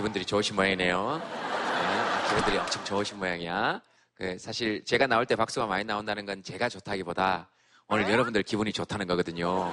기분들이 0.00 0.24
좋으신 0.24 0.56
모양이네요. 0.56 1.20
네, 1.20 2.28
기분들이 2.30 2.56
엄청 2.56 2.82
좋으신 2.86 3.18
모양이야. 3.18 3.82
그 4.14 4.38
사실 4.38 4.82
제가 4.82 5.06
나올 5.06 5.26
때 5.26 5.36
박수가 5.36 5.66
많이 5.66 5.84
나온다는 5.84 6.24
건 6.24 6.42
제가 6.42 6.70
좋다기보다 6.70 7.50
오늘 7.86 8.10
여러분들 8.10 8.42
기분이 8.42 8.72
좋다는 8.72 9.06
거거든요. 9.06 9.70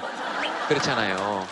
그렇잖아요. 0.67 1.47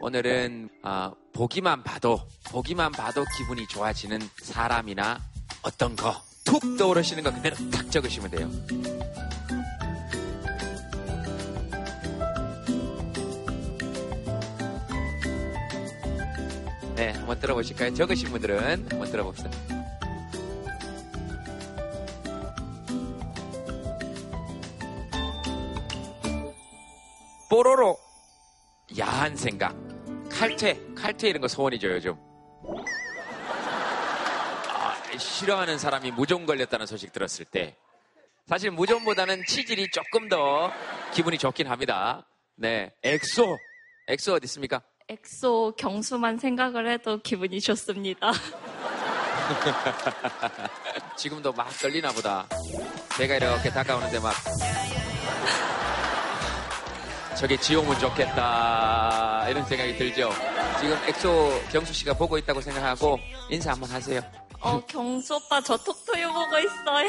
오늘은 0.00 0.70
아, 0.82 1.12
보기만 1.34 1.82
봐도 1.82 2.26
보기만 2.46 2.90
봐도 2.92 3.22
기분이 3.36 3.66
좋아지는 3.68 4.18
사람이나 4.40 5.20
어떤 5.62 5.94
거 5.94 6.31
툭 6.52 6.76
떠오르시는 6.76 7.22
거 7.22 7.32
그대로 7.32 7.56
딱 7.70 7.90
적으시면 7.90 8.30
돼요. 8.30 8.50
네, 16.94 17.12
한번 17.12 17.40
들어보실까요? 17.40 17.94
적으신 17.94 18.28
분들은 18.28 18.86
한번 18.90 19.10
들어봅시다. 19.10 19.50
뽀로로 27.48 27.96
야한 28.98 29.36
생각 29.36 29.74
칼퇴 30.30 30.78
칼퇴 30.94 31.28
이런 31.28 31.42
거 31.42 31.48
소원이죠 31.48 31.92
요즘 31.92 32.12
아, 32.12 32.31
싫어하는 35.22 35.78
사람이 35.78 36.10
무좀 36.12 36.46
걸렸다는 36.46 36.86
소식 36.86 37.12
들었을 37.12 37.44
때 37.44 37.76
사실 38.46 38.70
무좀보다는 38.70 39.44
치질이 39.46 39.90
조금 39.90 40.28
더 40.28 40.72
기분이 41.14 41.38
좋긴 41.38 41.68
합니다. 41.68 42.26
네. 42.56 42.92
엑소. 43.02 43.56
엑소 44.08 44.34
어디 44.34 44.44
있습니까? 44.46 44.82
엑소 45.08 45.74
경수만 45.76 46.38
생각을 46.38 46.90
해도 46.90 47.20
기분이 47.22 47.60
좋습니다. 47.60 48.32
지금도 51.16 51.52
막 51.52 51.68
떨리나 51.78 52.10
보다. 52.12 52.46
제가 53.16 53.36
이렇게 53.36 53.70
다가오는데 53.70 54.18
막 54.20 54.34
저게 57.36 57.56
지옥은 57.56 57.98
좋겠다 57.98 59.46
이런 59.48 59.64
생각이 59.66 59.96
들죠. 59.96 60.30
지금 60.80 60.96
엑소 61.08 61.62
경수 61.70 61.92
씨가 61.92 62.14
보고 62.14 62.38
있다고 62.38 62.60
생각하고 62.60 63.18
인사 63.50 63.72
한번 63.72 63.90
하세요 63.90 64.20
어, 64.62 64.80
경수 64.86 65.34
오빠 65.36 65.60
저 65.60 65.76
톡투유 65.76 66.32
보고 66.32 66.58
있어요. 66.58 67.08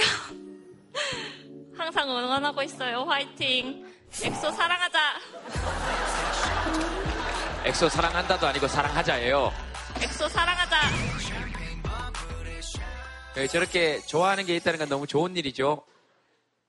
항상 1.78 2.10
응원하고 2.10 2.64
있어요. 2.64 3.04
화이팅. 3.04 3.86
엑소 4.24 4.52
사랑하자. 4.52 5.00
엑소 7.66 7.90
사랑한다도 7.90 8.48
아니고 8.48 8.68
사랑하자예요. 8.68 9.52
엑소 10.02 10.28
사랑하자. 10.30 10.78
네, 13.36 13.48
저렇게 13.48 14.00
좋아하는 14.02 14.46
게 14.46 14.56
있다는 14.56 14.80
건 14.80 14.90
너무 14.90 15.08
좋은 15.08 15.36
일이죠. 15.36 15.84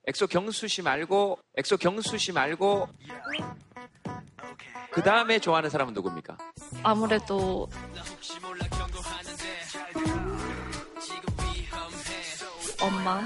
엑소 0.07 0.27
경수 0.27 0.69
씨 0.69 0.83
말고 0.83 1.39
엑소 1.57 1.79
경수 1.79 2.19
씨 2.19 2.33
말고 2.33 2.89
그 4.93 5.03
다음에 5.03 5.39
좋아하는 5.39 5.71
사람은 5.71 5.93
누굽니까? 5.95 6.37
아무래도 6.83 7.69
엄마. 13.05 13.21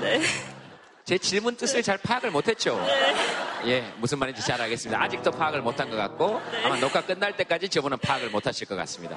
네. 0.00 0.20
제 1.04 1.16
질문 1.16 1.56
뜻을 1.56 1.80
잘 1.84 1.96
파악을 1.98 2.32
못했죠. 2.32 2.76
네. 2.84 3.14
예, 3.66 3.92
무슨 3.98 4.18
말인지 4.18 4.42
잘 4.42 4.60
알겠습니다. 4.60 5.00
아직도 5.00 5.30
파악을 5.30 5.62
못한 5.62 5.88
것 5.88 5.96
같고 5.96 6.42
네. 6.50 6.64
아마 6.64 6.76
녹화 6.76 7.00
끝날 7.00 7.36
때까지 7.36 7.68
저분은 7.68 7.98
파악을 7.98 8.30
못하실 8.30 8.66
것 8.66 8.74
같습니다. 8.74 9.16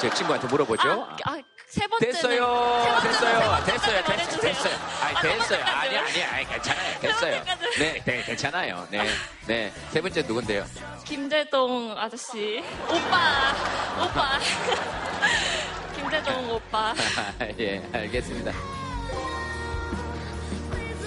제 0.00 0.08
친구한테 0.08 0.48
물어보죠. 0.48 0.88
아, 0.90 1.16
아, 1.32 1.38
세 1.66 1.86
번째는 1.86 2.12
됐어요, 2.14 2.82
세 2.84 2.90
번째는 2.90 3.12
됐어요, 3.12 3.64
됐어요, 3.64 4.04
됐어요. 4.04 4.40
됐어요. 4.40 4.74
아니, 5.02 5.16
아, 5.16 5.20
됐어요. 5.20 5.44
세 5.44 5.70
아니? 5.70 5.96
아니, 5.98 6.22
아니, 6.22 6.48
괜찮아요. 6.48 7.00
됐어요. 7.00 7.44
네, 7.78 8.02
네, 8.06 8.22
괜찮아요. 8.22 8.88
네, 8.90 9.06
네. 9.46 9.72
세 9.90 10.00
번째 10.00 10.22
누군데요? 10.22 10.64
김재동 11.04 11.94
아저씨. 11.98 12.64
오빠. 12.88 13.54
오빠. 14.02 14.38
김재동 16.14 16.54
오빠. 16.54 16.94
예, 17.58 17.82
알겠습니다. 17.92 18.52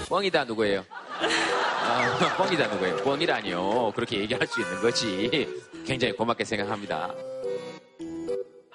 뻥이다 0.09 0.43
누구예요? 0.43 0.83
아, 0.91 2.35
뻥이다 2.37 2.67
누구예요? 2.67 2.97
뻥이라니요. 2.97 3.93
그렇게 3.95 4.19
얘기할 4.19 4.45
수 4.47 4.59
있는 4.59 4.81
거지. 4.81 5.47
굉장히 5.85 6.13
고맙게 6.13 6.43
생각합니다. 6.43 7.13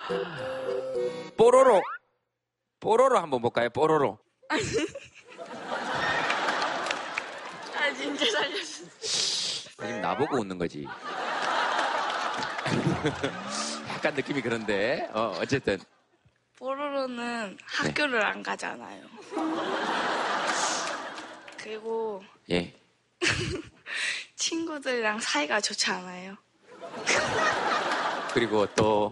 뽀로로. 1.36 1.82
뽀로로 2.80 3.18
한번 3.18 3.42
볼까요? 3.42 3.68
뽀로로. 3.68 4.18
아, 7.76 7.92
진짜 7.94 8.24
살려주세요. 8.30 8.88
지금 9.76 10.00
나보고 10.00 10.38
웃는 10.38 10.56
거지. 10.56 10.86
약간 13.90 14.14
느낌이 14.14 14.40
그런데, 14.40 15.10
어, 15.12 15.36
어쨌든. 15.38 15.78
뽀로로는 16.62 17.58
학교를 17.64 18.24
안 18.24 18.40
가잖아요. 18.40 19.04
그리고 21.56 22.22
예. 22.50 22.72
친구들이랑 24.36 25.18
사이가 25.18 25.60
좋지 25.60 25.90
않아요. 25.90 26.36
그리고 28.32 28.64
또, 28.76 29.10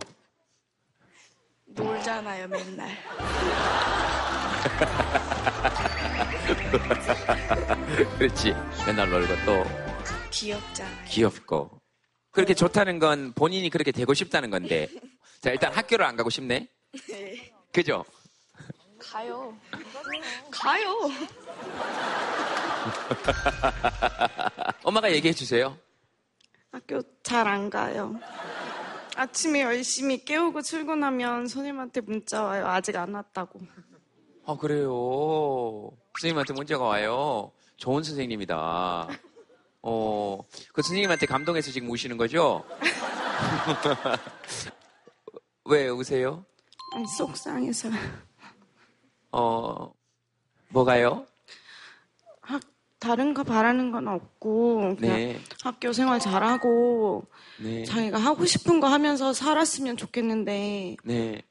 놀잖아요, 1.66 2.46
맨날. 2.46 2.96
그렇지. 8.16 8.54
맨날 8.86 9.10
놀고 9.10 9.34
또, 9.44 9.64
귀엽잖아요. 10.30 11.04
귀엽고. 11.08 11.80
그렇게 12.30 12.54
좋다는 12.54 13.00
건 13.00 13.32
본인이 13.32 13.70
그렇게 13.70 13.90
되고 13.90 14.14
싶다는 14.14 14.50
건데. 14.50 14.86
자, 15.40 15.50
일단 15.50 15.72
학교를 15.72 16.04
안 16.04 16.14
가고 16.14 16.30
싶네? 16.30 16.68
네. 17.08 17.52
그죠? 17.72 18.04
가요. 18.98 19.56
가요. 20.50 20.90
엄마가 24.84 25.10
얘기해 25.12 25.32
주세요. 25.34 25.76
학교 26.72 27.00
잘 27.22 27.46
안 27.46 27.70
가요. 27.70 28.18
아침에 29.16 29.62
열심히 29.62 30.24
깨우고 30.24 30.62
출근하면 30.62 31.46
선생님한테 31.48 32.00
문자 32.02 32.42
와요. 32.42 32.66
아직 32.66 32.96
안 32.96 33.14
왔다고. 33.14 33.60
아, 34.46 34.56
그래요. 34.56 35.90
선생님한테 36.18 36.54
문자가 36.54 36.84
와요. 36.84 37.52
좋은 37.76 38.02
선생님이다. 38.02 39.08
어, 39.82 40.38
그 40.72 40.82
선생님한테 40.82 41.26
감동해서 41.26 41.70
지금 41.70 41.90
우시는 41.90 42.16
거죠? 42.16 42.64
왜 45.64 45.88
우세요? 45.88 46.44
속상해서. 47.16 47.90
어, 49.32 49.92
뭐가요? 50.70 51.26
학, 52.40 52.62
다른 52.98 53.34
거 53.34 53.44
바라는 53.44 53.92
건 53.92 54.08
없고, 54.08 54.96
그냥 54.98 55.16
네. 55.16 55.40
학교 55.62 55.92
생활 55.92 56.18
잘하고, 56.18 57.24
네. 57.62 57.84
자기가 57.84 58.18
하고 58.18 58.44
싶은 58.44 58.80
거 58.80 58.88
하면서 58.88 59.32
살았으면 59.32 59.96
좋겠는데, 59.96 60.96
네. 61.04 61.42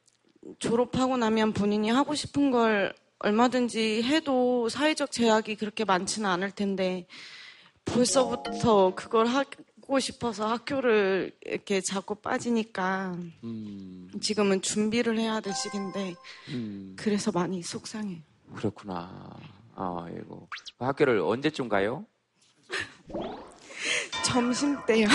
졸업하고 0.60 1.18
나면 1.18 1.54
본인이 1.54 1.90
하고 1.90 2.16
싶은 2.16 2.52
걸 2.52 2.94
얼마든지 3.20 4.04
해도 4.04 4.70
사회적 4.70 5.12
제약이 5.12 5.56
그렇게 5.56 5.86
많지는 5.86 6.30
않을 6.30 6.52
텐데, 6.52 7.08
벌써부터 7.86 8.94
그걸 8.96 9.26
하 9.26 9.44
고 9.90 10.00
싶어서 10.00 10.46
학교를 10.46 11.32
이렇게 11.42 11.82
자꾸 11.82 12.14
빠지니까, 12.14 13.16
음, 13.44 14.12
지금은 14.22 14.62
준비를 14.62 15.18
해야 15.18 15.40
될 15.40 15.56
시기인데, 15.56 16.14
음, 16.50 16.96
그래서 16.96 17.32
많이 17.32 17.64
속상해요. 17.64 18.20
그렇구나. 18.56 19.32
아이고. 19.76 20.48
학교를 20.78 21.22
언제쯤 21.22 21.70
가요? 21.70 22.06
점심 24.24 24.78
때요. 24.86 25.08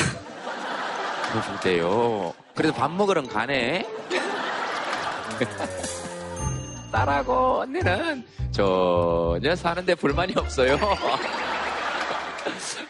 점심 1.30 1.60
때요. 1.62 2.34
그래도 2.56 2.74
밥 2.74 2.90
먹으러 2.90 3.22
가네. 3.22 3.86
딸하고 6.90 7.60
언니는 7.60 8.26
전혀 8.50 9.54
사는데 9.54 9.94
불만이 9.94 10.34
없어요. 10.36 10.76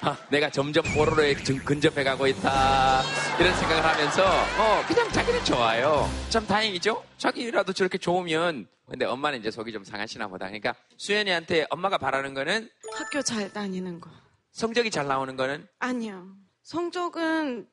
아, 0.01 0.17
내가 0.31 0.51
점점 0.51 0.85
뽀로로에 0.95 1.35
근- 1.35 1.65
근접해 1.65 2.03
가고 2.05 2.27
있다. 2.27 3.03
이런 3.39 3.55
생각을 3.57 3.85
하면서, 3.85 4.25
어, 4.27 4.83
그냥 4.87 5.09
자기는 5.11 5.45
좋아요. 5.45 6.09
참 6.31 6.47
다행이죠? 6.47 7.03
자기라도 7.19 7.73
저렇게 7.73 7.99
좋으면. 7.99 8.67
근데 8.89 9.07
엄마는 9.07 9.39
이제 9.39 9.51
속이 9.51 9.73
좀 9.73 9.83
상하시나 9.85 10.29
보다. 10.29 10.47
그러니까 10.47 10.75
수연이한테 10.99 11.67
엄마가 11.71 11.97
바라는 11.99 12.35
거는 12.35 12.69
학교 12.99 13.23
잘 13.23 13.51
다니는 13.53 14.01
거. 14.01 14.11
성적이 14.53 14.91
잘 14.91 15.07
나오는 15.07 15.37
거는 15.37 15.67
아니요. 15.79 16.27
성적은 16.63 17.67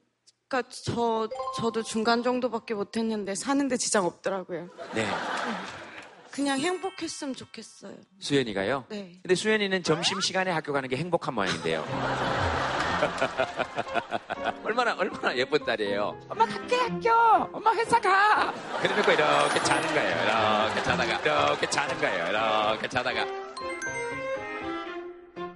그러니까 0.47 0.69
저 0.85 1.29
저도 1.57 1.83
중간 1.83 2.23
정도밖에 2.23 2.73
못했는데 2.73 3.35
사는데 3.35 3.75
지장 3.77 4.05
없더라고요. 4.05 4.69
네. 4.93 5.05
그냥 6.31 6.59
행복했으면 6.59 7.35
좋겠어요. 7.35 7.93
수연이가요? 8.19 8.85
네. 8.89 9.19
근데 9.21 9.35
수연이는 9.35 9.83
점심 9.83 10.21
시간에 10.21 10.49
학교 10.51 10.71
가는 10.73 10.87
게 10.87 10.95
행복한 10.95 11.33
모양인데요. 11.33 11.85
얼마나, 14.63 14.93
얼마나 14.95 15.35
예쁜 15.35 15.63
딸이에요. 15.65 16.19
엄마 16.29 16.45
갈게, 16.45 16.77
학교! 16.77 17.09
엄마 17.51 17.73
회사 17.73 17.99
가! 17.99 18.53
그래놓고 18.81 19.11
이렇게 19.11 19.63
자는 19.63 19.87
거예요. 19.93 20.65
이렇게 20.65 20.83
자다가, 20.83 21.19
이렇게 21.49 21.69
자는 21.69 21.97
거예요. 21.99 22.27
이렇게 22.29 22.87
자다가. 22.87 23.25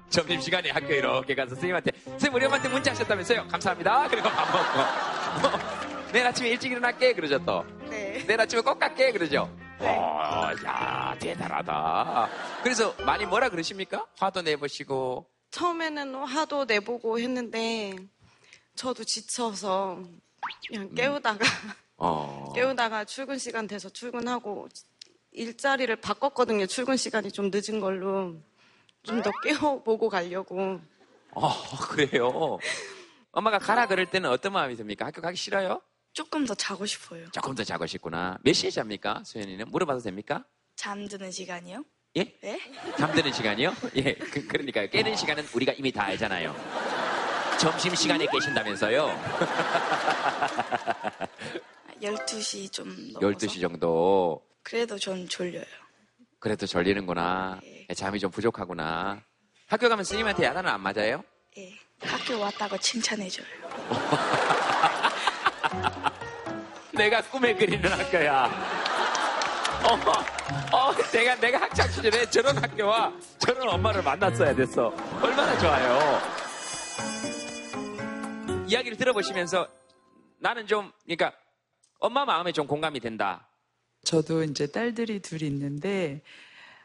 점심 0.10 0.42
시간에 0.42 0.72
학교 0.72 0.94
이렇게 0.94 1.36
가서 1.36 1.50
선생님한테, 1.50 1.92
선생님, 2.06 2.36
우리 2.36 2.46
엄마한테 2.46 2.70
문자 2.70 2.92
하셨다면서요? 2.92 3.48
감사합니다. 3.48 4.08
그리고 4.10 4.30
밥 4.30 4.52
먹고. 4.52 5.58
내일 6.12 6.28
아침에 6.28 6.50
일찍 6.50 6.72
일어날게. 6.72 7.14
그러죠, 7.14 7.38
또. 7.46 7.66
네. 7.90 8.24
내일 8.26 8.40
아침에 8.40 8.62
꼭 8.62 8.80
갈게. 8.80 9.12
그러죠. 9.12 9.50
어, 9.80 10.50
야, 10.66 11.16
대단하다. 11.20 12.30
그래서 12.64 12.94
많이 13.06 13.26
뭐라 13.26 13.50
그러십니까? 13.50 14.06
화도 14.18 14.42
내보시고. 14.42 15.26
처음에는 15.52 16.16
화도 16.16 16.66
내보고 16.66 17.20
했는데 17.20 17.96
저도 18.76 19.04
지쳐서 19.04 20.02
그냥 20.68 20.94
깨우다가 20.94 21.40
어. 21.98 22.52
깨우다가 22.54 23.06
출근 23.06 23.38
시간 23.38 23.68
돼서 23.68 23.90
출근하고 23.90 24.68
일자리를 25.32 25.94
바꿨거든요. 25.98 26.66
출근 26.68 26.98
시간이 26.98 27.32
좀 27.32 27.52
늦은 27.54 27.80
걸로 27.80 28.36
좀 29.04 29.22
더 29.22 29.30
깨워보고 29.44 30.10
가려고. 30.10 30.80
어, 31.32 31.50
그래요. 31.90 32.58
엄마가 33.32 33.60
가라 33.60 33.88
그럴 33.88 34.10
때는 34.10 34.30
어떤 34.30 34.54
마음이 34.54 34.76
듭니까? 34.76 35.06
학교 35.06 35.22
가기 35.22 35.38
싫어요? 35.38 35.82
조금 36.16 36.46
더 36.46 36.56
자고 36.56 36.86
싶어요. 36.86 37.30
조금 37.32 37.54
더 37.56 37.64
자고 37.66 37.86
싶구나. 37.86 38.38
몇 38.42 38.54
시에 38.54 38.70
잡니까? 38.72 39.22
수현이는? 39.26 39.70
물어봐도 39.70 40.00
됩니까? 40.00 40.46
잠드는 40.78 41.30
시간이요? 41.30 41.84
예? 42.16 42.34
네? 42.42 42.58
잠드는 42.98 43.34
시간이요? 43.34 43.74
예. 43.98 44.14
그, 44.16 44.48
그러니까요. 44.48 44.90
깨는 44.90 45.18
시간은 45.18 45.46
우리가 45.54 45.74
이미 45.74 45.92
다 45.92 46.06
알잖아요. 46.06 46.56
점심 47.60 47.94
시간에 47.94 48.26
깨신다면서요? 48.28 49.08
12시 52.02 52.72
좀 52.72 52.88
넘어서. 53.12 53.20
12시 53.48 53.60
정도. 53.60 54.42
그래도 54.64 54.98
전 54.98 55.28
졸려요. 55.28 55.66
그래도 56.40 56.66
졸리는구나. 56.66 57.60
네. 57.62 57.88
예, 57.90 57.94
잠이 57.94 58.22
좀 58.22 58.32
부족하구나. 58.32 59.22
학교 59.68 59.90
가면 59.90 60.06
스님한테 60.06 60.46
야단은 60.46 60.72
안 60.72 60.80
맞아요? 60.82 61.26
예. 61.58 61.74
학교 62.02 62.40
왔다고 62.40 62.78
칭찬해줘요. 62.78 63.46
내가 66.94 67.22
꿈에 67.24 67.54
그리는 67.54 67.92
학교야. 67.92 68.46
어, 69.84 70.76
어, 70.76 70.94
내가, 71.12 71.36
내가 71.36 71.62
학창 71.62 71.88
시절에 71.90 72.30
저런 72.30 72.58
학교와 72.58 73.14
저런 73.38 73.70
엄마를 73.70 74.02
만났어야 74.02 74.56
됐어. 74.56 74.88
얼마나 75.22 75.58
좋아요. 75.60 76.22
이야기를 78.68 78.98
들어보시면서 78.98 79.68
나는 80.40 80.66
좀, 80.66 80.92
그러니까 81.04 81.34
엄마 82.00 82.26
마음에 82.26 82.52
좀 82.52 82.66
공감이 82.68 83.00
된다. 83.00 83.48
저도 84.04 84.44
이제 84.44 84.68
딸들이 84.68 85.20
둘 85.22 85.44
있는데 85.44 86.22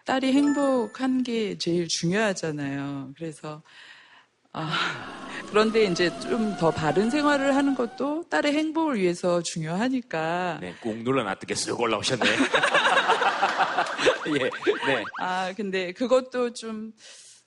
딸이 0.06 0.32
행복한 0.32 1.22
게 1.22 1.56
제일 1.58 1.86
중요하잖아요. 1.88 3.12
그래서 3.16 3.62
아, 4.52 4.70
그런데 5.48 5.84
이제 5.84 6.10
좀 6.20 6.56
더 6.58 6.70
바른 6.70 7.08
생활을 7.10 7.54
하는 7.56 7.74
것도 7.74 8.24
딸의 8.28 8.52
행복을 8.52 8.98
위해서 8.98 9.42
중요하니까 9.42 10.58
네, 10.60 10.74
꾹 10.82 10.98
눌러놨더니 10.98 11.54
쓱 11.54 11.78
올라오셨네. 11.80 12.26
예, 14.38 14.50
네. 14.86 15.04
아 15.18 15.52
근데 15.56 15.92
그것도 15.92 16.52
좀 16.52 16.92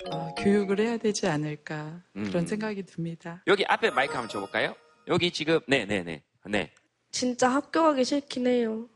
어, 0.09 0.33
교육을 0.35 0.79
해야 0.79 0.97
되지 0.97 1.27
않을까 1.27 2.01
그런 2.13 2.35
음. 2.35 2.47
생각이 2.47 2.83
듭니다. 2.83 3.43
여기 3.47 3.63
앞에 3.67 3.89
마이크 3.91 4.13
한번 4.13 4.29
줘볼까요? 4.29 4.73
여기 5.07 5.31
지금, 5.31 5.59
네 5.67 5.85
네 5.85 6.03
네. 6.03 6.23
네. 6.45 6.71
진짜 7.11 7.49
학교 7.49 7.83
가기 7.83 8.03
싫긴 8.05 8.47
해요. 8.47 8.87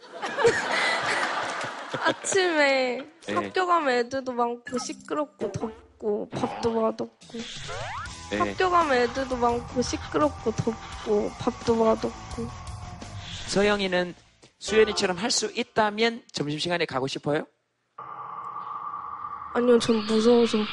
아침에 2.00 2.98
네. 3.26 3.34
학교 3.34 3.66
가면 3.66 3.94
애들도 3.94 4.32
많고 4.32 4.78
시끄럽고 4.78 5.52
덥고 5.52 5.85
밥도 6.00 6.80
맛없고 6.80 7.38
네. 8.30 8.38
학교 8.38 8.70
가면 8.70 8.96
애들도 8.96 9.36
많고 9.36 9.82
시끄럽고 9.82 10.50
덥고 10.52 11.30
밥도 11.38 11.74
맛없고 11.76 12.48
서영이는 13.46 14.14
수연이처럼 14.58 15.16
할 15.18 15.30
수 15.30 15.50
있다면 15.54 16.22
점심시간에 16.32 16.86
가고 16.86 17.06
싶어요? 17.06 17.44
아니요 19.54 19.78
전 19.78 19.96
무서워서 20.06 20.58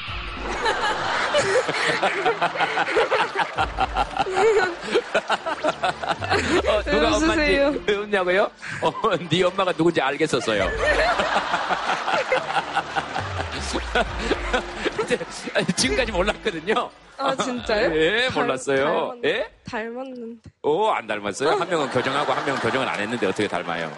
어, 6.68 6.82
왜 6.86 6.92
누가 6.92 7.08
웃으세요? 7.16 7.66
엄마인지 7.68 7.84
왜 7.92 7.96
웃냐고요? 7.96 8.50
어, 8.82 8.92
네 9.30 9.42
엄마가 9.42 9.72
누군지 9.72 10.00
알겠었어요. 10.00 10.68
근데 15.06 15.24
아니, 15.54 15.66
지금까지 15.66 16.12
몰랐거든요. 16.12 16.90
아 17.16 17.34
진짜요? 17.36 17.94
예, 17.96 18.28
닮- 18.28 18.42
몰랐어요. 18.42 18.84
닮았- 18.86 19.24
예? 19.24 19.50
닮았는데 19.64 20.50
오, 20.62 20.88
안 20.88 21.06
닮았어요? 21.06 21.50
한 21.50 21.68
명은 21.68 21.90
교정하고 21.90 22.32
한 22.32 22.44
명은 22.44 22.60
교정을 22.60 22.88
안 22.88 22.98
했는데 23.00 23.26
어떻게 23.26 23.46
닮아요? 23.46 23.92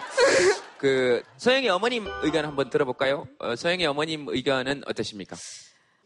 그, 0.77 1.23
서영이 1.37 1.67
어머님 1.69 2.05
의견 2.21 2.45
한번 2.45 2.69
들어볼까요? 2.69 3.27
어, 3.39 3.55
서영이 3.55 3.85
어머님 3.87 4.25
의견은 4.27 4.83
어떠십니까? 4.85 5.35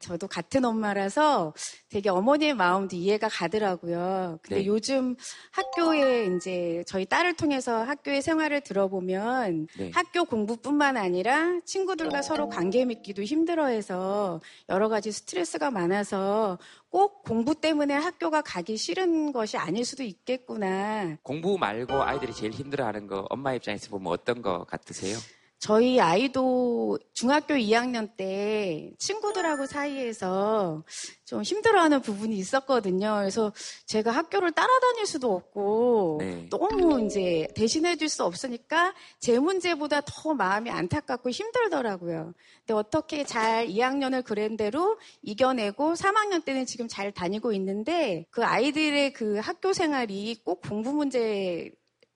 저도 0.01 0.27
같은 0.27 0.65
엄마라서 0.65 1.53
되게 1.89 2.09
어머니의 2.09 2.53
마음도 2.53 2.95
이해가 2.95 3.29
가더라고요. 3.29 4.39
근데 4.41 4.61
네. 4.61 4.65
요즘 4.65 5.15
학교에 5.51 6.25
이제 6.35 6.83
저희 6.87 7.05
딸을 7.05 7.35
통해서 7.35 7.83
학교의 7.83 8.21
생활을 8.21 8.61
들어보면 8.61 9.67
네. 9.77 9.91
학교 9.93 10.25
공부뿐만 10.25 10.97
아니라 10.97 11.59
친구들과 11.65 12.21
서로 12.21 12.49
관계 12.49 12.85
맺기도 12.85 13.23
힘들어해서 13.23 14.41
여러 14.69 14.89
가지 14.89 15.11
스트레스가 15.11 15.71
많아서 15.71 16.57
꼭 16.89 17.23
공부 17.23 17.55
때문에 17.55 17.93
학교가 17.93 18.41
가기 18.41 18.77
싫은 18.77 19.31
것이 19.31 19.57
아닐 19.57 19.85
수도 19.85 20.03
있겠구나. 20.03 21.17
공부 21.23 21.57
말고 21.57 22.01
아이들이 22.03 22.33
제일 22.33 22.51
힘들어하는 22.51 23.07
거 23.07 23.25
엄마 23.29 23.53
입장에서 23.53 23.89
보면 23.89 24.11
어떤 24.11 24.41
거 24.41 24.65
같으세요? 24.65 25.17
저희 25.61 25.99
아이도 25.99 26.97
중학교 27.13 27.53
2학년 27.53 28.09
때 28.17 28.91
친구들하고 28.97 29.67
사이에서 29.67 30.83
좀 31.23 31.43
힘들어하는 31.43 32.01
부분이 32.01 32.35
있었거든요. 32.35 33.17
그래서 33.19 33.53
제가 33.85 34.09
학교를 34.09 34.53
따라다닐 34.53 35.05
수도 35.05 35.31
없고 35.33 36.17
네. 36.19 36.47
너무 36.49 37.05
이제 37.05 37.47
대신해 37.55 37.95
줄 37.95 38.09
수 38.09 38.25
없으니까 38.25 38.93
제 39.19 39.39
문제보다 39.39 40.01
더 40.01 40.33
마음이 40.33 40.69
안타깝고 40.69 41.29
힘들더라고요. 41.29 42.33
근데 42.59 42.73
어떻게 42.73 43.23
잘 43.23 43.67
2학년을 43.67 44.23
그랜대로 44.25 44.97
이겨내고 45.21 45.93
3학년 45.93 46.43
때는 46.43 46.65
지금 46.65 46.87
잘 46.89 47.11
다니고 47.13 47.53
있는데 47.53 48.25
그 48.31 48.43
아이들의 48.43 49.13
그 49.13 49.37
학교 49.37 49.71
생활이 49.73 50.41
꼭 50.43 50.61
공부 50.61 50.91
문제 50.91 51.71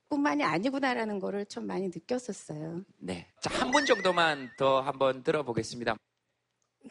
뿐만이 0.09 0.43
아니구나라는 0.43 1.19
거를 1.19 1.45
좀 1.45 1.65
많이 1.67 1.87
느꼈었어요. 1.87 2.81
네. 2.99 3.27
자, 3.41 3.49
한 3.59 3.71
분 3.71 3.85
정도만 3.85 4.51
더 4.57 4.81
한번 4.81 5.23
들어보겠습니다. 5.23 5.95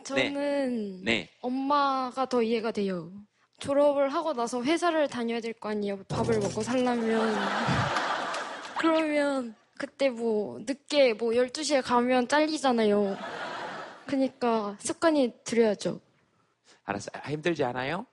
저는 0.02 1.04
네. 1.04 1.30
엄마가 1.40 2.26
더 2.26 2.42
이해가 2.42 2.72
돼요. 2.72 3.12
졸업을 3.60 4.12
하고 4.12 4.32
나서 4.32 4.62
회사를 4.62 5.08
다녀야 5.08 5.40
될 5.40 5.52
거 5.54 5.68
아니에요. 5.70 6.02
밥을 6.04 6.40
먹고 6.40 6.62
살려면. 6.62 7.34
그러면 8.78 9.54
그때 9.78 10.10
뭐 10.10 10.58
늦게 10.60 11.14
뭐 11.14 11.30
12시에 11.30 11.82
가면 11.82 12.28
잘리잖아요. 12.28 13.16
그러니까 14.06 14.76
습관이 14.80 15.32
들여야죠. 15.44 16.00
알았어. 16.84 17.10
아, 17.14 17.30
힘들지 17.30 17.64
않아요? 17.64 18.04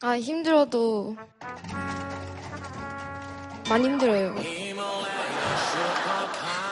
아, 0.00 0.18
힘들어도 0.18 1.16
많이 3.68 3.84
힘들어요. 3.84 4.34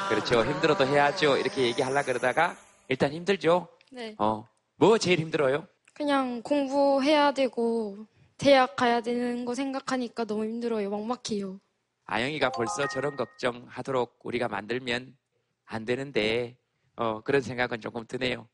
그렇죠. 0.08 0.44
힘들어도 0.44 0.86
해야죠. 0.86 1.36
이렇게 1.36 1.62
얘기하려 1.62 2.02
그러다가 2.04 2.56
일단 2.88 3.12
힘들죠. 3.12 3.68
네. 3.92 4.14
어. 4.18 4.48
뭐 4.76 4.98
제일 4.98 5.18
힘들어요? 5.20 5.66
그냥 5.94 6.42
공부해야 6.42 7.32
되고 7.32 7.96
대학 8.38 8.76
가야 8.76 9.00
되는 9.00 9.44
거 9.44 9.54
생각하니까 9.54 10.24
너무 10.24 10.44
힘들어요. 10.44 10.90
막막해요. 10.90 11.58
아영이가 12.04 12.50
벌써 12.50 12.86
저런 12.88 13.16
걱정하도록 13.16 14.20
우리가 14.22 14.48
만들면 14.48 15.16
안 15.64 15.84
되는데 15.84 16.56
어, 16.96 17.20
그런 17.22 17.40
생각은 17.42 17.80
조금 17.80 18.06
드네요. 18.06 18.48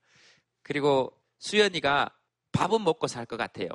그리고 0.62 1.12
수연이가 1.38 2.10
밥은 2.52 2.82
먹고 2.84 3.06
살 3.08 3.26
것 3.26 3.36
같아요. 3.36 3.68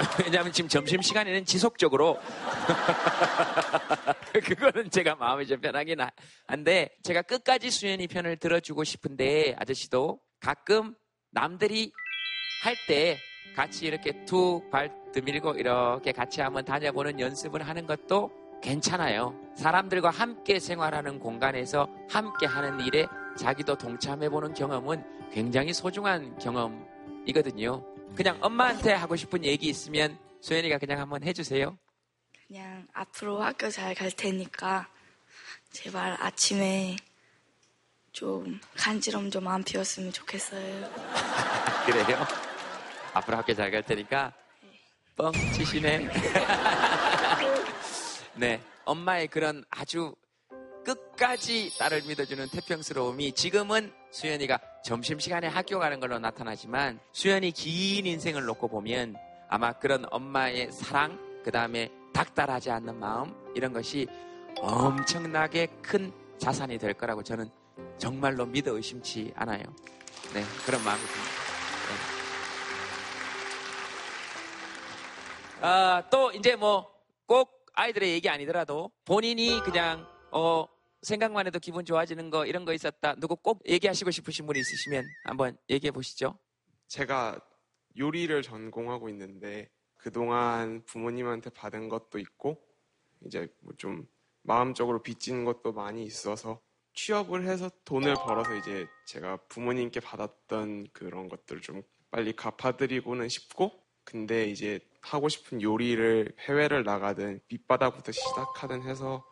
왜냐하면 0.24 0.52
지금 0.52 0.68
점심 0.68 1.02
시간에는 1.02 1.44
지속적으로 1.44 2.18
그거는 4.44 4.90
제가 4.90 5.14
마음이 5.16 5.46
좀 5.46 5.60
편하긴 5.60 6.00
하- 6.00 6.10
한데 6.46 6.88
제가 7.02 7.20
끝까지 7.22 7.70
수연이 7.70 8.06
편을 8.06 8.36
들어주고 8.38 8.84
싶은데 8.84 9.56
아저씨도 9.58 10.20
가끔 10.40 10.94
남들이 11.32 11.92
할 12.64 12.76
때 12.86 13.18
같이 13.56 13.86
이렇게 13.86 14.24
툭 14.26 14.70
발 14.70 14.90
드밀고 15.12 15.54
이렇게 15.54 16.12
같이 16.12 16.40
한번 16.40 16.64
다녀보는 16.64 17.18
연습을 17.20 17.66
하는 17.66 17.86
것도 17.86 18.30
괜찮아요. 18.62 19.34
사람들과 19.56 20.10
함께 20.10 20.58
생활하는 20.60 21.18
공간에서 21.18 21.88
함께 22.08 22.46
하는 22.46 22.78
일에 22.80 23.06
자기도 23.36 23.76
동참해보는 23.76 24.54
경험은 24.54 25.02
굉장히 25.32 25.72
소중한 25.72 26.38
경험이거든요. 26.38 27.82
그냥 28.16 28.38
엄마한테 28.42 28.92
하고 28.92 29.16
싶은 29.16 29.44
얘기 29.44 29.68
있으면 29.68 30.18
소연이가 30.40 30.78
그냥 30.78 31.00
한번 31.00 31.22
해주세요. 31.22 31.78
그냥 32.46 32.86
앞으로 32.92 33.42
학교 33.42 33.70
잘 33.70 33.94
갈 33.94 34.10
테니까 34.10 34.88
제발 35.72 36.16
아침에 36.20 36.96
좀 38.12 38.60
간지럼 38.76 39.30
좀 39.30 39.46
안 39.46 39.62
피웠으면 39.62 40.12
좋겠어요. 40.12 40.90
그래요? 41.86 42.26
앞으로 43.14 43.36
학교 43.38 43.54
잘 43.54 43.70
갈 43.70 43.82
테니까 43.84 44.32
뻥 45.16 45.32
치시네. 45.54 46.08
네, 48.36 48.60
엄마의 48.84 49.28
그런 49.28 49.64
아주 49.70 50.14
끝까지 50.84 51.76
딸을 51.78 52.02
믿어주는 52.06 52.48
태평스러움이 52.48 53.32
지금은 53.32 53.92
수연이가 54.10 54.58
점심시간에 54.84 55.46
학교 55.48 55.78
가는 55.78 56.00
걸로 56.00 56.18
나타나지만 56.18 56.98
수연이 57.12 57.52
긴 57.52 58.06
인생을 58.06 58.44
놓고 58.44 58.68
보면 58.68 59.16
아마 59.48 59.72
그런 59.72 60.04
엄마의 60.10 60.72
사랑, 60.72 61.18
그 61.44 61.50
다음에 61.50 61.90
닥달하지 62.12 62.70
않는 62.70 62.98
마음, 62.98 63.34
이런 63.54 63.72
것이 63.72 64.06
엄청나게 64.58 65.66
큰 65.82 66.12
자산이 66.38 66.78
될 66.78 66.94
거라고 66.94 67.22
저는 67.22 67.50
정말로 67.98 68.46
믿어 68.46 68.74
의심치 68.76 69.32
않아요. 69.36 69.62
네, 70.34 70.42
그런 70.64 70.82
마음이 70.84 71.00
듭니다. 71.00 71.30
네. 75.60 75.66
아, 75.66 76.02
또 76.10 76.32
이제 76.32 76.56
뭐 76.56 77.00
꼭 77.30 77.64
아이들의 77.74 78.10
얘기 78.10 78.28
아니더라도 78.28 78.90
본인이 79.04 79.60
그냥 79.62 80.04
어 80.32 80.66
생각만 81.02 81.46
해도 81.46 81.58
기분 81.58 81.84
좋아지는 81.84 82.30
거 82.30 82.44
이런 82.46 82.64
거 82.64 82.72
있었다. 82.72 83.14
누구 83.16 83.36
꼭 83.36 83.62
얘기하시고 83.66 84.10
싶으신 84.10 84.46
분이 84.46 84.58
있으시면 84.60 85.04
한번 85.24 85.56
얘기해 85.68 85.90
보시죠. 85.92 86.38
제가 86.88 87.40
요리를 87.98 88.42
전공하고 88.42 89.08
있는데 89.08 89.68
그동안 89.96 90.84
부모님한테 90.84 91.50
받은 91.50 91.88
것도 91.88 92.18
있고 92.18 92.58
이제 93.24 93.48
뭐 93.60 93.74
좀 93.76 94.06
마음적으로 94.42 95.02
빚진 95.02 95.44
것도 95.44 95.72
많이 95.72 96.02
있어서 96.04 96.60
취업을 96.94 97.46
해서 97.46 97.70
돈을 97.84 98.14
벌어서 98.14 98.54
이제 98.56 98.86
제가 99.06 99.36
부모님께 99.48 100.00
받았던 100.00 100.88
그런 100.92 101.28
것들을 101.28 101.60
좀 101.62 101.82
빨리 102.10 102.32
갚아드리고는 102.34 103.28
싶고 103.28 103.70
근데 104.04 104.46
이제 104.46 104.80
하고 105.02 105.28
싶은 105.28 105.62
요리를 105.62 106.34
해외를 106.40 106.84
나가든 106.84 107.40
밑바닥부터 107.48 108.12
시작하든 108.12 108.82
해서 108.82 109.24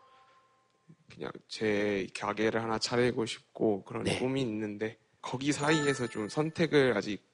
그냥 1.12 1.30
제 1.48 2.06
가게를 2.16 2.62
하나 2.62 2.78
차리고 2.78 3.26
싶고 3.26 3.84
그런 3.84 4.04
네. 4.04 4.18
꿈이 4.18 4.40
있는데 4.42 4.98
거기 5.20 5.52
사이에서 5.52 6.06
좀 6.06 6.28
선택을 6.28 6.96
아직 6.96 7.26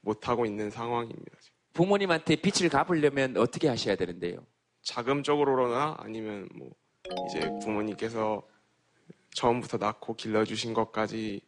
못 0.00 0.28
하고 0.28 0.46
있는 0.46 0.70
상황입니다. 0.70 1.38
부모님한테 1.72 2.36
빚을 2.36 2.68
갚으려면 2.70 3.36
어떻게 3.36 3.68
하셔야 3.68 3.96
되는데요? 3.96 4.46
자금적으로나 4.82 5.96
아니면 5.98 6.48
뭐 6.54 6.70
이제 7.28 7.40
부모님께서 7.62 8.46
처음부터 9.34 9.78
낳고 9.78 10.14
길러주신 10.14 10.74
것까지 10.74 11.40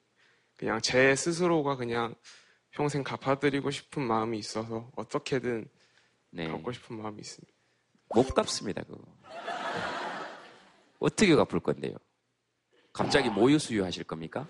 그냥 0.57 0.81
제 0.81 1.15
스스로가 1.15 1.77
그냥 1.77 2.15
평생 2.71 3.03
갚아드리고 3.03 3.71
싶은 3.71 4.03
마음이 4.03 4.39
있어서 4.39 4.91
어떻게든 4.97 5.69
네. 6.31 6.49
갚고 6.49 6.73
싶은 6.73 6.97
마음이 6.97 7.21
있습니다. 7.21 7.53
못 8.15 8.35
갚습니다, 8.35 8.83
그거. 8.83 9.05
어떻게 10.99 11.35
갚을 11.35 11.61
건데요? 11.61 11.97
갑자기 12.93 13.29
모유 13.29 13.59
수유 13.59 13.85
하실 13.85 14.05
겁니까? 14.05 14.47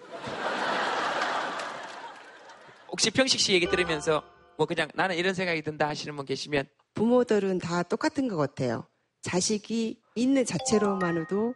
혹시 2.91 3.11
평식 3.11 3.41
씨 3.41 3.53
얘기 3.53 3.69
들으면서 3.69 4.23
뭐 4.57 4.67
그냥 4.67 4.89
나는 4.95 5.17
이런 5.17 5.35
생각이 5.35 5.63
든다 5.63 5.89
하시는 5.89 6.15
분 6.15 6.25
계시면 6.25 6.67
부모들은 6.95 7.59
다 7.59 7.83
똑같은 7.83 8.29
것 8.29 8.37
같아요. 8.37 8.87
자식이 9.23 10.01
있는 10.15 10.45
자체로만으로도 10.45 11.55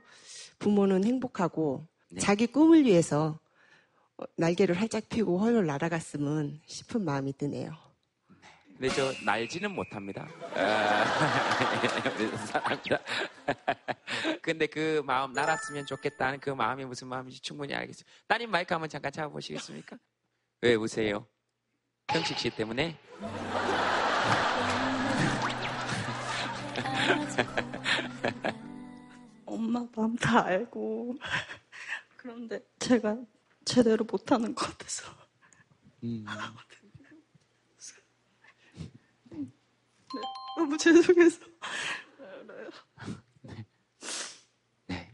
부모는 0.58 1.04
행복하고 1.04 1.86
네. 2.10 2.20
자기 2.20 2.46
꿈을 2.46 2.84
위해서 2.84 3.38
어, 4.16 4.24
날개를 4.36 4.74
활짝 4.74 5.08
펴고 5.08 5.38
헐헐 5.38 5.66
날아갔으면 5.66 6.60
싶은 6.66 7.04
마음이 7.04 7.34
드네요. 7.34 7.87
근데 8.78 8.94
저 8.94 9.12
날지는 9.24 9.72
못합니다. 9.72 10.28
아, 10.54 11.04
사랑합니다. 12.46 12.98
근데 14.40 14.68
그 14.68 15.02
마음 15.04 15.32
날았으면 15.32 15.84
좋겠다는 15.84 16.38
그 16.38 16.50
마음이 16.50 16.84
무슨 16.84 17.08
마음인지 17.08 17.42
충분히 17.42 17.74
알겠어요. 17.74 18.04
따님 18.28 18.52
마이크 18.52 18.72
한번 18.72 18.88
잠깐 18.88 19.10
잡아보시겠습니까? 19.10 19.96
왜 20.60 20.76
우세요? 20.76 21.26
평식 22.06 22.38
씨 22.38 22.50
때문에? 22.50 22.96
엄마 29.44 29.84
마음 29.96 30.14
다 30.14 30.44
알고 30.44 31.16
그런데 32.16 32.60
제가 32.78 33.16
제대로 33.64 34.04
못하는 34.04 34.54
것 34.54 34.66
같아서 34.66 35.10
음, 36.04 36.24
너무 40.58 40.76
죄송해서 40.76 41.38
네. 44.86 45.10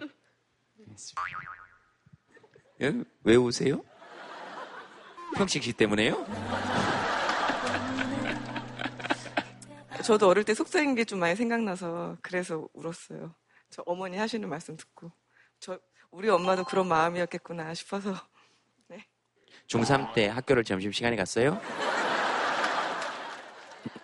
예? 2.81 3.05
왜 3.23 3.37
우세요? 3.37 3.85
평식 5.37 5.63
씨 5.63 5.73
때문에요? 5.75 6.25
저도 10.03 10.29
어릴 10.29 10.45
때 10.45 10.55
속삭인 10.55 10.95
게 10.95 11.05
좀 11.05 11.19
많이 11.21 11.37
생각나서 11.37 12.17
그래서 12.23 12.67
울었어요. 12.73 13.35
저 13.71 13.83
어머니 13.87 14.17
하시는 14.17 14.49
말씀 14.49 14.77
듣고 14.77 15.13
저 15.61 15.79
우리 16.11 16.29
엄마도 16.31 16.65
그런 16.65 16.89
마음이었겠구나 16.89 17.75
싶어서 17.75 18.15
중3 19.67 20.13
때 20.15 20.29
학교를 20.29 20.63
점심시간에 20.65 21.17
갔어요? 21.17 21.59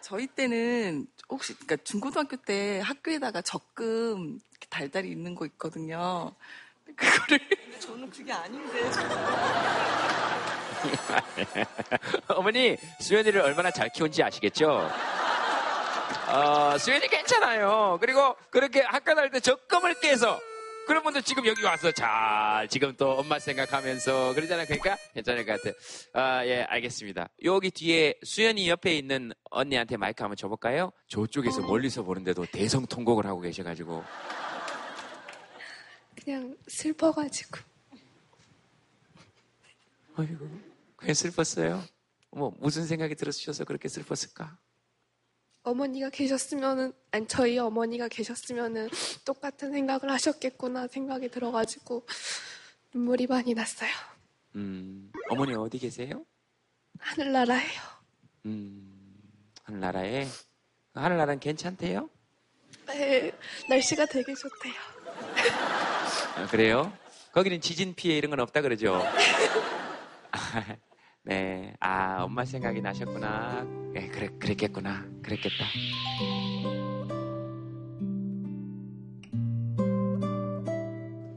저희 0.00 0.26
때는 0.26 1.06
혹시 1.28 1.54
그러니까 1.54 1.76
중고등학교 1.84 2.36
때 2.36 2.80
학교에다가 2.80 3.42
적금 3.42 4.40
달달이 4.68 5.10
있는 5.10 5.34
거 5.34 5.46
있거든요. 5.46 6.34
그거를 6.96 7.40
저는 7.78 8.10
그게 8.10 8.32
아닌데 8.32 8.90
어머니, 12.28 12.76
수연이를 13.00 13.40
얼마나 13.40 13.70
잘 13.70 13.88
키운지 13.90 14.22
아시겠죠? 14.22 14.90
어, 16.28 16.78
수연이 16.78 17.06
괜찮아요. 17.08 17.98
그리고 18.00 18.36
그렇게 18.50 18.80
학교 18.82 19.14
다닐 19.14 19.30
때 19.30 19.40
적금을 19.40 20.00
깨서 20.00 20.40
그런 20.90 21.04
분들 21.04 21.22
지금 21.22 21.46
여기 21.46 21.62
와서 21.62 21.92
잘 21.92 22.66
지금 22.68 22.96
또 22.96 23.12
엄마 23.12 23.38
생각하면서 23.38 24.34
그러잖아요. 24.34 24.66
그러니까 24.66 24.96
괜찮을 25.14 25.46
것 25.46 25.52
같아요. 25.52 25.72
아, 26.14 26.44
예, 26.44 26.62
알겠습니다. 26.62 27.28
여기 27.44 27.70
뒤에 27.70 28.18
수연이 28.24 28.68
옆에 28.68 28.98
있는 28.98 29.30
언니한테 29.52 29.96
마이크 29.96 30.20
한번 30.24 30.36
줘볼까요? 30.36 30.90
저쪽에서 31.06 31.62
멀리서 31.62 32.02
보는데도 32.02 32.44
대성 32.46 32.86
통곡을 32.86 33.24
하고 33.24 33.38
계셔가지고. 33.40 34.02
그냥 36.24 36.56
슬퍼가지고 36.66 37.60
아이고, 40.16 40.50
그냥 40.96 41.14
슬펐어요? 41.14 41.84
뭐, 42.32 42.52
무슨 42.58 42.84
생각이 42.84 43.14
들으셔서 43.14 43.64
그렇게 43.64 43.88
슬펐을까? 43.88 44.58
어머니가 45.62 46.10
계셨으면은 46.10 46.92
아니 47.10 47.26
저희 47.26 47.58
어머니가 47.58 48.08
계셨으면은 48.08 48.88
똑같은 49.24 49.72
생각을 49.72 50.10
하셨겠구나 50.10 50.86
생각이 50.88 51.28
들어가지고 51.30 52.06
눈물이 52.94 53.26
많이 53.26 53.54
났어요. 53.54 53.90
음, 54.56 55.12
어머니 55.28 55.54
어디 55.54 55.78
계세요? 55.78 56.24
하늘나라예요. 56.98 57.80
음, 58.46 59.22
하늘나라에 59.64 60.26
하늘나라는 60.94 61.40
괜찮대요? 61.40 62.08
네, 62.86 63.32
날씨가 63.68 64.06
되게 64.06 64.34
좋대요. 64.34 64.74
아, 66.36 66.46
그래요? 66.46 66.92
거기는 67.32 67.60
지진 67.60 67.94
피해 67.94 68.16
이런 68.16 68.30
건 68.30 68.40
없다 68.40 68.62
그러죠? 68.62 69.00
네, 71.22 71.74
아 71.80 72.22
엄마 72.22 72.44
생각이 72.44 72.80
나셨구나. 72.80 73.64
네, 73.92 74.08
그래 74.08 74.28
그랬겠구나. 74.38 75.06
그랬겠다. 75.22 75.66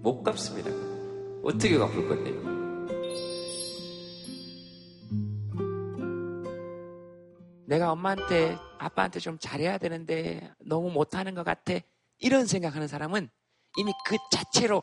못 0.01 0.23
갚습니다. 0.23 0.69
어떻게 1.43 1.77
갚을 1.77 2.07
건데요? 2.07 2.53
내가 7.65 7.91
엄마한테 7.91 8.57
아빠한테 8.77 9.19
좀 9.19 9.37
잘해야 9.39 9.77
되는데 9.77 10.49
너무 10.59 10.91
못하는 10.91 11.33
것 11.33 11.43
같아. 11.43 11.73
이런 12.19 12.45
생각하는 12.45 12.87
사람은 12.87 13.29
이미 13.77 13.91
그 14.05 14.15
자체로 14.31 14.81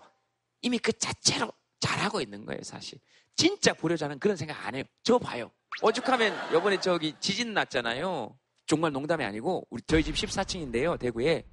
이미 0.61 0.79
그 0.79 0.93
자체로 0.93 1.53
잘하고 2.01 2.21
있는 2.21 2.47
거예요, 2.47 2.61
사실. 2.63 2.99
진짜 3.37 3.75
불효자는 3.75 4.19
그런 4.19 4.37
생각 4.37 4.67
안 4.67 4.75
해요. 4.75 4.85
저 5.03 5.19
봐요. 5.19 5.51
오죽하면 5.83 6.35
요번에 6.53 6.81
저기 6.81 7.15
지진 7.21 7.53
났잖아요. 7.55 8.37
정말 8.67 8.93
농담이 8.93 9.25
아니고 9.25 9.67
우리 9.71 9.83
저희 9.87 10.03
집 10.03 10.15
14층인데요, 10.15 10.99
대구에 10.99 11.45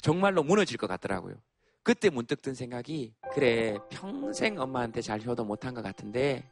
정말로 0.00 0.42
무너질 0.42 0.78
것 0.78 0.86
같더라고요. 0.86 1.34
그때 1.82 2.10
문득 2.10 2.42
든 2.42 2.54
생각이 2.54 3.14
그래 3.32 3.78
평생 3.90 4.58
엄마한테 4.58 5.00
잘 5.02 5.20
효도 5.22 5.44
못한 5.44 5.72
것 5.72 5.82
같은데 5.82 6.48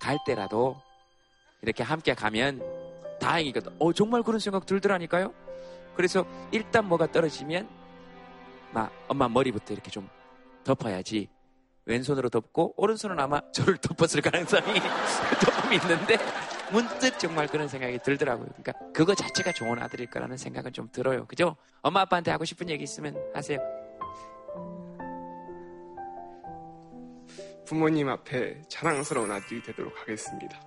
갈 0.00 0.16
때라도 0.24 0.76
이렇게 1.62 1.82
함께 1.82 2.14
가면 2.14 2.62
다행이거든. 3.20 3.74
어 3.80 3.92
정말 3.92 4.22
그런 4.22 4.38
생각 4.38 4.66
들더라니까요. 4.66 5.32
그래서 5.96 6.24
일단 6.52 6.86
뭐가 6.86 7.10
떨어지면 7.10 7.68
막 8.72 8.92
엄마 9.08 9.28
머리부터 9.28 9.72
이렇게 9.72 9.90
좀 9.90 10.08
덮어야지. 10.62 11.33
왼손으로 11.86 12.30
덮고 12.30 12.74
오른손은 12.76 13.18
아마 13.20 13.40
저를 13.52 13.76
덮었을 13.78 14.22
가능성이 14.22 14.80
조금 15.44 15.72
있는데 15.74 16.16
문득 16.72 17.18
정말 17.18 17.46
그런 17.46 17.68
생각이 17.68 17.98
들더라고요. 18.02 18.46
그러니까 18.46 18.72
그거 18.92 19.14
자체가 19.14 19.52
좋은 19.52 19.78
아들일 19.82 20.08
거라는 20.10 20.36
생각은 20.36 20.72
좀 20.72 20.88
들어요. 20.90 21.26
그죠? 21.26 21.56
엄마 21.82 22.00
아빠한테 22.00 22.30
하고 22.30 22.44
싶은 22.44 22.70
얘기 22.70 22.84
있으면 22.84 23.16
하세요. 23.34 23.58
부모님 27.66 28.08
앞에 28.08 28.62
자랑스러운 28.68 29.30
아들이 29.30 29.62
되도록 29.62 29.98
하겠습니다. 30.00 30.60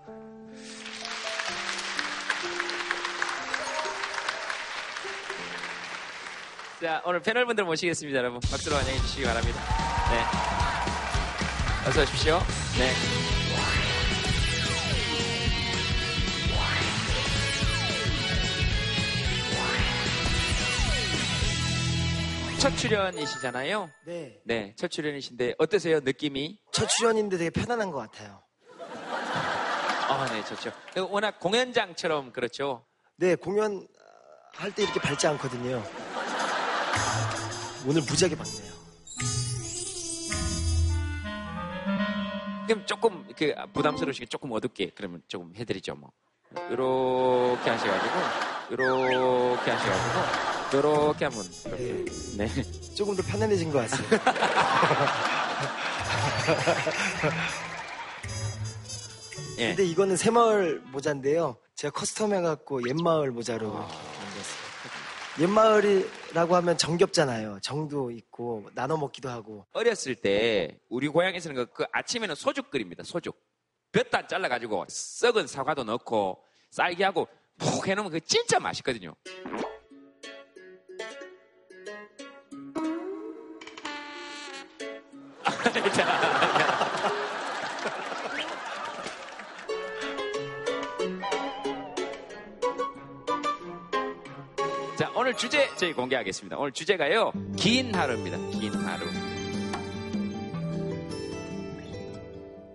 자, 6.81 7.01
오늘 7.05 7.21
패널분들 7.21 7.63
모시겠습니다, 7.63 8.19
여러분. 8.19 8.39
박수로 8.39 8.75
환영해 8.75 8.97
주시기 8.99 9.23
바랍니다. 9.23 9.59
네. 10.11 10.56
어서 11.87 12.01
오십시오. 12.01 12.39
네. 12.77 12.91
첫 22.59 22.75
출연이시잖아요. 22.75 23.89
네. 24.05 24.39
네, 24.43 24.73
첫 24.75 24.89
출연이신데 24.89 25.55
어떠세요, 25.59 25.99
느낌이? 25.99 26.59
첫 26.71 26.87
출연인데 26.89 27.37
되게 27.37 27.49
편안한 27.51 27.91
것 27.91 27.99
같아요. 27.99 28.41
아, 30.09 30.25
네, 30.31 30.43
좋죠. 30.43 30.71
워낙 31.09 31.39
공연장처럼 31.39 32.31
그렇죠. 32.33 32.85
네, 33.17 33.35
공연 33.35 33.87
할 34.55 34.71
때 34.71 34.83
이렇게 34.83 34.99
밟지 34.99 35.27
않거든요. 35.27 35.83
오늘 37.85 38.01
무지하게 38.01 38.35
밝네요. 38.35 38.73
그럼 42.67 42.85
조금 42.85 43.25
그 43.37 43.53
부담스러우시게 43.73 44.25
조금 44.27 44.51
어둡게 44.51 44.91
그러면 44.93 45.21
조금 45.27 45.53
해드리죠 45.55 45.95
뭐. 45.95 46.11
요렇게 46.55 47.69
하셔가지고 47.69 48.15
요렇게 48.71 49.71
하셔가지고 49.71 50.77
요렇게 50.77 51.25
하면 51.25 51.43
이렇게 51.65 52.05
네. 52.37 52.47
조금 52.95 53.15
더 53.15 53.23
편안해진 53.23 53.71
것 53.71 53.79
같습니다. 53.89 54.17
예. 59.59 59.67
근데 59.69 59.85
이거는 59.85 60.15
새마을 60.17 60.81
모자인데요. 60.91 61.57
제가 61.75 61.99
custom 61.99 62.33
해갖고 62.33 62.87
옛마을 62.87 63.31
모자로 63.31 63.65
이렇게 63.67 63.77
만들었어요. 63.77 64.06
옛마을이라고 65.39 66.55
하면 66.55 66.77
정겹잖아요. 66.77 67.59
정도 67.61 68.09
있고 68.09 68.69
나눠 68.73 68.97
먹기도 68.97 69.29
하고. 69.29 69.67
어렸을 69.73 70.15
때 70.15 70.79
우리 70.89 71.07
고향에서는 71.07 71.55
그, 71.55 71.65
그 71.71 71.85
아침에는 71.91 72.33
소죽 72.35 72.71
끓입니다. 72.71 73.03
소죽. 73.03 73.39
볕다 73.91 74.27
잘라가지고 74.27 74.85
썩은 74.89 75.47
사과도 75.47 75.83
넣고 75.83 76.43
쌀겨하고 76.71 77.27
푹 77.57 77.87
해놓으면 77.87 78.11
그 78.11 78.19
진짜 78.21 78.59
맛있거든요. 78.59 79.13
오늘 95.27 95.35
주제 95.35 95.69
저희 95.75 95.91
공개하겠습니다. 95.91 96.57
오늘 96.57 96.71
주제가요. 96.71 97.33
긴 97.57 97.93
하루입니다. 97.93 98.37
긴 98.57 98.73
하루. 98.75 99.05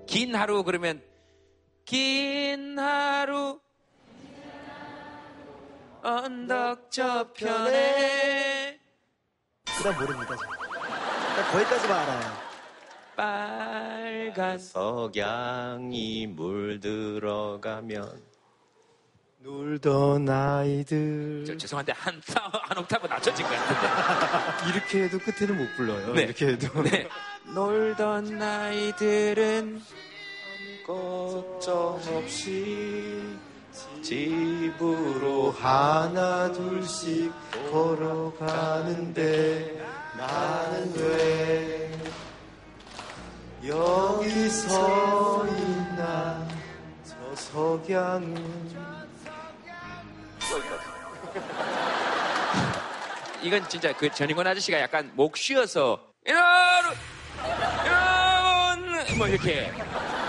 긴 0.06 0.34
하루 0.34 0.62
그러면 0.62 1.02
긴 1.86 2.78
하루 2.78 3.58
언덕 6.02 6.90
저편에 6.90 8.78
그다음 9.78 9.98
모릅니다. 9.98 10.36
저. 10.36 10.46
그냥 10.46 11.52
거기까지만 11.52 12.00
알아요. 12.00 12.36
빨간 13.16 14.58
석양이 14.58 16.26
물들어가면 16.26 17.52
놀던 19.42 20.28
아이들. 20.28 21.44
저, 21.44 21.56
죄송한데 21.56 21.92
한, 21.96 22.22
한 22.34 22.78
옥타브 22.78 23.08
낮춰진 23.08 23.44
것 23.44 23.52
같은데. 23.52 23.88
이렇게 24.70 25.02
해도 25.04 25.18
끝에는 25.18 25.56
못 25.56 25.66
불러요. 25.76 26.12
네. 26.14 26.22
이렇게 26.22 26.46
해도. 26.48 26.82
네. 26.82 27.08
놀던 27.52 28.40
아이들은 28.40 29.82
걱정 30.86 32.00
없이 32.06 33.36
집으로 34.02 35.50
하나 35.52 36.52
둘씩 36.52 37.32
걸어가는데 37.70 39.12
나는 40.16 40.92
왜 40.96 41.90
여기 43.66 44.48
서 44.48 45.46
있나 45.46 46.46
저 47.04 47.14
석양은 47.34 49.02
이건 53.42 53.68
진짜 53.68 53.92
그 53.96 54.08
전인권 54.10 54.46
아저씨가 54.46 54.80
약간 54.80 55.10
목 55.14 55.36
쉬어서 55.36 56.12
여러분 56.26 56.96
여러분 57.86 59.18
뭐 59.18 59.26
이렇게 59.28 59.72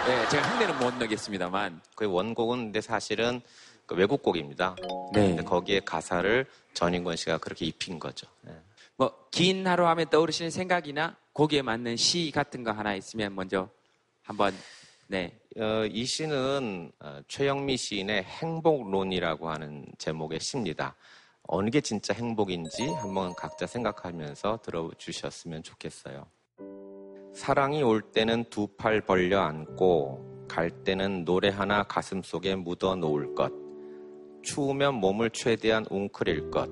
네, 0.06 0.30
제가 0.30 0.50
흉내는 0.50 0.80
못 0.80 0.96
넣겠습니다만 0.96 1.82
그 1.96 2.06
원곡은 2.06 2.58
근데 2.66 2.82
사실은 2.82 3.42
그 3.86 3.96
외국 3.96 4.24
곡입니다. 4.24 4.76
네. 5.14 5.28
근데 5.28 5.44
거기에 5.44 5.82
가사를 5.82 6.46
전인권 6.74 7.16
씨가 7.16 7.38
그렇게 7.38 7.66
입힌 7.66 8.00
거죠. 8.00 8.28
네. 8.42 8.54
뭐긴 8.96 9.68
하루 9.68 9.88
하면 9.88 10.10
떠오르시는 10.10 10.52
생각이나 10.52 11.16
거기에 11.34 11.62
맞는 11.62 11.98
시 11.98 12.32
같은 12.34 12.64
거 12.64 12.72
하나 12.72 12.96
있으면 12.96 13.36
먼저 13.36 13.70
한번 14.24 14.54
네 15.08 15.38
어, 15.58 15.86
이 15.86 16.06
시는 16.06 16.92
어, 17.00 17.20
최영미 17.28 17.78
시인의 17.78 18.24
행복론이라고 18.24 19.50
하는 19.50 19.86
제목의 19.98 20.39
시입니다. 20.39 20.96
어느 21.44 21.70
게 21.70 21.82
진짜 21.82 22.13
행복인지 22.13 22.88
한번 22.88 23.34
각자 23.36 23.68
생각하면서 23.68 24.60
들어주셨으면 24.63 25.62
좋겠어요. 25.63 26.26
사랑이 27.34 27.84
올 27.84 28.02
때는 28.02 28.46
두 28.50 28.68
팔 28.78 29.02
벌려 29.02 29.42
안고 29.42 30.46
갈 30.48 30.70
때는 30.72 31.26
노래 31.26 31.50
하나 31.50 31.84
가슴 31.84 32.22
속에 32.24 32.56
묻어 32.56 32.96
놓을 32.96 33.36
것. 33.36 33.52
추우면 34.42 34.96
몸을 34.96 35.32
최대한 35.32 35.86
웅크릴 35.89 36.50
것. 36.50 36.70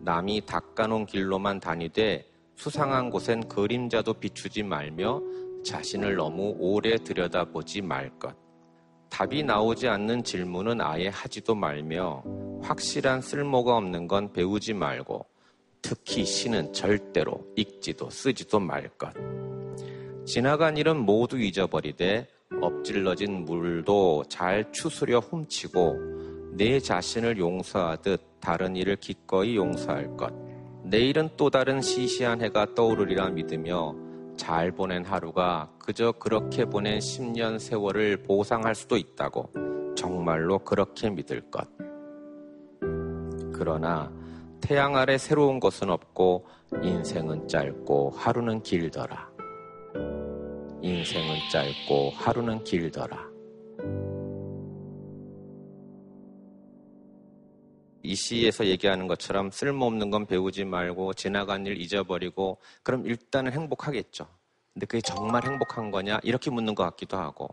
남이 0.00 0.42
닦아놓은 0.46 1.06
길로만 1.06 1.60
다니되 1.60 2.30
수상한 2.56 3.10
곳엔 3.10 3.48
그림자도 3.48 4.14
비추지 4.14 4.62
말며 4.62 5.20
자신을 5.64 6.16
너무 6.16 6.54
오래 6.58 6.96
들여다보지 6.96 7.82
말 7.82 8.10
것. 8.18 8.36
답이 9.10 9.42
나오지 9.42 9.88
않는 9.88 10.22
질문은 10.22 10.80
아예 10.80 11.08
하지도 11.08 11.54
말며 11.54 12.22
확실한 12.62 13.20
쓸모가 13.20 13.76
없는 13.76 14.08
건 14.08 14.32
배우지 14.32 14.74
말고 14.74 15.26
특히 15.80 16.24
시는 16.24 16.72
절대로 16.72 17.44
읽지도 17.56 18.10
쓰지도 18.10 18.60
말 18.60 18.88
것. 18.90 19.12
지나간 20.26 20.76
일은 20.76 20.96
모두 20.96 21.38
잊어버리되 21.38 22.26
엎질러진 22.60 23.44
물도 23.44 24.24
잘 24.28 24.70
추스려 24.72 25.18
훔치고 25.18 26.52
내 26.52 26.78
자신을 26.78 27.38
용서하듯 27.38 28.40
다른 28.40 28.76
일을 28.76 28.96
기꺼이 28.96 29.56
용서할 29.56 30.16
것. 30.16 30.32
내일은 30.82 31.30
또 31.36 31.50
다른 31.50 31.80
시시한 31.80 32.42
해가 32.42 32.74
떠오르리라 32.74 33.30
믿으며 33.30 34.03
잘 34.36 34.72
보낸 34.72 35.04
하루가 35.04 35.70
그저 35.78 36.12
그렇게 36.12 36.64
보낸 36.64 36.98
10년 36.98 37.58
세월을 37.58 38.22
보상할 38.22 38.74
수도 38.74 38.96
있다고 38.96 39.50
정말로 39.96 40.58
그렇게 40.58 41.10
믿을 41.10 41.50
것. 41.50 41.68
그러나 43.52 44.12
태양 44.60 44.96
아래 44.96 45.18
새로운 45.18 45.60
것은 45.60 45.90
없고 45.90 46.46
인생은 46.82 47.48
짧고 47.48 48.10
하루는 48.16 48.62
길더라. 48.62 49.30
인생은 50.82 51.36
짧고 51.50 52.10
하루는 52.16 52.64
길더라. 52.64 53.33
이 58.04 58.14
시에서 58.14 58.66
얘기하는 58.66 59.06
것처럼 59.06 59.50
쓸모없는 59.50 60.10
건 60.10 60.26
배우지 60.26 60.66
말고 60.66 61.14
지나간 61.14 61.64
일 61.64 61.80
잊어버리고 61.80 62.58
그럼 62.82 63.06
일단은 63.06 63.50
행복하겠죠. 63.52 64.26
근데 64.74 64.84
그게 64.84 65.00
정말 65.00 65.42
행복한 65.44 65.90
거냐? 65.90 66.20
이렇게 66.22 66.50
묻는 66.50 66.74
것 66.74 66.84
같기도 66.84 67.16
하고. 67.16 67.48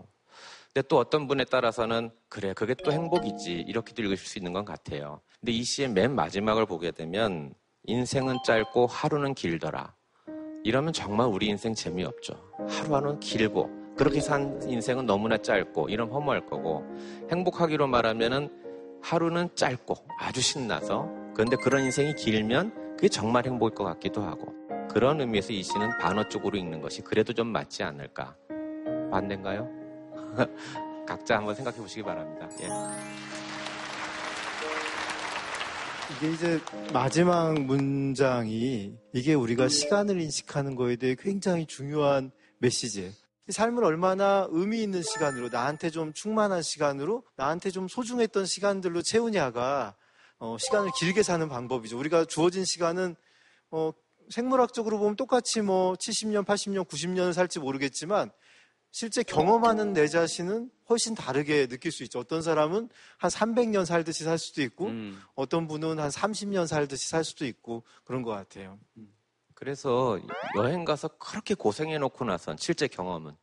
근데 0.73 0.85
또 0.89 0.97
어떤 0.97 1.25
분에 1.27 1.45
따라서는 1.45 2.11
그래, 2.27 2.53
그게 2.53 2.73
또 2.83 2.91
행복이지. 2.91 3.63
이렇게도 3.65 4.01
읽으실 4.01 4.27
수 4.27 4.39
있는 4.39 4.51
것 4.51 4.65
같아요. 4.65 5.21
근데 5.39 5.53
이 5.53 5.63
시의 5.63 5.87
맨 5.89 6.15
마지막을 6.15 6.65
보게 6.65 6.91
되면 6.91 7.53
인생은 7.85 8.39
짧고 8.45 8.87
하루는 8.87 9.33
길더라. 9.33 9.95
이러면 10.65 10.91
정말 10.91 11.27
우리 11.27 11.47
인생 11.47 11.73
재미없죠. 11.73 12.33
하루하루는 12.67 13.21
길고 13.21 13.69
그렇게 13.95 14.19
산 14.19 14.61
인생은 14.67 15.05
너무나 15.05 15.37
짧고 15.37 15.87
이런 15.87 16.11
허무할 16.11 16.45
거고 16.45 16.83
행복하기로 17.31 17.87
말하면은 17.87 18.49
하루는 19.01 19.49
짧고 19.55 19.95
아주 20.19 20.41
신나서 20.41 21.09
그런데 21.33 21.55
그런 21.57 21.83
인생이 21.83 22.15
길면 22.15 22.95
그게 22.95 23.07
정말 23.07 23.45
행복일 23.45 23.75
것 23.75 23.83
같기도 23.83 24.21
하고 24.23 24.53
그런 24.89 25.21
의미에서 25.21 25.53
이 25.53 25.63
시는 25.63 25.97
반어 25.99 26.27
쪽으로 26.27 26.57
읽는 26.57 26.81
것이 26.81 27.01
그래도 27.01 27.33
좀 27.33 27.47
맞지 27.47 27.83
않을까 27.83 28.35
반대인가요? 29.11 29.67
각자 31.07 31.37
한번 31.37 31.55
생각해 31.55 31.77
보시기 31.77 32.03
바랍니다. 32.03 32.47
예. 32.61 32.69
이게 36.17 36.33
이제 36.33 36.59
마지막 36.93 37.53
문장이 37.53 38.93
이게 39.13 39.33
우리가 39.33 39.67
시간을 39.67 40.19
인식하는 40.21 40.75
거에 40.75 40.95
대해 40.97 41.15
굉장히 41.17 41.65
중요한 41.65 42.31
메시지예요. 42.57 43.11
삶을 43.51 43.83
얼마나 43.83 44.47
의미 44.49 44.81
있는 44.81 45.01
시간으로 45.03 45.49
나한테 45.49 45.89
좀 45.89 46.13
충만한 46.13 46.61
시간으로 46.61 47.23
나한테 47.35 47.71
좀 47.71 47.87
소중했던 47.87 48.45
시간들로 48.45 49.01
채우냐가 49.01 49.95
어, 50.39 50.57
시간을 50.59 50.91
길게 50.97 51.23
사는 51.23 51.47
방법이죠. 51.47 51.97
우리가 51.97 52.25
주어진 52.25 52.65
시간은 52.65 53.15
어, 53.71 53.91
생물학적으로 54.29 54.97
보면 54.97 55.15
똑같이 55.15 55.61
뭐 55.61 55.93
70년, 55.93 56.45
80년, 56.45 56.87
90년을 56.87 57.33
살지 57.33 57.59
모르겠지만 57.59 58.31
실제 58.91 59.23
경험하는 59.23 59.93
내 59.93 60.07
자신은 60.07 60.69
훨씬 60.89 61.15
다르게 61.15 61.67
느낄 61.67 61.91
수 61.91 62.03
있죠. 62.03 62.19
어떤 62.19 62.41
사람은 62.41 62.89
한 63.17 63.31
300년 63.31 63.85
살듯이 63.85 64.25
살 64.25 64.37
수도 64.37 64.61
있고, 64.61 64.87
음. 64.87 65.21
어떤 65.33 65.67
분은 65.67 65.97
한 65.99 66.09
30년 66.09 66.67
살듯이 66.67 67.09
살 67.09 67.23
수도 67.23 67.45
있고, 67.45 67.83
그런 68.03 68.21
것 68.21 68.31
같아요. 68.31 68.77
음. 68.97 69.13
그래서 69.61 70.19
여행 70.55 70.83
가서 70.83 71.07
그렇게 71.07 71.53
고생해 71.53 71.99
놓고 71.99 72.25
나선 72.25 72.57
실제 72.57 72.87
경험은 72.87 73.33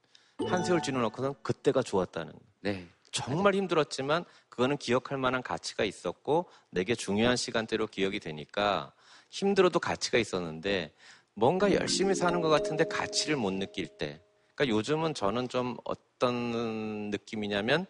한 0.46 0.64
세월 0.64 0.80
지나놓고는 0.82 1.34
그때가 1.42 1.82
좋았다는. 1.82 2.32
네. 2.60 2.86
정말 3.10 3.54
힘들었지만 3.54 4.24
그거는 4.48 4.76
기억할 4.76 5.18
만한 5.18 5.42
가치가 5.42 5.84
있었고 5.84 6.46
내게 6.70 6.94
중요한 6.94 7.36
시간대로 7.36 7.86
기억이 7.86 8.20
되니까 8.20 8.92
힘들어도 9.30 9.80
가치가 9.80 10.18
있었는데 10.18 10.92
뭔가 11.34 11.72
열심히 11.72 12.14
사는 12.14 12.40
것 12.40 12.48
같은데 12.48 12.84
가치를 12.84 13.36
못 13.36 13.52
느낄 13.52 13.86
때. 13.86 14.20
그러니까 14.54 14.76
요즘은 14.76 15.14
저는 15.14 15.48
좀 15.48 15.76
어떤 15.84 17.10
느낌이냐면 17.10 17.86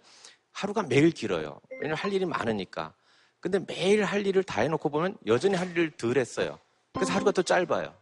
하루가 0.52 0.82
매일 0.82 1.10
길어요. 1.10 1.60
왜냐면 1.70 1.96
할 1.96 2.12
일이 2.12 2.24
많으니까. 2.24 2.94
근데 3.40 3.60
매일 3.60 4.04
할 4.04 4.26
일을 4.26 4.42
다 4.42 4.60
해놓고 4.62 4.88
보면 4.88 5.16
여전히 5.26 5.54
할 5.56 5.70
일을 5.70 5.92
덜 5.92 6.18
했어요. 6.18 6.58
그래서 6.92 7.12
하루가 7.12 7.30
더 7.30 7.42
짧아요. 7.42 7.94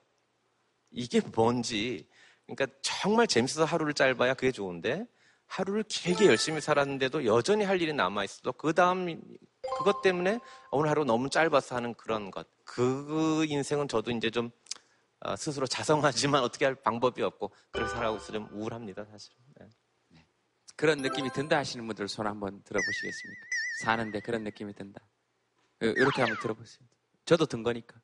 이게 0.90 1.20
뭔지. 1.34 2.06
그러니까 2.46 2.66
정말 2.80 3.26
재밌어서 3.26 3.64
하루를 3.64 3.94
짧아야 3.94 4.34
그게 4.34 4.52
좋은데 4.52 5.06
하루를 5.46 5.84
길게 5.84 6.26
열심히 6.26 6.60
살았는데도 6.60 7.24
여전히 7.24 7.64
할 7.64 7.80
일이 7.80 7.92
남아 7.92 8.24
있어도 8.24 8.52
그 8.52 8.72
다음 8.72 9.20
그것 9.78 10.02
때문에 10.02 10.38
오늘 10.70 10.90
하루 10.90 11.04
너무 11.04 11.28
짧아서 11.30 11.76
하는 11.76 11.94
그런 11.94 12.30
것. 12.30 12.46
그 12.64 13.44
인생은 13.48 13.88
저도 13.88 14.10
이제 14.10 14.30
좀 14.30 14.50
어, 15.20 15.34
스스로 15.34 15.66
자성하지만 15.66 16.42
어떻게 16.42 16.64
할 16.64 16.74
방법이 16.74 17.22
없고 17.22 17.52
그렇게 17.70 17.90
살아가고 17.90 18.18
있어 18.18 18.32
좀 18.32 18.48
우울합니다 18.52 19.04
사실. 19.06 19.32
네. 19.58 19.66
네. 20.08 20.26
그런 20.76 20.98
느낌이 20.98 21.30
든다 21.32 21.56
하시는 21.56 21.86
분들 21.86 22.08
손 22.08 22.26
한번 22.26 22.62
들어보시겠습니까? 22.64 23.40
사는데 23.80 24.20
그런 24.20 24.44
느낌이 24.44 24.74
든다. 24.74 25.00
이렇게 25.80 26.22
한번 26.22 26.38
들어보세요. 26.40 26.86
저도 27.24 27.46
든 27.46 27.62
거니까. 27.62 28.00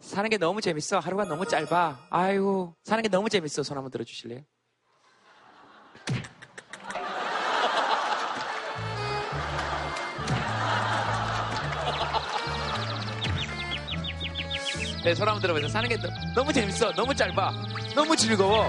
사는 0.00 0.28
게 0.30 0.38
너무 0.38 0.60
재밌어. 0.60 0.98
하루가 0.98 1.24
너무 1.24 1.46
짧아. 1.46 2.06
아이고, 2.10 2.74
사는 2.84 3.02
게 3.02 3.08
너무 3.08 3.28
재밌어. 3.28 3.62
손 3.62 3.76
한번 3.76 3.90
들어주실래요? 3.90 4.42
네, 15.04 15.14
손 15.14 15.28
한번 15.28 15.42
들어보세요. 15.42 15.68
사는 15.68 15.88
게 15.88 15.96
너 16.34 16.44
무 16.44 16.52
재밌어. 16.52 16.92
너무 16.92 17.14
짧아. 17.14 17.52
너무 17.94 18.16
즐거워. 18.16 18.68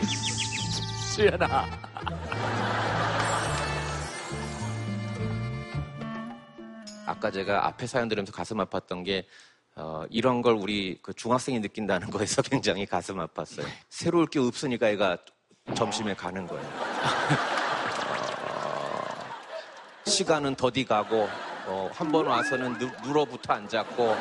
수연아. 1.14 1.66
아까 7.06 7.30
제가 7.30 7.66
앞에 7.68 7.86
사연 7.86 8.08
들으면서 8.08 8.32
가슴 8.32 8.56
아팠던 8.58 9.04
게 9.04 9.26
어, 9.76 10.04
이런 10.10 10.40
걸 10.42 10.54
우리 10.54 10.98
그 11.02 11.12
중학생이 11.12 11.60
느낀다는 11.60 12.10
거에서 12.10 12.40
굉장히 12.42 12.86
가슴 12.86 13.16
아팠어요. 13.16 13.66
새로울 13.90 14.26
게 14.26 14.38
없으니까 14.38 14.88
애가 14.90 15.18
점심에 15.74 16.14
가는 16.14 16.46
거예요. 16.46 16.66
어, 18.44 19.04
시간은 20.06 20.54
더디 20.54 20.84
가고 20.84 21.28
어, 21.66 21.90
한 21.92 22.10
번 22.12 22.26
와서는 22.26 22.78
누, 22.78 22.88
눌어붙어 23.02 23.52
앉았고 23.52 24.16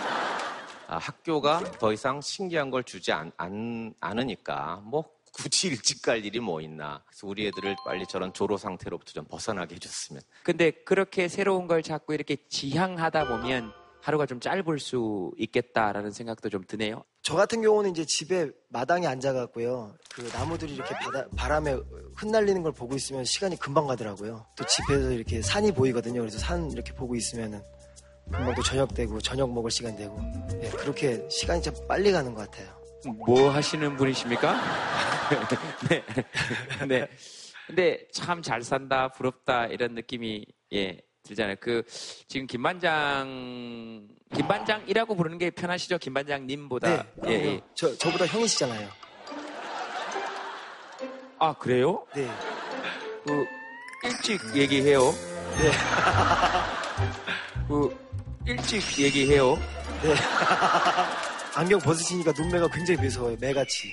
아, 0.87 0.97
학교가 0.97 1.59
더 1.79 1.93
이상 1.93 2.19
신기한 2.21 2.69
걸 2.69 2.83
주지 2.83 3.11
않, 3.11 3.31
않, 3.37 3.93
않으니까 4.01 4.81
뭐 4.83 5.05
굳이 5.31 5.67
일찍 5.67 6.01
갈 6.01 6.23
일이 6.25 6.39
뭐 6.39 6.61
있나. 6.61 7.01
그래서 7.05 7.27
우리 7.27 7.47
애들을 7.47 7.75
빨리 7.85 8.05
저런 8.07 8.31
조로 8.33 8.57
상태로부터 8.57 9.11
좀 9.13 9.25
벗어나게 9.25 9.75
해줬으면. 9.75 10.21
근데 10.43 10.71
그렇게 10.71 11.27
새로운 11.27 11.67
걸 11.67 11.81
자꾸 11.83 12.13
이렇게 12.13 12.37
지향하다 12.49 13.27
보면 13.27 13.73
하루가 14.05 14.27
좀 14.27 14.39
짧을 14.39 14.77
수 14.77 15.31
있겠다라는 15.39 16.11
생각도 16.11 16.49
좀 16.49 16.63
드네요. 16.63 17.03
저 17.23 17.35
같은 17.35 17.63
경우는 17.63 17.89
이제 17.89 18.05
집에 18.05 18.51
마당에 18.69 19.07
앉아갖고요. 19.07 19.95
그 20.13 20.29
나무들이 20.31 20.75
이렇게 20.75 20.93
바다, 20.93 21.25
바람에 21.35 21.75
흩날리는 22.15 22.61
걸 22.61 22.71
보고 22.71 22.93
있으면 22.95 23.25
시간이 23.25 23.57
금방 23.57 23.87
가더라고요. 23.87 24.45
또 24.55 24.63
집에서 24.67 25.09
이렇게 25.09 25.41
산이 25.41 25.71
보이거든요. 25.71 26.19
그래서 26.21 26.37
산 26.37 26.69
이렇게 26.69 26.93
보고 26.93 27.15
있으면은 27.15 27.63
금방 28.31 28.53
또 28.53 28.61
저녁 28.61 28.93
되고 28.93 29.19
저녁 29.21 29.51
먹을 29.51 29.71
시간 29.71 29.95
되고 29.95 30.15
네, 30.61 30.69
그렇게 30.69 31.27
시간이 31.27 31.63
참 31.63 31.73
빨리 31.87 32.11
가는 32.11 32.31
것 32.35 32.47
같아요. 32.47 32.75
뭐 33.25 33.49
하시는 33.49 33.97
분이십니까? 33.97 34.55
네. 35.89 36.03
네. 36.87 37.07
근데 37.65 38.07
참 38.13 38.43
잘 38.43 38.61
산다, 38.61 39.07
부럽다 39.07 39.65
이런 39.65 39.95
느낌이 39.95 40.45
예 40.73 41.01
들잖아요. 41.25 41.55
그 41.59 41.83
지금 42.27 42.47
김반장 42.47 44.07
김반장이라고 44.33 45.15
부르는 45.15 45.37
게 45.37 45.49
편하시죠? 45.49 45.97
김반장님보다 45.97 47.05
네, 47.23 47.29
예, 47.29 47.31
예. 47.33 47.61
저 47.73 47.97
저보다 47.97 48.25
형이시잖아요. 48.25 48.89
아 51.39 51.53
그래요? 51.53 52.05
네. 52.15 52.29
그 53.25 53.45
일찍 54.03 54.39
얘기해요. 54.55 55.01
네. 55.01 55.71
그 57.67 57.97
일찍 58.45 58.99
얘기해요. 58.99 59.55
네. 60.03 60.13
안경 61.55 61.79
벗으시니까 61.79 62.33
눈매가 62.37 62.67
굉장히 62.69 63.01
매서워요. 63.01 63.37
매같이. 63.39 63.91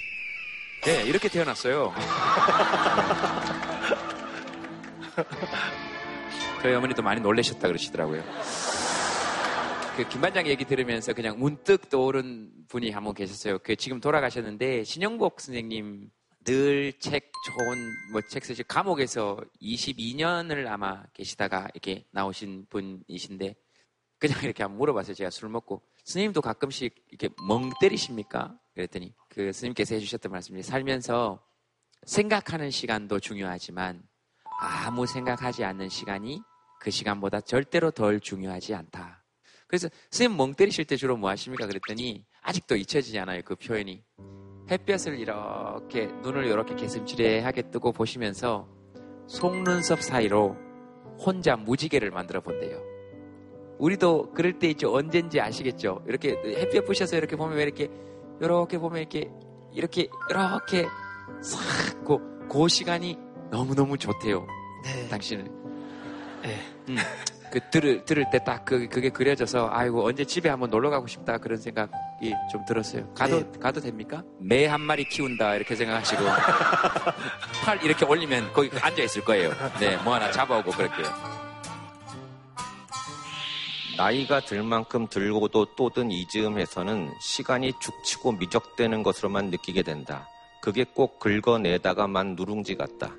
네, 0.84 1.04
이렇게 1.04 1.28
태어났어요. 1.28 1.94
저희 6.62 6.74
어머니도 6.74 7.02
많이 7.02 7.20
놀라셨다 7.20 7.66
그러시더라고요. 7.66 8.22
그 9.96 10.08
김반장 10.08 10.46
얘기 10.46 10.64
들으면서 10.64 11.12
그냥 11.12 11.38
문득 11.38 11.90
떠오른 11.90 12.50
분이 12.68 12.90
한 12.90 13.04
분 13.04 13.14
계셨어요. 13.14 13.58
그 13.58 13.76
지금 13.76 14.00
돌아가셨는데 14.00 14.84
신영복 14.84 15.40
선생님 15.40 16.10
늘 16.44 16.92
책 16.98 17.30
좋은 17.46 17.78
뭐 18.12 18.22
책 18.30 18.44
쓰시 18.44 18.62
감옥에서 18.62 19.38
22년을 19.60 20.66
아마 20.68 21.02
계시다가 21.12 21.68
이렇게 21.74 22.04
나오신 22.12 22.66
분이신데 22.70 23.54
그냥 24.18 24.38
이렇게 24.44 24.62
한번 24.62 24.78
물어봤어요. 24.78 25.14
제가 25.14 25.30
술 25.30 25.48
먹고 25.48 25.82
스님도 26.04 26.40
가끔씩 26.40 26.94
이렇게 27.10 27.28
멍 27.46 27.70
때리십니까? 27.80 28.56
그랬더니 28.74 29.12
그 29.28 29.52
스님께서 29.52 29.94
해주셨던 29.96 30.30
말씀이 30.32 30.62
살면서 30.62 31.44
생각하는 32.06 32.70
시간도 32.70 33.20
중요하지만 33.20 34.02
아무 34.60 35.06
생각하지 35.06 35.64
않는 35.64 35.88
시간이 35.88 36.40
그 36.82 36.90
시간보다 36.90 37.40
절대로 37.40 37.92
덜 37.92 38.18
중요하지 38.18 38.74
않다. 38.74 39.22
그래서 39.68 39.88
스님 40.10 40.36
멍 40.36 40.52
때리실 40.52 40.84
때 40.84 40.96
주로 40.96 41.16
뭐 41.16 41.30
하십니까? 41.30 41.68
그랬더니 41.68 42.26
아직도 42.42 42.74
잊혀지지 42.74 43.20
않아요. 43.20 43.40
그 43.44 43.54
표현이. 43.54 44.02
햇볕을 44.68 45.20
이렇게 45.20 46.06
눈을 46.22 46.46
이렇게 46.46 46.74
개슴츠레하게 46.74 47.70
뜨고 47.70 47.92
보시면서 47.92 48.68
속눈썹 49.28 50.02
사이로 50.02 50.56
혼자 51.24 51.54
무지개를 51.54 52.10
만들어 52.10 52.40
본대요. 52.40 52.82
우리도 53.78 54.32
그럴 54.32 54.58
때 54.58 54.68
있죠. 54.70 54.92
언젠지 54.92 55.40
아시겠죠? 55.40 56.04
이렇게 56.08 56.30
햇볕 56.44 56.84
부셔서 56.84 57.16
이렇게 57.16 57.36
보면 57.36 57.56
왜 57.56 57.62
이렇게 57.62 57.88
이렇게 58.40 58.76
보면 58.78 58.98
이렇게 58.98 59.30
이렇게 59.72 60.08
이렇게 60.28 60.86
싹그 61.40 62.48
그 62.50 62.68
시간이 62.68 63.16
너무 63.52 63.72
너무 63.76 63.96
좋대요. 63.96 64.44
당신은. 65.10 65.61
네. 66.42 66.58
음, 66.88 66.96
그 67.52 67.60
들을 67.70 68.04
들을 68.04 68.24
때 68.30 68.38
딱 68.44 68.64
그, 68.64 68.88
그게 68.88 69.08
그려져서 69.10 69.68
아이고 69.70 70.04
언제 70.06 70.24
집에 70.24 70.48
한번 70.48 70.70
놀러 70.70 70.90
가고 70.90 71.06
싶다 71.06 71.38
그런 71.38 71.58
생각이 71.58 72.34
좀 72.50 72.64
들었어요. 72.66 73.12
가도 73.14 73.50
가도 73.60 73.80
됩니까? 73.80 74.22
매 74.40 74.66
한 74.66 74.80
마리 74.80 75.04
키운다 75.04 75.54
이렇게 75.56 75.76
생각하시고 75.76 76.22
팔 77.64 77.82
이렇게 77.84 78.04
올리면 78.04 78.52
거기 78.52 78.70
앉아 78.80 79.02
있을 79.02 79.22
거예요. 79.24 79.52
네, 79.80 79.96
뭐 79.98 80.14
하나 80.14 80.30
잡아오고 80.30 80.70
그럴게요. 80.70 81.06
나이가 83.96 84.40
들 84.40 84.62
만큼 84.62 85.06
들고도 85.08 85.74
또든 85.76 86.10
이즈음에서는 86.10 87.12
시간이 87.20 87.74
죽치고 87.80 88.32
미적대는 88.32 89.02
것으로만 89.02 89.50
느끼게 89.50 89.82
된다. 89.82 90.26
그게 90.62 90.84
꼭 90.84 91.18
긁어내다가만 91.18 92.34
누룽지 92.36 92.76
같다. 92.76 93.10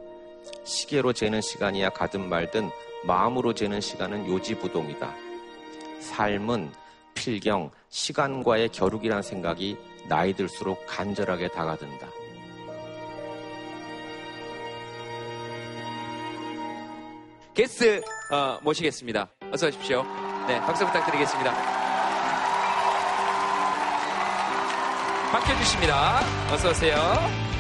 시계로 0.66 1.14
재는 1.14 1.42
시간이야 1.42 1.90
가든 1.90 2.28
말든 2.28 2.72
마음으로 3.06 3.54
재는 3.54 3.82
시간은 3.82 4.28
요지부동이다. 4.28 5.14
삶은 6.00 6.72
필경, 7.14 7.72
시간과의 7.90 8.70
겨루기란 8.70 9.22
생각이 9.22 9.78
나이 10.08 10.34
들수록 10.34 10.86
간절하게 10.88 11.50
다가든다. 11.50 12.08
게스트 17.54 18.02
어, 18.32 18.58
모시겠습니다. 18.64 19.30
어서 19.52 19.68
오십시오. 19.68 20.04
네, 20.48 20.60
박수 20.62 20.86
부탁드리겠습니다. 20.86 21.54
박혀주십니다. 25.32 26.20
어서 26.52 26.70
오세요. 26.70 27.53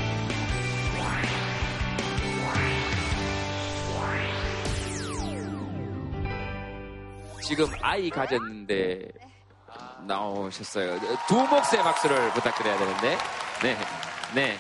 지금 7.44 7.66
아이 7.82 8.10
가졌는데 8.10 9.10
나오셨어요. 10.08 11.00
두 11.28 11.36
몫의 11.36 11.84
박수를 11.84 12.32
부탁드려야 12.32 12.78
되는데, 12.78 13.18
네, 13.62 13.78
네. 14.36 14.58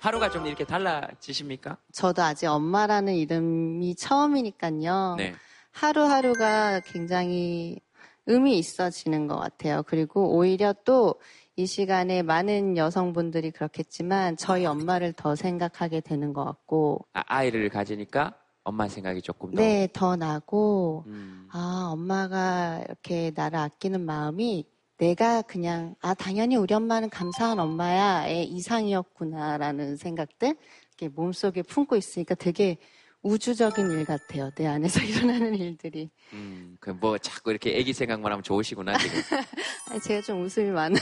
하루가 0.00 0.30
좀 0.30 0.46
이렇게 0.46 0.64
달라지십니까? 0.64 1.76
저도 1.92 2.22
아직 2.22 2.46
엄마라는 2.46 3.14
이름이 3.14 3.96
처음이니까요. 3.96 5.16
네. 5.18 5.34
하루하루가 5.72 6.80
굉장히 6.80 7.80
의미 8.26 8.58
있어지는 8.58 9.26
것 9.26 9.36
같아요. 9.38 9.82
그리고 9.86 10.36
오히려 10.36 10.74
또 10.84 11.16
이 11.58 11.66
시간에 11.66 12.22
많은 12.22 12.76
여성분들이 12.76 13.50
그렇겠지만 13.50 14.36
저희 14.36 14.64
엄마를 14.64 15.12
더 15.12 15.34
생각하게 15.34 16.00
되는 16.00 16.32
것 16.32 16.44
같고 16.44 17.04
아, 17.12 17.42
이를 17.42 17.68
가지니까 17.68 18.38
엄마 18.68 18.86
생각이 18.88 19.22
조금 19.22 19.50
더. 19.52 19.62
네, 19.62 19.88
더 19.92 20.14
나고 20.16 21.04
음. 21.06 21.48
아, 21.52 21.88
엄마가 21.92 22.82
이렇게 22.84 23.32
나를 23.34 23.58
아끼는 23.58 24.02
마음이 24.04 24.66
내가 24.98 25.42
그냥 25.42 25.94
아, 26.00 26.12
당연히 26.14 26.56
우리 26.56 26.74
엄마는 26.74 27.08
감사한 27.08 27.58
엄마야의 27.58 28.46
이상이었구나라는 28.48 29.96
생각들 29.96 30.56
이렇게 30.88 31.08
몸속에 31.08 31.62
품고 31.62 31.96
있으니까 31.96 32.34
되게 32.34 32.76
우주적인 33.22 33.90
일 33.90 34.04
같아요. 34.04 34.50
내 34.54 34.66
안에서 34.66 35.00
일어나는 35.02 35.54
일들이. 35.56 36.10
음, 36.32 36.76
그 36.80 36.90
뭐 36.90 37.16
자꾸 37.18 37.50
이렇게 37.50 37.76
애기 37.76 37.92
생각만 37.92 38.30
하면 38.32 38.42
좋으시구나, 38.42 38.98
지금. 38.98 39.18
제가 40.04 40.20
좀 40.20 40.42
웃음이 40.42 40.70
많아요. 40.70 41.00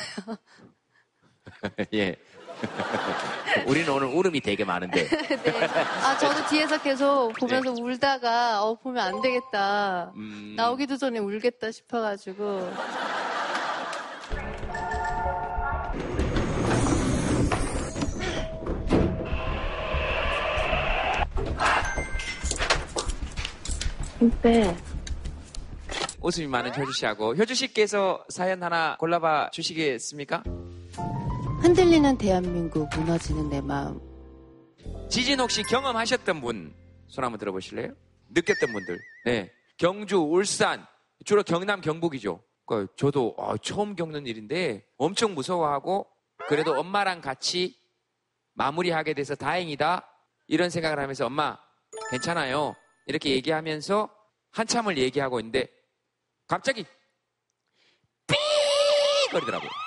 예. 1.94 2.16
우리는 3.66 3.88
오늘 3.92 4.08
울음이 4.08 4.40
되게 4.40 4.64
많은데. 4.64 5.06
네. 5.08 5.66
아, 6.02 6.16
저도 6.18 6.46
뒤에서 6.48 6.80
계속 6.80 7.32
보면서 7.38 7.72
울다가, 7.72 8.62
어, 8.62 8.74
보면 8.74 9.04
안 9.04 9.20
되겠다. 9.20 10.12
음, 10.16 10.54
나오기도 10.56 10.96
전에 10.96 11.18
울겠다 11.18 11.70
싶어가지고. 11.70 12.72
네. 24.42 24.76
웃음이 26.20 26.48
많은 26.48 26.74
효주 26.76 26.92
씨하고 26.92 27.36
효주 27.36 27.54
씨께서 27.54 28.24
사연 28.28 28.62
하나 28.62 28.96
골라봐 28.98 29.50
주시겠습니까? 29.52 30.42
흔들리는 31.62 32.18
대한민국, 32.18 32.88
무너지는 32.96 33.48
내 33.48 33.60
마음. 33.60 34.00
지진 35.08 35.40
혹시 35.40 35.62
경험하셨던 35.62 36.40
분 36.40 36.86
손 37.08 37.24
한번 37.24 37.38
들어보실래요? 37.38 37.92
느꼈던 38.30 38.72
분들. 38.72 38.98
네. 39.24 39.52
경주, 39.78 40.18
울산, 40.18 40.86
주로 41.24 41.42
경남, 41.42 41.80
경북이죠. 41.80 42.42
그러니까 42.66 42.92
저도 42.96 43.34
어, 43.38 43.56
처음 43.58 43.94
겪는 43.94 44.26
일인데 44.26 44.84
엄청 44.96 45.34
무서워하고 45.34 46.06
그래도 46.48 46.72
엄마랑 46.72 47.20
같이 47.20 47.78
마무리하게 48.54 49.14
돼서 49.14 49.34
다행이다 49.34 50.04
이런 50.48 50.70
생각을 50.70 50.98
하면서 50.98 51.26
엄마 51.26 51.56
괜찮아요 52.10 52.74
이렇게 53.06 53.30
얘기하면서 53.30 54.10
한참을 54.50 54.98
얘기하고 54.98 55.38
있는데 55.40 55.68
갑자기 56.48 56.84
삐 58.26 58.34
거리더라고요. 59.30 59.85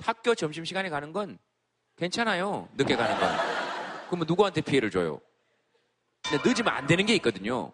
학교 0.00 0.34
점심시간에 0.34 0.88
가는 0.88 1.12
건 1.12 1.38
괜찮아요. 1.96 2.68
늦게 2.76 2.96
가는 2.96 3.18
건. 3.18 3.28
그러면 4.08 4.26
누구한테 4.28 4.60
피해를 4.60 4.90
줘요? 4.90 5.20
근데 6.28 6.48
늦으면 6.48 6.72
안 6.72 6.86
되는 6.86 7.06
게 7.06 7.14
있거든요. 7.16 7.72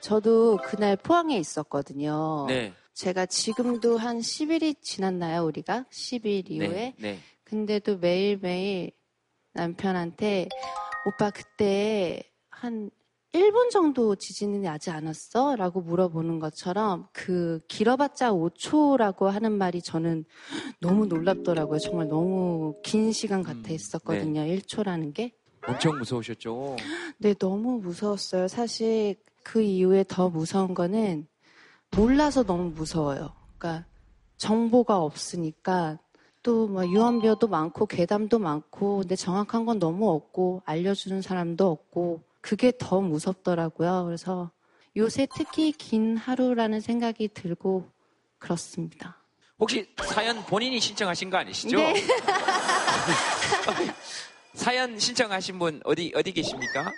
저도 0.00 0.58
그날 0.58 0.96
포항에 0.96 1.38
있었거든요. 1.38 2.46
네. 2.48 2.74
제가 2.92 3.26
지금도 3.26 3.96
한 3.98 4.18
10일이 4.18 4.80
지났나요, 4.80 5.44
우리가? 5.44 5.86
10일 5.90 6.50
이후에? 6.50 6.68
네. 6.68 6.94
네. 6.98 7.18
근데도 7.44 7.98
매일매일 7.98 8.92
남편한테 9.52 10.48
오빠 11.06 11.30
그때 11.30 12.22
한 12.50 12.90
1분 13.34 13.70
정도 13.70 14.14
지진이 14.14 14.60
나지 14.60 14.90
않았어? 14.90 15.56
라고 15.56 15.80
물어보는 15.80 16.38
것처럼 16.38 17.08
그 17.12 17.60
길어봤자 17.66 18.30
5초라고 18.32 19.24
하는 19.26 19.50
말이 19.52 19.82
저는 19.82 20.24
너무 20.80 21.06
놀랍더라고요. 21.06 21.80
정말 21.80 22.06
너무 22.06 22.76
긴 22.84 23.10
시간 23.10 23.42
같아 23.42 23.70
있었거든요. 23.70 24.42
1초라는 24.42 25.14
게. 25.14 25.32
엄청 25.66 25.98
무서우셨죠? 25.98 26.76
네, 27.18 27.34
너무 27.34 27.80
무서웠어요. 27.80 28.46
사실 28.46 29.16
그 29.42 29.60
이후에 29.60 30.04
더 30.06 30.28
무서운 30.28 30.72
거는 30.72 31.26
몰라서 31.96 32.44
너무 32.44 32.70
무서워요. 32.70 33.32
그러니까 33.58 33.84
정보가 34.36 35.00
없으니까 35.00 35.98
또뭐 36.44 36.86
유언비어도 36.86 37.48
많고 37.48 37.86
괴담도 37.86 38.38
많고 38.38 38.98
근데 38.98 39.16
정확한 39.16 39.64
건 39.66 39.80
너무 39.80 40.10
없고 40.10 40.62
알려주는 40.66 41.20
사람도 41.20 41.68
없고 41.68 42.22
그게 42.44 42.72
더 42.78 43.00
무섭더라고요. 43.00 44.04
그래서 44.04 44.50
요새 44.98 45.26
특히 45.34 45.72
긴 45.72 46.18
하루라는 46.18 46.80
생각이 46.80 47.28
들고 47.28 47.88
그렇습니다. 48.38 49.16
혹시 49.58 49.88
사연 50.04 50.44
본인이 50.44 50.78
신청하신 50.78 51.30
거 51.30 51.38
아니시죠? 51.38 51.78
네. 51.78 51.94
사연 54.52 54.98
신청하신 54.98 55.58
분 55.58 55.80
어디 55.84 56.12
어디 56.14 56.32
계십니까? 56.32 56.92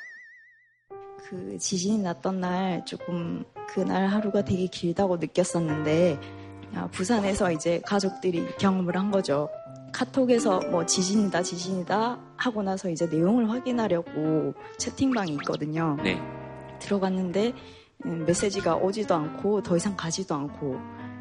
그 1.29 1.57
지진이 1.61 1.99
났던 1.99 2.41
날 2.41 2.85
조금 2.85 3.45
그날 3.69 4.09
하루가 4.09 4.45
되게 4.45 4.67
길다고 4.67 5.17
느꼈었는데 5.17 6.19
아, 6.75 6.89
부산에서 6.89 7.53
이제 7.53 7.81
가족들이 7.87 8.45
경험을 8.59 8.97
한 8.97 9.13
거죠. 9.13 9.49
카톡에서 9.97 10.61
뭐 10.71 10.85
지진이다 10.85 11.43
지진이다 11.43 12.19
하고 12.37 12.63
나서 12.63 12.91
이제 12.91 13.07
내용을 13.07 13.49
확인하려고 13.49 14.53
채팅방이 14.77 15.33
있거든요. 15.37 15.97
네. 16.05 16.21
들어갔는데 16.81 17.55
음, 18.05 18.25
메시지가 18.27 18.77
오지도 18.77 19.15
않고 19.15 19.63
더 19.63 19.75
이상 19.75 19.97
가지도 19.97 20.35
않고 20.35 20.79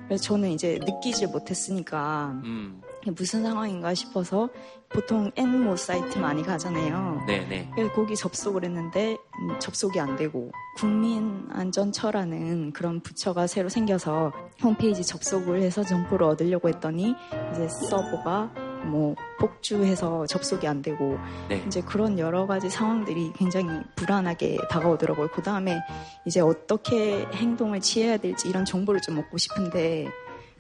그래서 0.08 0.24
저는 0.24 0.50
이제 0.52 0.78
느끼질 0.84 1.30
못했으니까 1.30 2.34
음. 2.44 2.82
무슨 3.16 3.44
상황인가 3.44 3.94
싶어서 3.94 4.50
보통 4.90 5.32
N모 5.38 5.78
사이트 5.78 6.18
많이 6.20 6.44
가잖아요. 6.44 7.24
네네. 7.28 7.72
그래서 7.76 7.94
거기 7.94 8.16
접속을 8.16 8.66
했는데 8.66 9.12
음, 9.14 9.60
접속이 9.60 10.00
안 10.02 10.18
되고 10.18 10.52
국민안전처라는 10.78 12.74
그런 12.74 13.00
부처가 13.00 13.48
새로 13.48 13.70
생겨서 13.70 14.34
홈페이지 14.62 15.04
접속을 15.04 15.62
해서 15.62 15.84
정보를 15.84 16.28
얻으려고 16.28 16.68
했더니 16.68 17.16
이제 17.54 17.70
서버가 17.90 18.65
뭐 18.84 19.16
폭주해서 19.40 20.26
접속이 20.28 20.68
안 20.68 20.82
되고 20.82 21.18
네. 21.50 21.64
이제 21.66 21.82
그런 21.82 22.20
여러 22.20 22.46
가지 22.46 22.70
상황들이 22.70 23.34
굉장히 23.36 23.82
불안하게 23.96 24.58
다가오더라고요. 24.70 25.30
그 25.32 25.42
다음에 25.42 25.80
이제 26.26 26.40
어떻게 26.40 27.26
행동을 27.34 27.80
취해야 27.82 28.18
될지 28.18 28.48
이런 28.50 28.66
정보를 28.66 29.02
좀 29.02 29.18
얻고 29.18 29.38
싶은데 29.38 30.08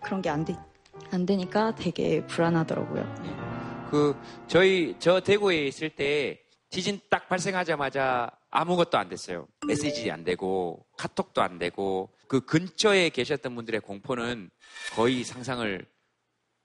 그런 0.04 0.22
게안 0.22 0.46
되, 0.46 0.56
안 1.12 1.26
되니까 1.26 1.76
되게 1.76 2.26
불안하더라고요. 2.28 3.88
그 3.92 4.16
저희 4.48 4.96
저 5.00 5.20
대구에 5.20 5.68
있을 5.68 5.90
때 5.90 6.40
지진 6.70 7.00
딱 7.10 7.30
발생하자마자 7.30 8.30
아무것도 8.50 8.98
안 8.98 9.10
됐어요. 9.10 9.48
메시지 9.68 10.10
안 10.10 10.24
되고 10.24 10.86
카톡도 10.98 11.42
안 11.42 11.60
되고 11.60 12.10
그 12.28 12.42
근처에 12.46 13.10
계셨던 13.10 13.54
분들의 13.56 13.82
공포는 13.82 14.50
거의 14.96 15.24
상상을 15.24 15.86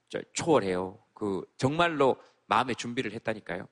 저- 0.09 0.21
초월해요. 0.33 0.99
그 1.21 1.43
정말로 1.59 2.17
마음의 2.47 2.77
준비를 2.77 3.13
했다니까요. 3.13 3.69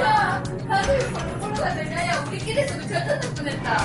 야, 0.00 0.42
다들 0.42 0.98
보러 1.10 1.52
가자. 1.52 2.06
야, 2.06 2.24
우리끼리서도 2.26 2.88
절대 2.88 3.34
뻔했다. 3.34 3.76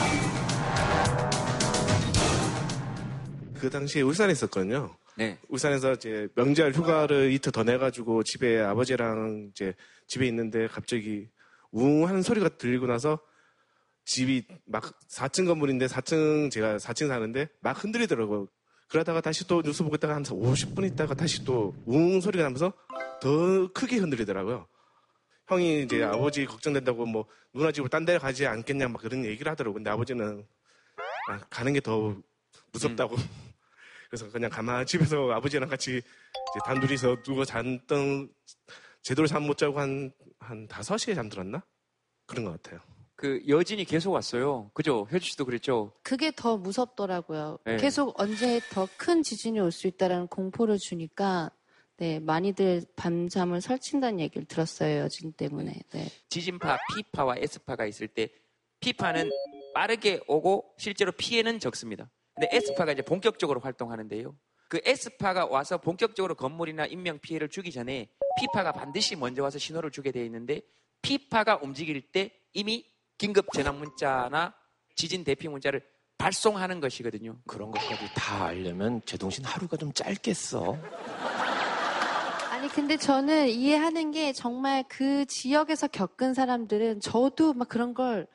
그 3.60 3.70
당시에 3.70 4.02
울산에 4.02 4.32
있었거든요. 4.32 4.96
네. 5.18 5.38
울산에서 5.50 5.92
이제 5.92 6.30
명절 6.36 6.72
휴가를 6.72 7.34
이틀 7.34 7.52
더 7.52 7.66
내가지고 7.66 8.24
집에 8.24 8.62
아버지랑 8.62 9.50
이제 9.52 9.74
집에 10.08 10.26
있는데 10.28 10.68
갑자기 10.68 11.28
웅 11.72 12.08
하는 12.08 12.22
소리가 12.22 12.50
들리고 12.58 12.88
나서 12.88 13.20
집이 14.06 14.46
막 14.66 15.00
4층 15.10 15.48
건물인데 15.48 15.86
4층 15.88 16.52
제가 16.52 16.78
4층 16.78 17.08
사는데 17.08 17.48
막 17.62 17.82
흔들리더라고요. 17.84 18.48
그러다가 18.90 19.22
다시 19.22 19.48
또 19.48 19.62
뉴스 19.62 19.84
보고 19.84 19.96
있다가 19.96 20.16
한 20.16 20.24
50분 20.24 20.86
있다가 20.92 21.14
다시 21.14 21.44
또 21.46 21.74
웅 21.86 22.20
소리가 22.20 22.44
나면서 22.44 22.74
더 23.22 23.72
크게 23.74 23.98
흔들리더라고요. 23.98 24.68
형이 25.48 25.84
이제 25.84 26.04
아버지 26.04 26.46
걱정된다고 26.46 27.06
뭐 27.06 27.26
누나 27.54 27.72
집을 27.72 27.90
딴데 27.90 28.18
가지 28.18 28.46
않겠냐 28.48 28.88
막 28.88 29.02
그런 29.02 29.24
얘기를 29.26 29.52
하더라고요. 29.52 29.76
근데 29.76 29.90
아버지는 29.90 30.46
아, 31.30 31.40
가는 31.50 31.74
게 31.74 31.80
더 31.82 32.16
무섭다고. 32.74 33.16
그래서 34.10 34.30
그냥 34.30 34.50
가만히 34.50 34.86
집에서 34.86 35.32
아버지랑 35.32 35.70
같이 35.70 35.92
이제 35.98 36.60
단둘이서 36.66 37.24
누워 37.24 37.46
잔던 37.46 38.30
제대로 39.02 39.28
잠 39.28 39.44
못 39.44 39.58
자고 39.58 39.80
한, 39.80 40.12
한 40.40 40.68
5시에 40.68 41.16
잠들었나? 41.16 41.64
그런 42.28 42.46
것 42.46 42.62
같아요. 42.62 42.80
그 43.16 43.42
여진이 43.48 43.86
계속 43.86 44.12
왔어요. 44.12 44.72
그죠? 44.74 45.08
효주 45.12 45.30
씨도 45.32 45.46
그랬죠? 45.46 45.94
그게 46.04 46.32
더 46.36 46.58
무섭더라고요. 46.58 47.60
네. 47.66 47.78
계속 47.78 48.20
언제 48.20 48.60
더 48.72 48.88
큰 48.98 49.22
지진이 49.24 49.60
올 49.60 49.72
수 49.72 49.88
있다라는 49.88 50.28
공포를 50.28 50.78
주니까 50.78 51.52
네, 51.98 52.20
많이들 52.20 52.84
밤잠을 52.96 53.62
설친다는 53.62 54.20
얘기를 54.20 54.46
들었어요. 54.48 55.02
여진 55.02 55.34
때문에. 55.34 55.82
네. 55.92 56.08
지진파 56.30 56.78
P파와 56.96 57.36
S파가 57.38 57.86
있을 57.86 58.08
때 58.08 58.30
P파는 58.80 59.30
빠르게 59.76 60.20
오고 60.28 60.74
실제로 60.78 61.12
피해는 61.12 61.60
적습니다. 61.60 62.10
근데 62.34 62.50
S파가 62.56 62.92
이제 62.94 63.04
본격적으로 63.04 63.60
활동하는데요. 63.60 64.36
그 64.72 64.80
S파가 64.86 65.48
와서 65.48 65.78
본격적으로 65.78 66.34
건물이나 66.34 66.86
인명 66.86 67.20
피해를 67.20 67.50
주기 67.50 67.74
전에 67.74 68.08
P파가 68.40 68.72
반드시 68.72 69.18
먼저 69.18 69.44
와서 69.44 69.60
신호를 69.60 69.92
주게 69.92 70.14
되어 70.14 70.24
있는데 70.24 70.62
P파가 71.02 71.60
움직일 71.62 72.02
때 72.14 72.32
이미 72.54 72.86
긴급 73.18 73.52
전화 73.52 73.74
문자나 73.74 74.54
지진 74.96 75.26
대피 75.26 75.50
문자를 75.50 75.86
발송하는 76.18 76.80
것이거든요. 76.80 77.36
그런 77.48 77.70
것까지 77.70 78.14
다 78.16 78.46
알려면 78.46 79.02
제동신 79.04 79.44
하루가 79.44 79.76
좀 79.76 79.92
짧겠어. 79.92 80.78
아니 82.52 82.70
근데 82.70 82.96
저는 82.96 83.50
이해하는 83.50 84.12
게 84.12 84.32
정말 84.32 84.86
그 84.88 85.26
지역에서 85.26 85.90
겪은 85.90 86.34
사람들은 86.34 87.02
저도 87.02 87.52
막 87.56 87.68
그런 87.68 87.94
걸 87.94 88.26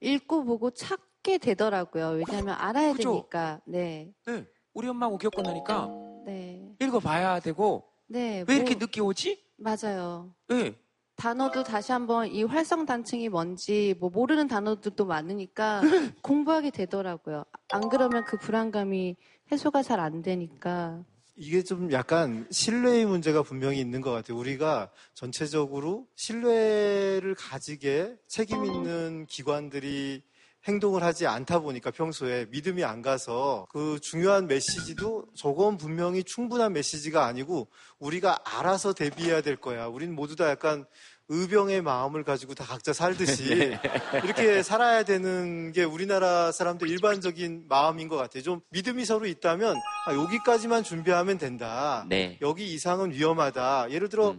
읽고 0.00 0.44
보고 0.44 0.70
찾게 0.72 1.38
되더라고요. 1.38 2.22
왜냐하면 2.22 2.54
알아야 2.58 2.92
그죠? 2.92 3.12
되니까. 3.12 3.62
네. 3.64 4.12
네. 4.26 4.44
우리 4.76 4.88
엄마하고 4.88 5.16
겪고 5.16 5.40
나니까 5.40 5.88
네. 6.26 6.62
읽어봐야 6.80 7.40
되고 7.40 7.84
네. 8.08 8.44
왜 8.46 8.56
이렇게 8.56 8.74
뭐- 8.74 8.80
늦게 8.80 9.00
오지? 9.00 9.42
맞아요. 9.56 10.34
네. 10.48 10.74
단어도 11.16 11.62
다시 11.62 11.92
한번 11.92 12.26
이 12.30 12.42
활성 12.42 12.84
단층이 12.84 13.30
뭔지 13.30 13.94
뭐 13.98 14.10
모르는 14.10 14.48
단어들도 14.48 15.06
많으니까 15.06 15.80
공부하게 16.22 16.70
되더라고요. 16.72 17.44
안 17.70 17.88
그러면 17.88 18.24
그 18.26 18.36
불안감이 18.36 19.16
해소가 19.50 19.82
잘 19.82 19.98
안 19.98 20.20
되니까. 20.20 21.02
이게 21.38 21.62
좀 21.62 21.90
약간 21.92 22.46
신뢰의 22.50 23.06
문제가 23.06 23.42
분명히 23.42 23.80
있는 23.80 24.02
것 24.02 24.10
같아요. 24.10 24.36
우리가 24.38 24.90
전체적으로 25.14 26.06
신뢰를 26.16 27.34
가지게 27.34 28.16
책임 28.26 28.64
있는 28.66 29.24
기관들이 29.26 30.22
행동을 30.66 31.02
하지 31.02 31.26
않다 31.26 31.60
보니까 31.60 31.90
평소에 31.90 32.46
믿음이 32.50 32.84
안 32.84 33.00
가서 33.02 33.66
그 33.70 33.98
중요한 34.02 34.46
메시지도 34.46 35.26
저건 35.34 35.76
분명히 35.76 36.24
충분한 36.24 36.72
메시지가 36.72 37.24
아니고 37.24 37.68
우리가 37.98 38.40
알아서 38.44 38.92
대비해야 38.92 39.40
될 39.40 39.56
거야. 39.56 39.86
우린 39.86 40.14
모두 40.14 40.34
다 40.34 40.50
약간 40.50 40.84
의병의 41.28 41.82
마음을 41.82 42.22
가지고 42.22 42.54
다 42.54 42.64
각자 42.64 42.92
살듯이 42.92 43.76
이렇게 44.24 44.62
살아야 44.62 45.02
되는 45.02 45.72
게 45.72 45.82
우리나라 45.82 46.52
사람들 46.52 46.88
일반적인 46.88 47.64
마음인 47.68 48.08
것 48.08 48.16
같아요. 48.16 48.42
좀 48.42 48.60
믿음이 48.70 49.04
서로 49.04 49.26
있다면 49.26 49.76
아, 50.06 50.14
여기까지만 50.14 50.84
준비하면 50.84 51.38
된다. 51.38 52.04
네. 52.08 52.38
여기 52.42 52.72
이상은 52.72 53.12
위험하다. 53.12 53.90
예를 53.90 54.08
들어 54.08 54.36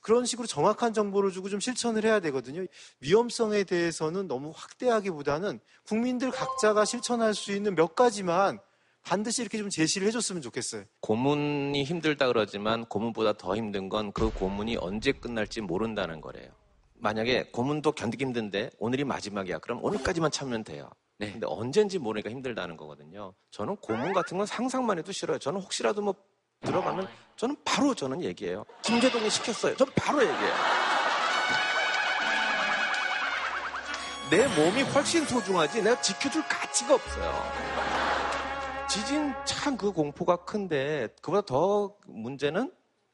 그런 0.00 0.24
식으로 0.24 0.46
정확한 0.46 0.92
정보를 0.92 1.30
주고 1.30 1.48
좀 1.48 1.60
실천을 1.60 2.04
해야 2.04 2.20
되거든요. 2.20 2.64
위험성에 3.00 3.64
대해서는 3.64 4.28
너무 4.28 4.52
확대하기보다는 4.54 5.60
국민들 5.86 6.30
각자가 6.30 6.84
실천할 6.84 7.34
수 7.34 7.52
있는 7.52 7.74
몇 7.74 7.94
가지만 7.94 8.60
반드시 9.02 9.42
이렇게 9.42 9.58
좀 9.58 9.70
제시를 9.70 10.06
해줬으면 10.08 10.42
좋겠어요. 10.42 10.84
고문이 11.00 11.82
힘들다 11.84 12.26
그러지만 12.28 12.84
고문보다 12.86 13.34
더 13.34 13.56
힘든 13.56 13.88
건 13.88 14.12
그 14.12 14.30
고문이 14.30 14.76
언제 14.78 15.12
끝날지 15.12 15.62
모른다는 15.62 16.20
거래요. 16.20 16.50
만약에 16.94 17.50
고문도 17.52 17.92
견디기 17.92 18.24
힘든데 18.24 18.70
오늘이 18.78 19.04
마지막이야. 19.04 19.58
그럼 19.58 19.82
오늘까지만 19.84 20.30
참으면 20.30 20.64
돼요. 20.64 20.90
근데 21.18 21.46
언젠지 21.46 21.98
모르니까 21.98 22.30
힘들다는 22.30 22.76
거거든요. 22.76 23.34
저는 23.50 23.76
고문 23.76 24.12
같은 24.12 24.36
건 24.38 24.46
상상만 24.46 24.98
해도 24.98 25.10
싫어요. 25.10 25.38
저는 25.38 25.60
혹시라도 25.60 26.00
뭐 26.02 26.14
들어가면 26.68 27.08
저는 27.36 27.56
바로 27.64 27.94
저는 27.94 28.22
얘기해요. 28.22 28.64
김재동이 28.82 29.30
시켰어요. 29.30 29.76
저는 29.76 29.92
바로 29.94 30.20
얘기해요. 30.22 30.54
내 34.30 34.46
몸이 34.48 34.82
훨씬 34.82 35.24
소중하지 35.24 35.82
내가 35.82 36.00
지켜줄 36.00 36.42
가치가 36.48 36.94
없어요. 36.94 37.32
지진 38.90 39.34
참 39.44 39.76
그 39.76 39.92
공포가 39.92 40.36
큰데 40.36 41.08
그보다 41.22 41.42
더 41.42 41.94
문제는 42.06 42.72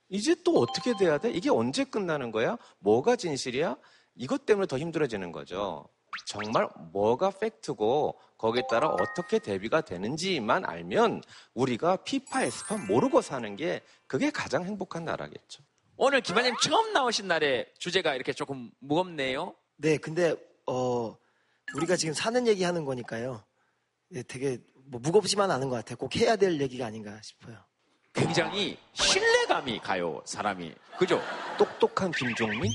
이제 0.09 0.35
또 0.45 0.59
어떻게 0.61 0.97
돼야 0.97 1.19
돼? 1.19 1.31
이게 1.31 1.51
언제 1.51 1.85
끝나는 1.85 2.31
거야? 2.31 2.57
뭐가 2.79 3.17
진실이야? 3.17 3.77
이것 4.17 4.47
때문에 4.47 4.67
더 4.67 4.79
힘들어지는 4.79 5.33
거죠. 5.33 5.87
정말 6.27 6.69
뭐가 6.93 7.31
팩트고 7.31 8.19
거기에 8.45 8.65
따라 8.69 8.89
어떻게 8.89 9.39
대비가 9.39 9.81
되는지만 9.81 10.67
알면 10.67 11.23
우리가 11.55 11.97
피파 11.97 12.43
에스파 12.43 12.77
모르고 12.77 13.23
사는 13.23 13.57
게 13.57 13.81
그게 14.07 14.31
가장 14.31 14.67
행복한 14.67 15.07
나라겠죠. 15.07 15.63
오늘 15.97 16.21
김한님 16.21 16.55
처음 16.63 16.93
나오신 16.93 17.27
날에 17.27 17.67
주제가 17.79 18.15
이렇게 18.15 18.35
조금 18.35 18.71
무겁네요. 18.81 19.55
네, 19.77 19.97
근데 19.97 20.35
어 20.67 21.17
우리가 21.75 21.97
지금 21.97 22.13
사는 22.13 22.47
얘기 22.47 22.65
하는 22.65 22.85
거니까요. 22.85 23.43
예, 24.13 24.23
되게 24.23 24.59
뭐 24.89 25.01
무겁지만 25.01 25.51
않은 25.51 25.71
것 25.71 25.77
같아요. 25.77 25.97
꼭 25.97 26.15
해야 26.17 26.37
될 26.37 26.61
얘기가 26.61 26.85
아닌가 26.85 27.19
싶어요. 27.23 27.57
굉장히 28.13 28.77
신뢰감이 28.93 29.79
가요, 29.79 30.21
사람이. 30.27 30.75
그죠? 30.99 31.19
똑똑한 31.57 32.11
김종민? 32.11 32.71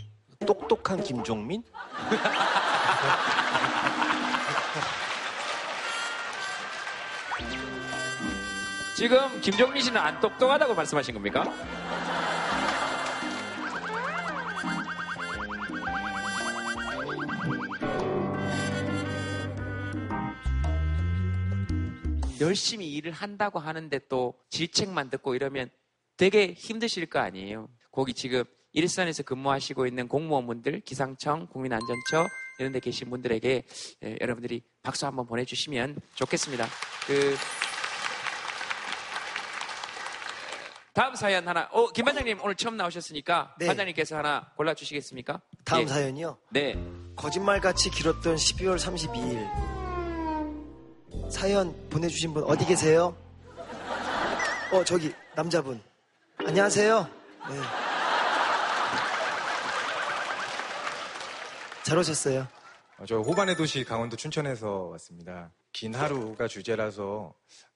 똑똑한 0.47 1.03
김종민? 1.03 1.61
지금 8.99 9.39
김종민 9.39 9.81
씨는 9.81 9.97
안 9.97 10.19
똑똑하다고 10.19 10.75
말씀하신 10.75 11.13
겁니까? 11.13 11.45
열심히 22.41 22.91
일을 22.91 23.13
한다고 23.13 23.59
하는데 23.59 23.97
또 24.09 24.33
질책만 24.49 25.09
듣고 25.11 25.33
이러면 25.33 25.69
되게 26.17 26.51
힘드실 26.51 27.05
거 27.05 27.19
아니에요. 27.19 27.69
거기 27.93 28.13
지금 28.13 28.43
일선에서 28.73 29.23
근무하시고 29.23 29.87
있는 29.87 30.09
공무원분들, 30.09 30.81
기상청, 30.81 31.47
국민안전처 31.47 32.27
이런 32.59 32.73
데 32.73 32.81
계신 32.81 33.09
분들에게 33.09 33.63
예, 34.03 34.17
여러분들이 34.19 34.61
박수 34.83 35.05
한번 35.05 35.25
보내주시면 35.25 36.01
좋겠습니다. 36.15 36.67
그 37.07 37.37
다음 40.99 41.15
사연 41.15 41.47
하나. 41.47 41.69
어, 41.71 41.87
김 41.93 42.03
반장님 42.03 42.41
오늘 42.43 42.55
처음 42.55 42.75
나오셨으니까 42.75 43.55
네. 43.57 43.67
반장님께서 43.67 44.17
하나 44.17 44.51
골라 44.57 44.73
주시겠습니까? 44.73 45.39
다음 45.63 45.83
예. 45.83 45.87
사연이요. 45.87 46.37
네. 46.49 46.77
거짓말같이 47.15 47.89
길었던 47.89 48.35
12월 48.35 48.77
32일. 48.77 49.47
사연 51.31 51.73
보내 51.89 52.09
주신 52.09 52.33
분 52.33 52.43
어디 52.43 52.65
계세요? 52.65 53.15
어, 54.73 54.83
저기, 54.83 55.13
남자분. 55.37 55.81
안녕하세요. 56.45 57.09
네. 57.49 57.55
잘 61.83 61.97
오셨어요. 61.97 62.45
어, 62.97 63.05
저 63.05 63.19
호반의 63.19 63.55
도시 63.55 63.85
강원도 63.85 64.17
춘천에서 64.17 64.89
왔습니다. 64.91 65.49
긴 65.71 65.95
하루가 65.95 66.49
주제라서 66.49 67.33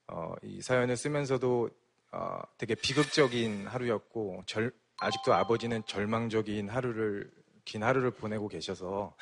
어, 0.07 0.33
이 0.43 0.61
사연을 0.61 0.97
쓰면서도 0.97 1.69
어, 2.13 2.39
되게 2.57 2.75
비극적인 2.75 3.67
하루였고 3.67 4.43
절- 4.45 4.71
아직도 4.99 5.33
아버지는 5.33 5.83
절망적인 5.85 6.69
하루를 6.69 7.31
긴 7.65 7.83
하루를 7.83 8.11
보내고 8.11 8.47
계셔서 8.47 9.15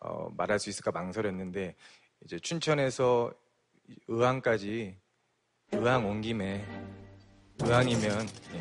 어, 0.00 0.28
말할 0.36 0.58
수 0.58 0.68
있을까 0.68 0.90
망설였는데 0.90 1.76
이제 2.24 2.38
춘천에서 2.40 3.32
의왕까지 4.08 4.96
의왕 5.72 6.08
온 6.08 6.20
김에 6.20 6.66
의왕이면 7.60 8.28
예. 8.54 8.60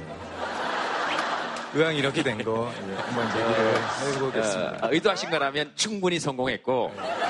의왕 1.74 1.96
이렇게 1.96 2.22
된거 2.22 2.70
예, 2.72 2.94
한번 2.96 3.28
얘기를 3.30 4.16
해보겠습니다. 4.16 4.86
어, 4.86 4.90
의도하신 4.92 5.30
거라면 5.32 5.76
충분히 5.76 6.20
성공했고 6.20 6.94
아, 6.98 7.21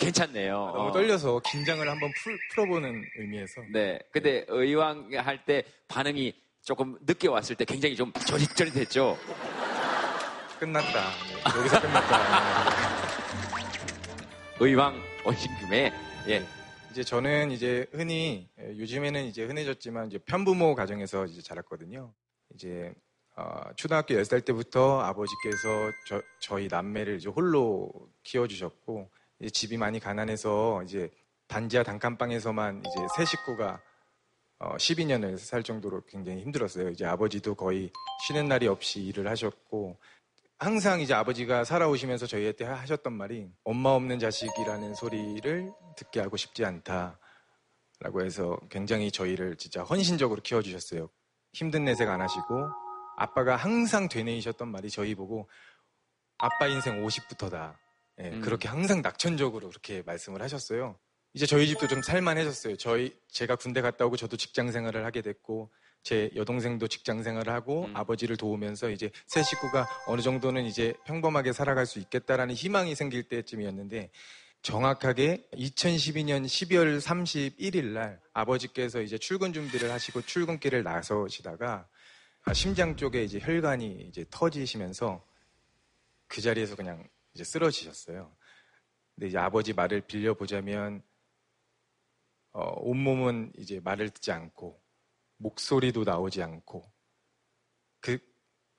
괜찮네요. 0.00 0.54
너무 0.74 0.88
어. 0.88 0.92
떨려서 0.92 1.40
긴장을 1.40 1.86
한번 1.88 2.10
풀, 2.22 2.38
풀어보는 2.50 3.04
의미에서 3.18 3.62
네. 3.72 3.98
근데 4.10 4.44
의왕 4.48 5.10
할 5.14 5.44
때 5.44 5.62
반응이 5.88 6.34
조금 6.62 6.98
늦게 7.02 7.28
왔을 7.28 7.56
때 7.56 7.64
굉장히 7.64 7.96
좀 7.96 8.12
저릿저릿했죠. 8.12 9.16
끝났다. 10.58 11.00
네, 11.00 11.58
여기서 11.58 11.80
끝났다. 11.80 12.18
의왕 14.60 15.00
오신 15.24 15.50
김에 15.58 15.92
예. 16.28 16.44
이제 16.90 17.02
저는 17.04 17.50
이제 17.52 17.86
흔히 17.92 18.48
예, 18.58 18.76
요즘에는 18.78 19.24
이제 19.24 19.44
흔해졌지만 19.44 20.08
이제 20.08 20.18
편부모 20.18 20.74
가정에서 20.74 21.24
이제 21.26 21.40
자랐거든요. 21.40 22.12
이제 22.54 22.92
어, 23.36 23.60
초등학교 23.76 24.14
10살 24.14 24.44
때부터 24.44 25.00
아버지께서 25.00 25.68
저, 26.08 26.20
저희 26.40 26.68
남매를 26.68 27.16
이제 27.16 27.28
홀로 27.30 27.90
키워주셨고 28.24 29.08
집이 29.48 29.76
많이 29.76 30.00
가난해서 30.00 30.82
이제 30.84 31.10
단지하 31.48 31.82
단칸방에서만 31.82 32.80
이제 32.80 33.06
세 33.16 33.24
식구가 33.24 33.80
어, 34.58 34.76
12년을 34.76 35.38
살 35.38 35.62
정도로 35.62 36.02
굉장히 36.06 36.42
힘들었어요. 36.42 36.90
이제 36.90 37.06
아버지도 37.06 37.54
거의 37.54 37.90
쉬는 38.26 38.46
날이 38.46 38.68
없이 38.68 39.02
일을 39.02 39.26
하셨고 39.28 39.96
항상 40.58 41.00
이제 41.00 41.14
아버지가 41.14 41.64
살아오시면서 41.64 42.26
저희한테 42.26 42.66
하셨던 42.66 43.14
말이 43.14 43.50
엄마 43.64 43.90
없는 43.90 44.18
자식이라는 44.18 44.94
소리를 44.94 45.72
듣게 45.96 46.20
하고 46.20 46.36
싶지 46.36 46.66
않다. 46.66 47.18
라고 48.00 48.22
해서 48.22 48.58
굉장히 48.70 49.10
저희를 49.10 49.56
진짜 49.56 49.82
헌신적으로 49.82 50.40
키워주셨어요. 50.42 51.08
힘든 51.52 51.84
내색 51.84 52.08
안 52.08 52.20
하시고 52.20 52.68
아빠가 53.16 53.56
항상 53.56 54.08
되뇌이셨던 54.08 54.68
말이 54.68 54.90
저희 54.90 55.14
보고 55.14 55.48
아빠 56.38 56.66
인생 56.66 57.04
50부터다. 57.04 57.76
예, 58.22 58.30
음. 58.30 58.40
그렇게 58.40 58.68
항상 58.68 59.02
낙천적으로 59.02 59.68
그렇게 59.68 60.02
말씀을 60.02 60.42
하셨어요. 60.42 60.96
이제 61.32 61.46
저희 61.46 61.66
집도 61.68 61.86
좀 61.86 62.02
살만해졌어요. 62.02 62.76
저희 62.76 63.16
제가 63.28 63.56
군대 63.56 63.80
갔다 63.80 64.04
오고 64.04 64.16
저도 64.16 64.36
직장 64.36 64.72
생활을 64.72 65.04
하게 65.04 65.22
됐고 65.22 65.70
제 66.02 66.30
여동생도 66.34 66.88
직장 66.88 67.22
생활을 67.22 67.52
하고 67.52 67.88
아버지를 67.94 68.36
도우면서 68.36 68.90
이제 68.90 69.10
세 69.26 69.42
식구가 69.42 69.86
어느 70.06 70.22
정도는 70.22 70.64
이제 70.64 70.94
평범하게 71.04 71.52
살아갈 71.52 71.86
수 71.86 71.98
있겠다라는 71.98 72.54
희망이 72.54 72.94
생길 72.94 73.22
때쯤이었는데 73.24 74.10
정확하게 74.62 75.46
2012년 75.52 76.44
12월 76.44 77.00
31일 77.00 77.84
날 77.92 78.20
아버지께서 78.32 79.00
이제 79.00 79.16
출근 79.16 79.52
준비를 79.52 79.90
하시고 79.90 80.22
출근길을 80.22 80.82
나서시다가 80.82 81.86
아, 82.44 82.54
심장 82.54 82.96
쪽에 82.96 83.22
이제 83.22 83.38
혈관이 83.40 84.06
이제 84.08 84.24
터지시면서 84.30 85.24
그 86.26 86.40
자리에서 86.40 86.76
그냥 86.76 87.06
이제 87.34 87.44
쓰러지셨어요. 87.44 88.36
근데 89.14 89.28
이제 89.28 89.38
아버지 89.38 89.72
말을 89.72 90.02
빌려보자면 90.02 91.02
어, 92.52 92.72
온몸은 92.78 93.52
이제 93.58 93.80
말을 93.80 94.10
듣지 94.10 94.32
않고 94.32 94.82
목소리도 95.36 96.04
나오지 96.04 96.42
않고 96.42 96.90
그, 98.00 98.18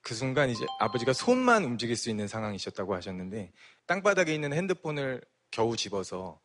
그 0.01 0.13
순간 0.13 0.49
이제 0.49 0.65
아버지가 0.79 1.13
손만 1.13 1.63
움직일 1.63 1.95
수 1.95 2.09
있는 2.09 2.27
상황이셨다고 2.27 2.93
하셨는데 2.95 3.53
땅바닥에 3.85 4.33
있는 4.33 4.53
핸드폰을 4.53 5.21
겨우 5.51 5.75
집어서 5.75 6.41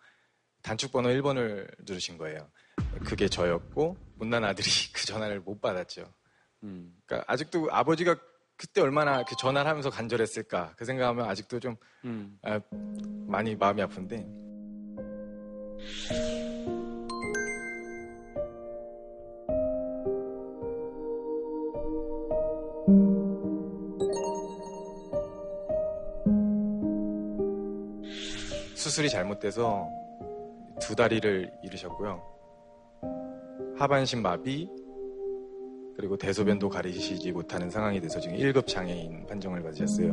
단축번호 0.62 1.08
1번을 1.10 1.72
누르신 1.84 2.18
거예요. 2.18 2.50
그게 3.04 3.28
저였고 3.28 3.96
못난 4.16 4.44
아들이 4.44 4.68
그 4.92 5.06
전화를 5.06 5.40
못 5.40 5.60
받았죠. 5.60 6.12
그러니까 7.06 7.24
아직도 7.32 7.68
아버지가 7.70 8.16
그때 8.56 8.80
얼마나 8.80 9.22
그 9.22 9.36
전화를 9.36 9.68
하면서 9.68 9.90
간절했을까? 9.90 10.74
그 10.76 10.84
생각하면 10.84 11.28
아직도 11.28 11.60
좀 11.60 11.76
아, 12.42 12.58
많이 13.26 13.54
마음이 13.54 13.82
아픈데. 13.82 14.26
수술이 28.74 29.10
잘못돼서 29.10 29.88
두 30.80 30.94
다리를 30.94 31.52
잃으셨고요. 31.62 32.22
하반신 33.78 34.22
마비 34.22 34.70
그리고 35.96 36.16
대소변도 36.16 36.68
가리시지 36.68 37.32
못하는 37.32 37.70
상황이 37.70 38.00
돼서 38.00 38.20
지금 38.20 38.36
1급 38.36 38.66
장애인 38.66 39.26
판정을 39.26 39.62
받으셨어요. 39.62 40.08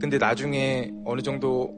근데 0.00 0.16
나중에 0.16 0.92
어느 1.04 1.20
정도 1.22 1.74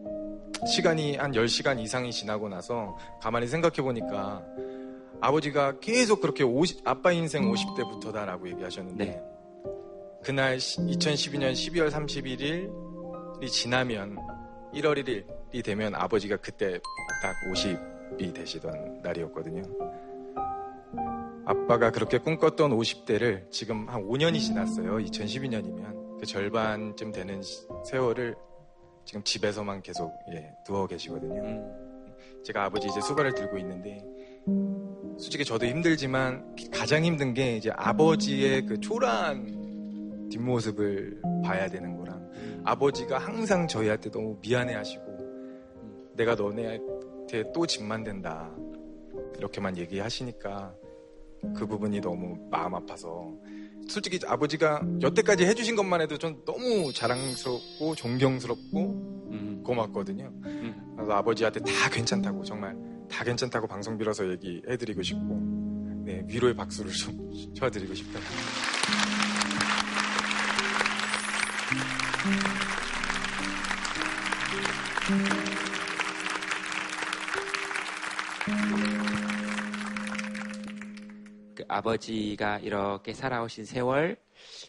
시간이 0.67 1.17
한 1.17 1.33
10시간 1.33 1.81
이상이 1.81 2.13
지나고 2.13 2.49
나서 2.49 2.97
가만히 3.21 3.47
생각해 3.47 3.77
보니까 3.77 4.45
아버지가 5.21 5.81
계속 5.81 6.21
그렇게 6.21 6.45
50 6.45 6.87
아빠 6.87 7.13
인생 7.13 7.51
50대부터다라고 7.51 8.49
얘기하셨는데 8.53 9.23
그날 10.23 10.59
2012년 10.59 11.53
12월 11.53 11.91
31일이 11.91 13.49
지나면 13.49 14.17
1월 14.75 15.03
1일이 15.03 15.65
되면 15.65 15.95
아버지가 15.95 16.37
그때 16.37 16.79
딱 17.23 17.35
50이 17.51 18.35
되시던 18.35 19.01
날이었거든요. 19.03 19.63
아빠가 21.55 21.91
그렇게 21.91 22.19
꿈꿨던 22.19 22.71
50대를 22.71 23.51
지금 23.51 23.89
한 23.89 24.05
5년이 24.07 24.39
지났어요. 24.39 24.99
2012년이면 24.99 26.21
그 26.21 26.25
절반쯤 26.27 27.11
되는 27.11 27.43
시- 27.43 27.67
세월을 27.87 28.37
지금 29.05 29.21
집에서만 29.25 29.83
계속 29.83 30.13
예, 30.33 30.53
누워 30.65 30.87
계시거든요. 30.87 31.61
제가 32.45 32.67
아버지 32.67 32.87
이제 32.87 33.01
수발을 33.01 33.35
들고 33.35 33.59
있는데 33.59 34.01
솔직히 35.19 35.45
저도 35.45 35.67
힘들지만 35.67 36.55
가장 36.73 37.05
힘든 37.05 37.35
게 37.35 37.57
이제 37.57 37.71
아버지의 37.75 38.67
그 38.67 38.79
초라한 38.79 40.29
뒷모습을 40.31 41.21
봐야 41.45 41.69
되는 41.69 41.97
거랑 41.97 42.63
아버지가 42.65 43.19
항상 43.19 43.67
저희한테 43.67 44.09
너무 44.13 44.39
미안해 44.41 44.75
하시고 44.75 45.03
내가 46.15 46.37
너네한테 46.37 47.51
또 47.53 47.67
짐만 47.67 48.05
된다. 48.05 48.55
이렇게만 49.37 49.77
얘기하시니까 49.79 50.75
그 51.57 51.67
부분이 51.67 52.01
너무 52.01 52.37
마음 52.51 52.75
아파서 52.75 53.33
솔직히 53.89 54.19
아버지가 54.27 54.83
여태까지 55.03 55.45
해주신 55.47 55.75
것만 55.77 56.01
해도 56.01 56.19
좀 56.19 56.43
너무 56.45 56.93
자랑스럽고 56.93 57.95
존경스럽고 57.95 59.63
고맙거든요. 59.65 60.33
그래서 60.97 61.13
아버지한테 61.13 61.61
다 61.61 61.91
괜찮다고 61.91 62.45
정말 62.45 62.77
다 63.11 63.25
괜찮다고 63.25 63.67
방송 63.67 63.99
빌어서 63.99 64.31
얘기해드리고 64.31 65.03
싶고 65.03 65.41
네, 66.05 66.23
위로의 66.29 66.55
박수를 66.55 66.93
좀 66.93 67.31
쳐드리고 67.55 67.95
싶어요. 67.95 68.23
그 75.07 75.50
아버지가 81.81 82.59
이렇게 82.59 83.15
살아오신 83.15 83.65
세월, 83.65 84.17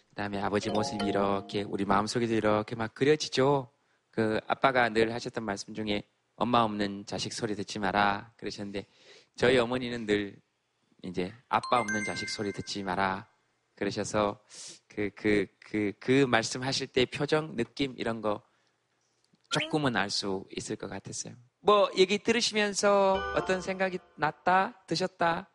그 0.10 0.16
다음에 0.16 0.42
아버지 0.42 0.70
모습이 0.70 1.06
이렇게 1.06 1.64
우리 1.64 1.84
마음속에도 1.84 2.34
이렇게 2.34 2.76
막 2.76 2.94
그려지죠. 2.94 3.70
그 4.12 4.40
아빠가 4.48 4.88
늘 4.90 5.14
하셨던 5.14 5.44
말씀 5.44 5.74
중에 5.74 6.04
엄마 6.36 6.62
없는 6.62 7.06
자식 7.06 7.34
소리 7.34 7.56
듣지 7.56 7.80
마라 7.80 8.32
그러셨는데 8.38 8.86
저희 9.36 9.58
어머니는 9.58 10.06
늘 10.06 10.38
이제 11.04 11.34
아빠 11.50 11.80
없는 11.82 12.06
자식 12.06 12.30
소리 12.30 12.52
듣지 12.54 12.84
마라 12.84 13.28
그러셔서 13.76 14.40
그 14.88 15.10
그 15.16 15.48
그 15.60 15.94
그 16.00 16.26
말씀하실 16.26 16.88
때 16.88 17.06
표정, 17.06 17.56
느낌 17.58 17.94
이런 17.98 18.22
거 18.22 18.42
조금은 19.50 19.98
알 19.98 20.10
수 20.10 20.46
있을 20.56 20.78
것 20.78 20.90
같았어요. 20.90 21.34
뭐 21.60 21.92
얘기 21.98 22.18
들으시면서 22.20 23.34
어떤 23.36 23.62
생각이 23.62 24.00
났다, 24.16 24.86
드셨다 24.88 25.50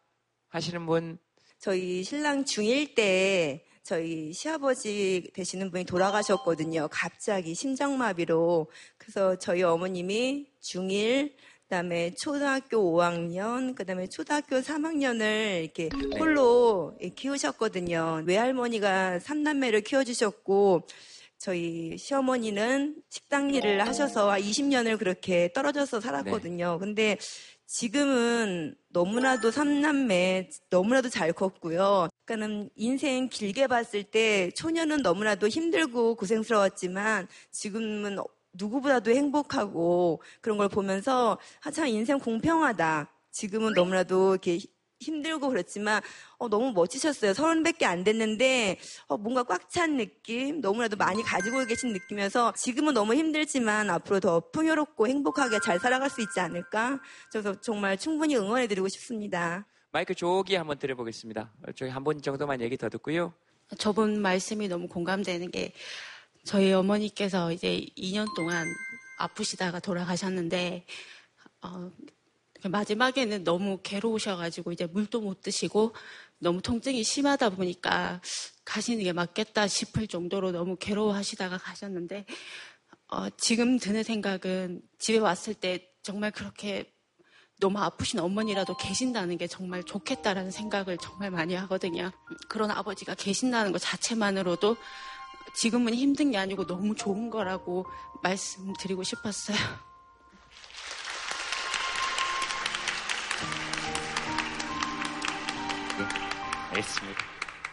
하시는 0.48 0.84
분 0.84 1.18
저희 1.58 2.02
신랑 2.02 2.44
중1 2.44 2.94
때 2.94 3.64
저희 3.82 4.32
시아버지 4.32 5.30
되시는 5.32 5.70
분이 5.70 5.84
돌아가셨거든요. 5.84 6.88
갑자기 6.90 7.54
심장마비로. 7.54 8.66
그래서 8.98 9.36
저희 9.38 9.62
어머님이 9.62 10.46
중1, 10.60 11.32
그다음에 11.62 12.14
초등학교 12.14 12.78
5학년, 12.78 13.74
그다음에 13.74 14.08
초등학교 14.08 14.56
3학년을 14.56 15.62
이렇게 15.62 15.88
홀로 16.18 16.96
키우셨거든요. 17.14 18.22
외할머니가 18.26 19.20
삼남매를 19.20 19.82
키워주셨고 19.82 20.86
저희 21.38 21.96
시어머니는 21.98 23.02
식당 23.08 23.54
일을 23.54 23.86
하셔서 23.86 24.30
20년을 24.30 24.98
그렇게 24.98 25.52
떨어져서 25.52 26.00
살았거든요. 26.00 26.78
근데 26.78 27.18
지금은 27.66 28.76
너무나도 28.90 29.50
삼남매 29.50 30.50
너무나도 30.70 31.08
잘 31.08 31.32
컸고요. 31.32 32.08
그러니까는 32.24 32.70
인생 32.76 33.28
길게 33.28 33.66
봤을 33.66 34.04
때 34.04 34.50
초년은 34.52 35.02
너무나도 35.02 35.48
힘들고 35.48 36.14
고생스러웠지만 36.14 37.26
지금은 37.50 38.18
누구보다도 38.52 39.10
행복하고 39.10 40.22
그런 40.40 40.58
걸 40.58 40.68
보면서 40.68 41.38
한참 41.60 41.88
인생 41.88 42.18
공평하다. 42.18 43.10
지금은 43.32 43.74
너무나도 43.74 44.32
이렇게 44.32 44.60
힘들고 45.00 45.48
그렇지만 45.48 46.02
어, 46.38 46.48
너무 46.48 46.72
멋지셨어요. 46.72 47.34
서른밖에 47.34 47.84
안 47.86 48.04
됐는데 48.04 48.78
어, 49.08 49.16
뭔가 49.16 49.42
꽉 49.42 49.66
찬 49.68 49.96
느낌, 49.96 50.60
너무나도 50.60 50.96
많이 50.96 51.22
가지고 51.22 51.64
계신 51.66 51.92
느낌이어서 51.92 52.52
지금은 52.56 52.94
너무 52.94 53.14
힘들지만 53.14 53.90
앞으로 53.90 54.20
더 54.20 54.40
풍요롭고 54.52 55.08
행복하게 55.08 55.58
잘 55.64 55.78
살아갈 55.80 56.08
수 56.08 56.22
있지 56.22 56.40
않을까? 56.40 57.00
그래서 57.30 57.60
정말 57.60 57.98
충분히 57.98 58.36
응원해드리고 58.36 58.88
싶습니다. 58.88 59.66
마이크 59.90 60.14
조기 60.14 60.54
한번 60.54 60.78
드려보겠습니다. 60.78 61.52
저희 61.74 61.90
한분 61.90 62.22
정도만 62.22 62.60
얘기 62.60 62.76
더 62.76 62.88
듣고요. 62.88 63.34
저번 63.78 64.22
말씀이 64.22 64.68
너무 64.68 64.86
공감되는 64.86 65.50
게 65.50 65.72
저희 66.44 66.72
어머니께서 66.72 67.52
이제 67.52 67.84
2년 67.98 68.32
동안 68.36 68.66
아프시다가 69.18 69.80
돌아가셨는데 69.80 70.86
어, 71.62 71.90
마지막에는 72.64 73.44
너무 73.44 73.80
괴로우셔가지고 73.82 74.72
이제 74.72 74.86
물도 74.86 75.20
못 75.20 75.42
드시고 75.42 75.94
너무 76.38 76.60
통증이 76.62 77.02
심하다 77.02 77.50
보니까 77.50 78.20
가시는 78.64 79.04
게 79.04 79.12
맞겠다 79.12 79.66
싶을 79.68 80.06
정도로 80.06 80.52
너무 80.52 80.76
괴로워하시다가 80.76 81.58
가셨는데 81.58 82.26
어, 83.08 83.30
지금 83.30 83.78
드는 83.78 84.02
생각은 84.02 84.82
집에 84.98 85.18
왔을 85.18 85.54
때 85.54 85.88
정말 86.02 86.30
그렇게 86.30 86.92
너무 87.58 87.78
아프신 87.78 88.18
어머니라도 88.20 88.76
계신다는 88.76 89.38
게 89.38 89.46
정말 89.46 89.82
좋겠다라는 89.82 90.50
생각을 90.50 90.98
정말 90.98 91.30
많이 91.30 91.54
하거든요. 91.54 92.10
그런 92.48 92.70
아버지가 92.70 93.14
계신다는 93.14 93.72
것 93.72 93.80
자체만으로도 93.80 94.76
지금은 95.54 95.94
힘든 95.94 96.32
게 96.32 96.36
아니고 96.36 96.66
너무 96.66 96.94
좋은 96.94 97.30
거라고 97.30 97.86
말씀드리고 98.22 99.04
싶었어요. 99.04 99.56
알겠습니다. 106.76 107.18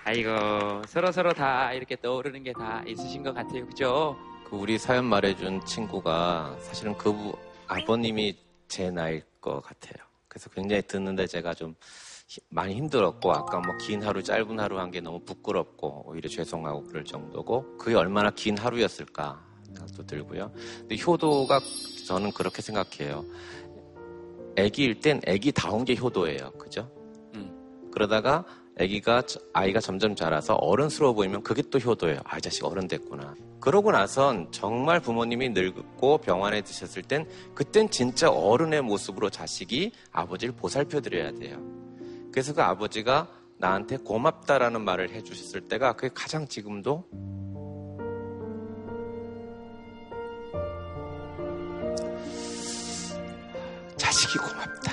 아이고 0.06 0.82
서로 0.88 1.12
서로 1.12 1.34
다 1.34 1.74
이렇게 1.74 1.96
떠오르는 2.00 2.44
게 2.44 2.54
다 2.54 2.84
있으신 2.88 3.24
것 3.24 3.34
같아요, 3.34 3.66
그죠? 3.68 4.18
그 4.50 4.56
우리 4.56 4.78
사연 4.78 5.06
말해준 5.06 5.66
친구가 5.66 6.58
사실은 6.62 6.98
그 6.98 7.12
부- 7.12 7.38
아버님이 7.68 8.38
제 8.68 8.92
나이일 8.92 9.24
것 9.42 9.62
같아요. 9.62 10.04
그래서 10.28 10.50
굉장히 10.50 10.82
듣는데 10.84 11.28
제가 11.28 11.54
좀 11.54 11.76
히- 12.28 12.42
많이 12.50 12.76
힘들었고 12.76 13.32
아까 13.34 13.60
뭐 13.60 13.78
긴 13.78 14.04
하루 14.04 14.22
짧은 14.24 14.60
하루 14.60 14.80
한 14.80 14.92
게 14.92 15.00
너무 15.02 15.20
부끄럽고 15.24 16.04
오히려 16.08 16.30
죄송하고 16.30 16.84
그럴 16.86 17.04
정도고 17.04 17.78
그게 17.78 17.96
얼마나 17.96 18.30
긴 18.32 18.58
하루였을까 18.58 19.42
생각도 19.66 20.06
들고요. 20.06 20.52
근데 20.80 20.96
효도가 20.98 21.60
저는 22.08 22.32
그렇게 22.32 22.62
생각해요. 22.62 23.26
아기일 24.58 25.00
땐 25.02 25.20
아기다운 25.28 25.84
게 25.86 25.96
효도예요. 25.96 26.52
그죠? 26.54 26.90
그러다가 27.92 28.44
아기가 28.80 29.24
아이가 29.54 29.80
점점 29.80 30.16
자라서 30.16 30.56
어른스러워 30.56 31.14
보이면 31.14 31.44
그게 31.44 31.62
또 31.70 31.80
효도예요. 31.80 32.20
아, 32.24 32.38
이 32.38 32.42
자식 32.42 32.66
어른 32.66 32.88
됐구나. 32.88 33.36
그러고 33.60 33.92
나선 33.92 34.52
정말 34.52 35.00
부모님이 35.00 35.50
늙고 35.50 36.18
병원에 36.20 36.62
드셨을 36.62 37.04
땐 37.04 37.28
그땐 37.54 37.90
진짜 37.90 38.30
어른의 38.30 38.82
모습으로 38.82 39.30
자식이 39.30 39.92
아버지를 40.12 40.56
보살펴 40.56 41.02
드려야 41.02 41.32
돼요. 41.32 41.62
그래서 42.32 42.54
그 42.54 42.62
아버지가 42.62 43.28
나한테 43.60 43.98
고맙다라는 43.98 44.84
말을 44.84 45.12
해 45.12 45.22
주셨을 45.22 45.62
때가 45.62 45.94
그게 45.94 46.10
가장 46.14 46.48
지금도 46.48 47.06
자식이 53.96 54.38
고맙다. 54.40 54.93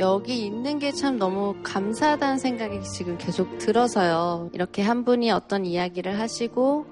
여기 0.00 0.46
있는 0.46 0.78
게 0.78 0.90
참 0.92 1.18
너무 1.18 1.54
감사하다는 1.62 2.38
생각이 2.38 2.82
지금 2.82 3.16
계속 3.18 3.58
들어서요. 3.58 4.50
이렇게 4.52 4.82
한 4.82 5.04
분이 5.04 5.30
어떤 5.30 5.64
이야기를 5.64 6.18
하시고 6.18 6.84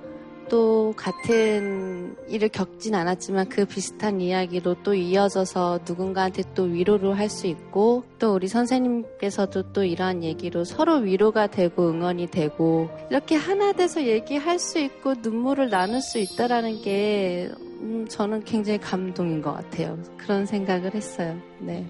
또 0.48 0.94
같은 0.96 2.16
일을 2.28 2.48
겪진 2.48 2.94
않았지만 2.94 3.48
그 3.50 3.66
비슷한 3.66 4.20
이야기로 4.20 4.76
또 4.82 4.94
이어져서 4.94 5.80
누군가한테 5.86 6.42
또 6.54 6.62
위로를 6.62 7.18
할 7.18 7.28
수 7.28 7.46
있고 7.48 8.04
또 8.18 8.32
우리 8.34 8.48
선생님께서도 8.48 9.72
또 9.74 9.84
이러한 9.84 10.22
얘기로 10.24 10.64
서로 10.64 10.94
위로가 10.96 11.48
되고 11.48 11.90
응원이 11.90 12.28
되고 12.28 12.88
이렇게 13.10 13.34
하나 13.36 13.72
돼서 13.72 14.02
얘기할 14.06 14.58
수 14.58 14.78
있고 14.78 15.14
눈물을 15.20 15.68
나눌 15.68 16.00
수 16.00 16.18
있다라는 16.18 16.80
게 16.82 17.50
음, 17.82 18.06
저는 18.08 18.44
굉장히 18.44 18.78
감동인 18.78 19.42
것 19.42 19.52
같아요. 19.52 19.98
그런 20.16 20.46
생각을 20.46 20.94
했어요. 20.94 21.36
네. 21.58 21.84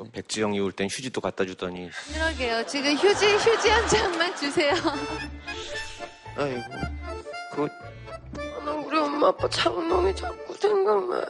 그 0.00 0.04
백지영이 0.12 0.58
올 0.60 0.72
땐 0.72 0.88
휴지도 0.90 1.20
갖다 1.20 1.44
주더니 1.44 1.90
그러게요. 2.14 2.64
지금 2.66 2.94
휴지 2.94 3.26
휴지 3.36 3.68
한 3.68 3.86
장만 3.86 4.34
주세요. 4.34 4.72
아이고 6.36 6.62
그 7.54 7.68
나 8.64 8.72
우리 8.72 8.96
엄마 8.98 9.28
아빠 9.28 9.46
작은 9.48 9.88
놈이 9.88 10.14
자꾸 10.16 10.54
생각나요. 10.54 11.24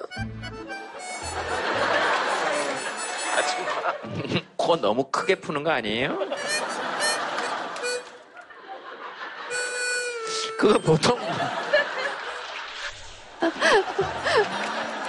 아줌마 3.36 4.40
코 4.56 4.76
너무 4.76 5.04
크게 5.10 5.34
푸는 5.36 5.62
거 5.64 5.70
아니에요? 5.70 6.18
그거 10.58 10.78
보통 10.78 11.18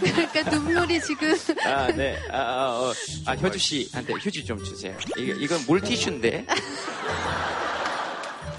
그러니까 0.00 0.42
눈물이 0.50 1.00
지금 1.00 1.34
아, 1.64 1.86
네. 1.92 2.18
아, 2.30 2.36
아, 2.36 2.68
어. 2.80 2.92
아, 3.26 3.34
효주 3.34 3.58
씨한테 3.58 4.14
휴지 4.14 4.44
좀 4.44 4.62
주세요. 4.64 4.96
이거, 5.16 5.32
이건 5.34 5.60
물티슈인데. 5.66 6.46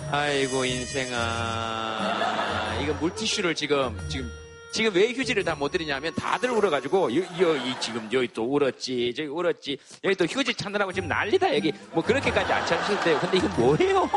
아이고 0.09 0.63
인생아 0.65 2.79
이거 2.81 2.93
물티슈를 2.93 3.53
지금 3.55 3.97
지금 4.07 4.31
지금 4.71 4.93
왜 4.95 5.11
휴지를 5.11 5.43
다 5.43 5.53
못 5.55 5.69
드리냐면 5.71 6.13
다들 6.15 6.49
울어가지고 6.51 7.13
여, 7.17 7.21
여, 7.41 7.57
이 7.57 7.75
지금 7.81 8.07
여기 8.13 8.29
또 8.33 8.45
울었지 8.45 9.13
저기 9.17 9.27
울었지 9.27 9.77
여기 10.05 10.15
또 10.15 10.23
휴지 10.25 10.53
찾느라고 10.53 10.93
지금 10.93 11.09
난리다 11.09 11.53
여기 11.55 11.73
뭐 11.91 12.01
그렇게까지 12.03 12.53
안 12.53 12.65
찾으셨대요 12.65 13.19
근데 13.19 13.37
이건 13.37 13.51
뭐예요 13.57 14.09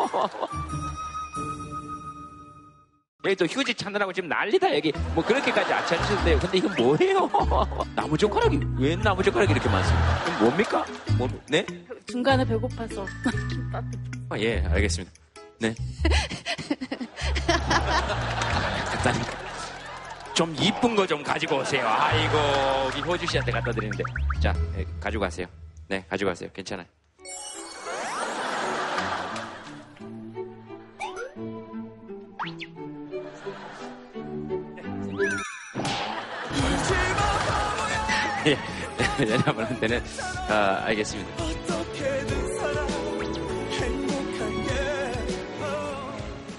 여기 3.24 3.36
또 3.36 3.44
휴지 3.44 3.74
찾느라고 3.74 4.12
지금 4.12 4.28
난리다 4.28 4.74
여기 4.74 4.92
뭐 5.14 5.24
그렇게까지 5.24 5.72
안 5.72 5.86
찾으셨대요 5.86 6.38
근데 6.38 6.58
이건 6.58 6.74
뭐예요 6.76 7.30
나무젓가락이 7.94 8.60
왜 8.78 8.96
나무젓가락이 8.96 9.52
이렇게 9.52 9.68
많습니까 9.68 10.24
그럼 10.24 10.38
뭡니까 10.40 10.84
뭐, 11.18 11.28
네? 11.48 11.66
중간에 12.06 12.44
배고파서 12.44 13.04
김밥. 13.50 13.84
아, 14.30 14.38
예 14.38 14.64
알겠습니다 14.66 15.12
네 15.58 15.74
좀 20.34 20.54
이쁜 20.58 20.96
거 20.96 21.06
좀 21.06 21.22
가지고 21.22 21.58
오세요. 21.58 21.86
아이고, 21.86 22.38
우리 22.86 23.02
효주 23.02 23.26
씨한테 23.26 23.52
갖다 23.52 23.70
드리는데. 23.72 24.02
자, 24.40 24.54
예, 24.78 24.86
가지고 24.98 25.22
가세요. 25.22 25.46
네, 25.88 26.04
가지고 26.08 26.30
가세요. 26.30 26.48
괜찮아요. 26.54 26.86
예, 38.47 38.57
왜냐하면, 39.18 39.66
아, 40.49 40.82
알겠습니다. 40.86 41.30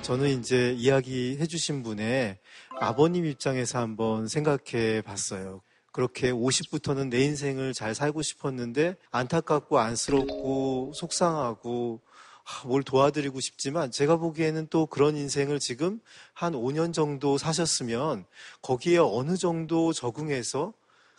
저는 0.01 0.39
이제 0.39 0.73
이야기 0.77 1.37
해주신 1.39 1.83
분의 1.83 2.37
아버님 2.79 3.25
입장에서 3.25 3.79
한번 3.79 4.27
생각해 4.27 5.01
봤어요. 5.01 5.61
그렇게 5.91 6.31
50부터는 6.31 7.09
내 7.09 7.23
인생을 7.23 7.73
잘 7.73 7.95
살고 7.95 8.21
싶었는데 8.21 8.95
안타깝고 9.11 9.79
안쓰럽고 9.79 10.91
속상하고 10.95 12.01
아, 12.43 12.67
뭘 12.67 12.83
도와드리고 12.83 13.39
싶지만 13.39 13.91
제가 13.91 14.17
보기에는 14.17 14.67
또 14.69 14.85
그런 14.85 15.15
인생을 15.15 15.59
지금 15.59 15.99
한 16.33 16.53
5년 16.53 16.93
정도 16.93 17.37
사셨으면 17.37 18.25
거기에 18.61 18.97
어느 18.97 19.37
정도 19.37 19.93
적응해서 19.93 20.73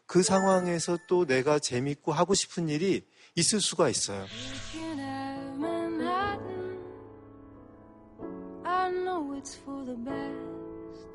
그 0.06 0.22
상황에서 0.22 0.98
또 1.08 1.24
내가 1.26 1.58
재밌고 1.58 2.12
하고 2.12 2.34
싶은 2.34 2.68
일이 2.68 3.06
있을 3.34 3.60
수가 3.60 3.88
있어요. 3.88 4.26
I 8.64 8.90
know 8.90 9.32
it's 9.36 9.54
for 9.56 9.84
the 9.84 9.96
best. 9.96 11.06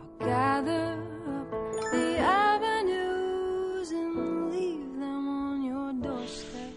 I'll 0.00 0.26
gather 0.26 0.98
up 1.26 1.50
the 1.92 2.18
avenues 2.18 3.90
and 3.92 4.50
leave 4.52 4.98
them 4.98 5.28
on 5.28 5.62
your 5.64 5.92
doorstep. 6.00 6.72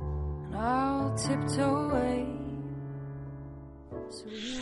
And 0.00 0.56
I'll 0.56 1.14
tiptoe 1.16 1.90
away. 1.90 2.26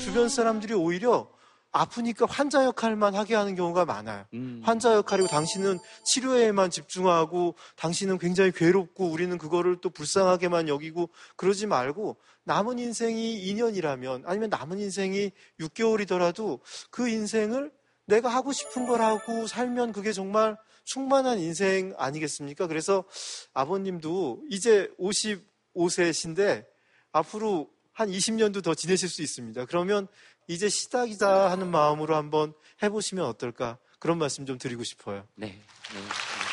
주변 0.00 0.28
사람들이 0.28 0.74
오히려 0.74 1.28
아프니까 1.76 2.26
환자 2.28 2.64
역할만 2.64 3.14
하게 3.14 3.34
하는 3.34 3.54
경우가 3.54 3.84
많아요. 3.84 4.24
환자 4.62 4.94
역할이고 4.94 5.28
당신은 5.28 5.78
치료에만 6.04 6.70
집중하고 6.70 7.54
당신은 7.76 8.18
굉장히 8.18 8.50
괴롭고 8.52 9.06
우리는 9.06 9.36
그거를 9.38 9.78
또 9.80 9.90
불쌍하게만 9.90 10.68
여기고 10.68 11.10
그러지 11.36 11.66
말고 11.66 12.16
남은 12.44 12.78
인생이 12.78 13.44
2년이라면 13.52 14.22
아니면 14.24 14.50
남은 14.50 14.78
인생이 14.78 15.32
6개월이더라도 15.60 16.60
그 16.90 17.08
인생을 17.08 17.70
내가 18.06 18.28
하고 18.28 18.52
싶은 18.52 18.86
걸 18.86 19.02
하고 19.02 19.46
살면 19.46 19.92
그게 19.92 20.12
정말 20.12 20.56
충만한 20.84 21.40
인생 21.40 21.92
아니겠습니까? 21.98 22.68
그래서 22.68 23.04
아버님도 23.52 24.44
이제 24.48 24.88
55세신데 24.98 26.64
앞으로 27.12 27.68
한 27.92 28.10
20년도 28.10 28.62
더 28.62 28.74
지내실 28.74 29.08
수 29.08 29.22
있습니다. 29.22 29.64
그러면 29.64 30.06
이제 30.48 30.68
시작이다 30.68 31.50
하는 31.50 31.70
마음으로 31.70 32.14
한번 32.16 32.52
해보시면 32.82 33.24
어떨까 33.24 33.78
그런 33.98 34.18
말씀 34.18 34.46
좀 34.46 34.58
드리고 34.58 34.84
싶어요. 34.84 35.26
네. 35.34 35.46
네. 35.92 36.45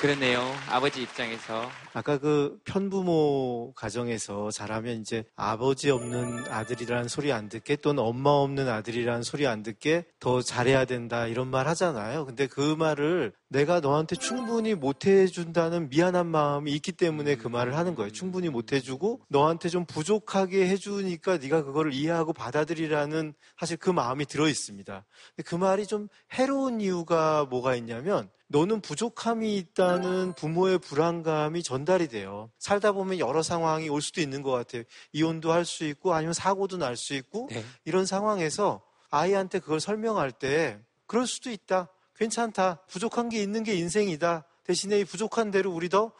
그렇네요. 0.00 0.40
아버지 0.70 1.02
입장에서. 1.02 1.70
아까 1.92 2.16
그 2.16 2.58
편부모 2.64 3.74
가정에서 3.76 4.50
자라면 4.50 4.98
이제 5.02 5.24
아버지 5.36 5.90
없는 5.90 6.48
아들이라는 6.48 7.06
소리 7.08 7.32
안 7.32 7.50
듣게 7.50 7.76
또는 7.76 8.02
엄마 8.02 8.30
없는 8.30 8.66
아들이라는 8.66 9.22
소리 9.22 9.46
안 9.46 9.62
듣게 9.62 10.06
더 10.18 10.40
잘해야 10.40 10.86
된다 10.86 11.26
이런 11.26 11.48
말 11.48 11.68
하잖아요. 11.68 12.24
근데 12.24 12.46
그 12.46 12.76
말을 12.78 13.34
내가 13.48 13.80
너한테 13.80 14.16
충분히 14.16 14.74
못 14.74 15.04
해준다는 15.04 15.90
미안한 15.90 16.28
마음이 16.28 16.72
있기 16.72 16.92
때문에 16.92 17.36
그 17.36 17.48
말을 17.48 17.76
하는 17.76 17.94
거예요. 17.94 18.10
충분히 18.10 18.48
못 18.48 18.72
해주고 18.72 19.20
너한테 19.28 19.68
좀 19.68 19.84
부족하게 19.84 20.66
해주니까 20.68 21.36
네가 21.36 21.64
그거를 21.64 21.92
이해하고 21.92 22.32
받아들이라는 22.32 23.34
사실 23.58 23.76
그 23.76 23.90
마음이 23.90 24.24
들어 24.24 24.48
있습니다. 24.48 25.04
그 25.44 25.54
말이 25.56 25.86
좀 25.86 26.08
해로운 26.32 26.80
이유가 26.80 27.44
뭐가 27.44 27.74
있냐면 27.74 28.30
너는 28.52 28.80
부족함이 28.80 29.56
있다는 29.56 30.34
부모의 30.34 30.78
불안감이 30.78 31.62
전달이 31.62 32.08
돼요. 32.08 32.50
살다 32.58 32.90
보면 32.90 33.20
여러 33.20 33.42
상황이 33.42 33.88
올 33.88 34.02
수도 34.02 34.20
있는 34.20 34.42
것 34.42 34.50
같아요. 34.50 34.82
이혼도 35.12 35.52
할 35.52 35.64
수 35.64 35.84
있고 35.84 36.14
아니면 36.14 36.32
사고도 36.34 36.76
날 36.76 36.96
수 36.96 37.14
있고 37.14 37.48
이런 37.84 38.06
상황에서 38.06 38.82
아이한테 39.10 39.60
그걸 39.60 39.78
설명할 39.78 40.32
때 40.32 40.80
그럴 41.06 41.28
수도 41.28 41.50
있다. 41.50 41.88
괜찮다. 42.16 42.80
부족한 42.88 43.28
게 43.28 43.40
있는 43.40 43.62
게 43.62 43.74
인생이다. 43.74 44.44
대신에 44.64 44.98
이 44.98 45.04
부족한 45.04 45.52
대로 45.52 45.72
우리도 45.72 46.10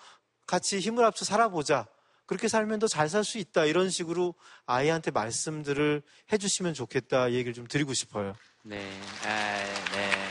같이 0.47 0.79
힘을 0.79 1.05
합쳐 1.05 1.25
살아보자. 1.25 1.89
그렇게 2.27 2.47
살면 2.47 2.79
더 2.79 2.87
잘 2.87 3.09
살 3.09 3.25
수 3.25 3.39
있다. 3.39 3.65
이런 3.65 3.91
식으로 3.91 4.35
아이한테 4.67 5.11
말씀들을 5.11 6.03
해주시면 6.33 6.75
좋겠다. 6.75 7.33
얘기를 7.33 7.55
좀 7.55 7.67
드리고 7.67 7.93
싶어요. 7.93 8.35
네. 8.63 8.89
아, 9.25 9.65
네. 9.93 10.30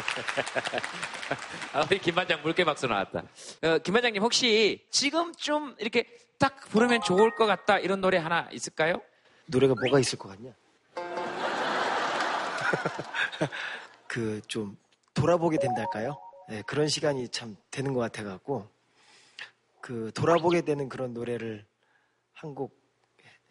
아, 1.72 1.84
우리 1.88 1.98
김 1.98 2.14
반장 2.14 2.42
물개 2.42 2.64
박수 2.64 2.86
나왔다. 2.86 3.22
어, 3.62 3.78
김 3.78 3.94
반장님 3.94 4.22
혹시 4.22 4.86
지금 4.90 5.32
좀 5.34 5.74
이렇게 5.78 6.04
딱 6.38 6.60
부르면 6.70 7.02
좋을 7.02 7.34
것 7.34 7.46
같다 7.46 7.78
이런 7.78 8.00
노래 8.00 8.18
하나 8.18 8.48
있을까요? 8.52 9.00
노래가 9.46 9.74
뭐가 9.80 9.98
있을 10.00 10.18
것 10.18 10.28
같냐? 10.30 10.52
그 14.06 14.40
좀 14.48 14.76
돌아보게 15.14 15.58
된달까요? 15.58 16.18
네, 16.48 16.62
그런 16.66 16.88
시간이 16.88 17.28
참 17.28 17.56
되는 17.70 17.92
것 17.94 18.00
같아 18.00 18.24
갖고 18.24 18.68
그 19.80 20.10
돌아보게 20.14 20.62
되는 20.62 20.88
그런 20.88 21.14
노래를 21.14 21.64
한 22.32 22.54
곡 22.54 22.78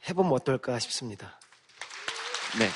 해보면 0.10 0.32
어떨까 0.34 0.80
싶습니다. 0.80 1.39
네. 2.58 2.68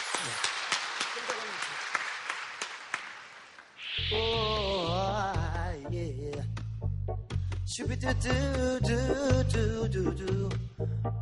슈비두두두두두두 7.75 10.47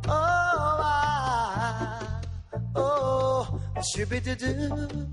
오아 0.06 1.98
오 2.76 3.46
슈비두두 3.80 5.08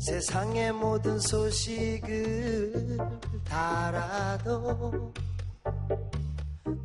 세상의 0.00 0.72
모든 0.72 1.20
소식을 1.20 2.98
다 3.44 3.86
알아도 3.86 5.12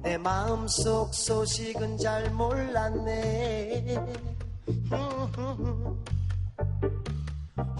내 0.03 0.15
마음속 0.19 1.11
소식은 1.11 1.97
잘 1.97 2.29
몰랐네. 2.29 4.05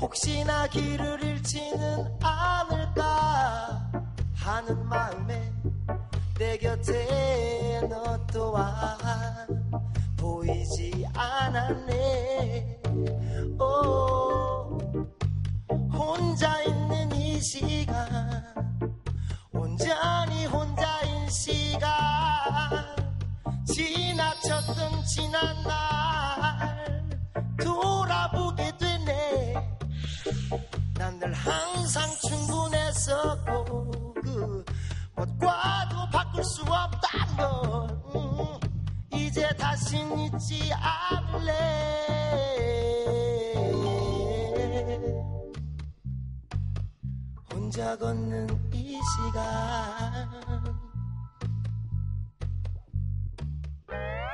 혹시나 0.01 0.65
길을 0.67 1.23
잃지는 1.23 2.17
않을까 2.23 4.08
하는 4.39 4.87
마음에 4.87 5.51
내 6.37 6.57
곁에 6.57 7.81
너 7.89 8.17
또한 8.27 8.97
보이지 10.17 11.05
않았네. 11.13 12.81
오 13.59 14.77
혼자 15.91 16.61
있는 16.63 17.11
이 17.13 17.39
시간 17.41 17.97
온전히 19.51 20.45
혼자인 20.45 21.29
시간. 21.29 21.89
지나쳤던 23.65 25.03
지난 25.05 25.63
날 25.63 27.09
돌아보게 27.61 28.77
되네. 28.77 29.53
난 30.97 31.19
늘 31.19 31.33
항상 31.33 32.09
충분했었고 32.27 33.91
지 40.39 40.71
않을래. 40.73 41.51
혼자 47.53 47.97
걷는 47.97 48.47
이 48.73 48.97
시간. 49.17 50.29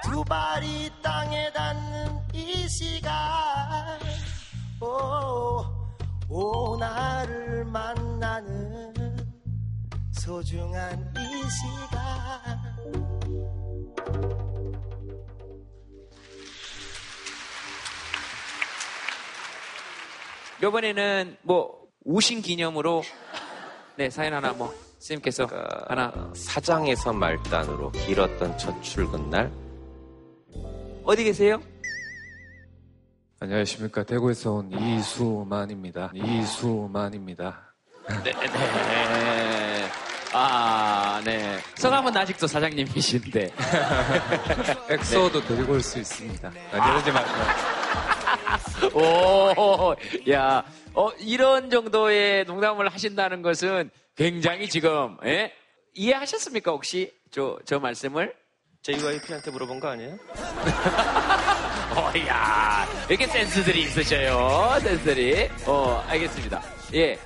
두 0.03 0.24
발이 0.24 0.91
땅에 1.01 1.51
닿는 1.51 2.22
이 2.34 2.70
시간. 2.70 3.99
오, 4.80 5.66
오 6.30 6.78
나를 6.78 7.66
만나는 7.66 8.93
소중한 10.12 11.14
이 11.18 11.41
시간 11.49 12.76
이번에는 20.70 21.38
뭐 21.43 21.86
우신 22.03 22.41
기념으로 22.41 23.03
네 23.97 24.09
사연 24.09 24.34
하나 24.34 24.51
뭐 24.53 24.74
선생님께서 24.99 25.47
하나 25.88 26.32
사장에서 26.36 27.13
말단으로 27.13 27.91
길었던 27.91 28.57
첫 28.57 28.82
출근 28.82 29.30
날 29.30 29.51
어디 31.03 31.24
계세요? 31.24 31.61
안녕하십니까. 33.39 34.03
대구에서 34.03 34.53
온 34.53 34.72
이수만입니다. 34.72 36.11
이수만입니다. 36.16 37.76
네, 38.24 38.32
네. 38.32 39.89
아, 40.34 41.22
네. 41.24 41.59
성함은 41.76 42.16
아직도 42.18 42.47
사장님이신데. 42.47 43.51
엑소도 44.89 45.45
데리고 45.45 45.74
올 45.74 45.82
수 45.82 45.99
있습니다. 45.99 46.51
아, 46.74 46.91
이러지 46.91 47.11
마세요. 47.11 47.75
오, 48.94 49.96
야, 50.30 50.64
어, 50.94 51.10
이런 51.20 51.70
정도의 51.70 52.46
농담을 52.46 52.90
하신다는 52.90 53.42
것은 53.42 53.90
굉장히 54.16 54.70
지금, 54.70 55.18
예? 55.26 55.52
이해하셨습니까, 55.94 56.72
혹시? 56.72 57.12
저, 57.32 57.58
저 57.66 57.80
말씀을? 57.80 58.34
JYP한테 58.82 59.52
물어본 59.52 59.80
거 59.80 59.88
아니에요? 59.90 60.18
어, 61.96 62.12
야 62.28 62.86
이렇게 63.10 63.26
센스들이 63.26 63.82
있으셔요, 63.84 64.80
센스들이. 64.80 65.50
어, 65.66 66.04
알겠습니다. 66.08 66.62
예. 66.94 67.18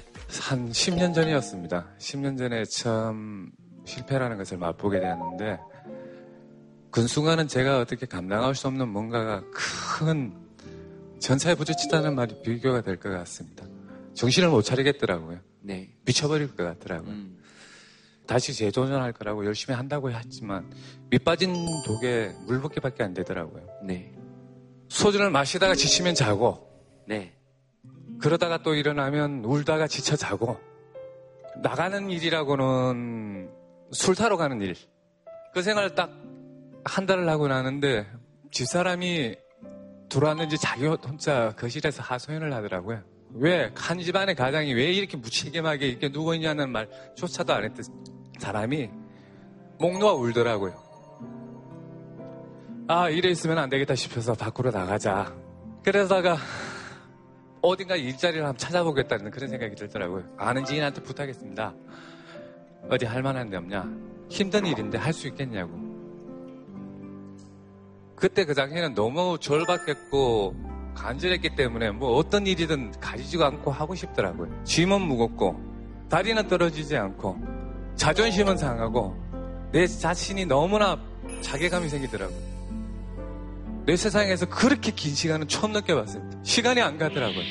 한 0.41 0.69
10년 0.69 1.13
전이었습니다. 1.13 1.87
10년 1.97 2.37
전에 2.37 2.63
처음 2.65 3.51
실패라는 3.85 4.37
것을 4.37 4.57
맛보게 4.57 4.99
되었는데, 4.99 5.59
그 6.91 7.07
순간은 7.07 7.47
제가 7.47 7.79
어떻게 7.79 8.05
감당할 8.05 8.55
수 8.55 8.67
없는 8.67 8.87
뭔가가 8.87 9.43
큰 9.51 10.33
전차에 11.19 11.55
부딪히다는 11.55 12.15
말이 12.15 12.41
비교가 12.41 12.81
될 12.81 12.97
것 12.97 13.09
같습니다. 13.09 13.65
정신을 14.13 14.49
못 14.49 14.61
차리겠더라고요. 14.61 15.39
네. 15.61 15.93
미쳐버릴 16.05 16.55
것 16.55 16.63
같더라고요. 16.63 17.13
다시 18.25 18.53
재도전할 18.53 19.13
거라고 19.13 19.45
열심히 19.45 19.75
한다고 19.75 20.11
했지만 20.11 20.71
밑빠진 21.09 21.53
독에 21.85 22.31
물붓기밖에 22.45 23.03
안 23.03 23.13
되더라고요. 23.13 23.65
네. 23.83 24.13
소주를 24.89 25.29
마시다가 25.29 25.75
지치면 25.75 26.15
자고 26.15 26.67
네. 27.07 27.33
그러다가 28.19 28.61
또 28.61 28.75
일어나면 28.75 29.43
울다가 29.45 29.87
지쳐 29.87 30.15
자고 30.15 30.59
나가는 31.61 32.09
일이라고는 32.09 33.49
술 33.91 34.15
타러 34.15 34.37
가는 34.37 34.61
일. 34.61 34.75
그 35.53 35.61
생활을 35.61 35.95
딱 35.95 36.09
한 36.85 37.05
달을 37.05 37.27
하고 37.29 37.47
나는데 37.47 38.07
집사람이 38.51 39.35
들어왔는지 40.09 40.57
자기 40.57 40.85
혼자 40.85 41.53
거실에서 41.57 42.01
하소연을 42.03 42.51
하더라고요. 42.53 43.01
왜, 43.35 43.71
한 43.75 43.99
집안의 43.99 44.35
가장이 44.35 44.73
왜 44.73 44.91
이렇게 44.91 45.15
무책임하게 45.17 45.87
이렇게 45.87 46.09
누워있냐는 46.09 46.71
말조차도 46.71 47.53
안 47.53 47.63
했던 47.63 47.85
사람이 48.39 48.89
목 49.79 49.97
놓아 49.99 50.13
울더라고요. 50.13 50.73
아, 52.87 53.09
이래 53.09 53.29
있으면 53.29 53.59
안 53.59 53.69
되겠다 53.69 53.93
싶어서 53.93 54.33
밖으로 54.33 54.71
나가자. 54.71 55.31
그러다가 55.83 56.37
어딘가 57.61 57.95
일자리를 57.95 58.43
한번 58.43 58.57
찾아보겠다는 58.57 59.29
그런 59.31 59.49
생각이 59.49 59.75
들더라고요. 59.75 60.23
아는 60.37 60.65
지인한테 60.65 61.03
부탁했습니다. 61.03 61.75
어디 62.89 63.05
할 63.05 63.21
만한 63.21 63.49
데 63.49 63.57
없냐? 63.57 63.85
힘든 64.29 64.65
일인데 64.65 64.97
할 64.97 65.13
수 65.13 65.27
있겠냐고. 65.27 65.88
그때 68.19 68.43
그 68.45 68.53
당시에는 68.53 68.93
너무 68.93 69.37
절박했고 69.39 70.55
간절했기 70.93 71.55
때문에 71.55 71.91
뭐 71.91 72.17
어떤 72.17 72.45
일이든 72.45 72.91
가지지도 72.99 73.45
않고 73.45 73.71
하고 73.71 73.95
싶더라고요. 73.95 74.49
짐은 74.65 75.01
무겁고 75.01 75.57
다리는 76.09 76.45
떨어지지 76.47 76.97
않고 76.97 77.37
자존심은 77.95 78.57
상하고 78.57 79.15
내 79.71 79.87
자신이 79.87 80.45
너무나 80.45 80.99
자괴감이 81.41 81.87
생기더라고요. 81.87 82.37
내 83.85 83.95
세상에서 83.95 84.47
그렇게 84.47 84.91
긴 84.91 85.15
시간은 85.15 85.47
처음 85.47 85.71
느껴봤습니다. 85.71 86.39
시간이 86.43 86.81
안 86.81 86.97
가더라고요. 86.97 87.43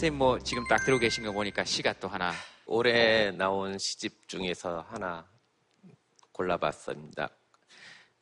선생님 0.00 0.18
뭐 0.18 0.38
지금 0.38 0.66
딱 0.66 0.82
들고 0.82 0.98
계신 0.98 1.24
거 1.24 1.30
보니까 1.30 1.62
시가 1.62 1.92
또 2.00 2.08
하나. 2.08 2.32
올해 2.64 3.30
나온 3.32 3.76
시집 3.78 4.26
중에서 4.28 4.82
하나 4.88 5.26
골라봤습니다. 6.32 7.28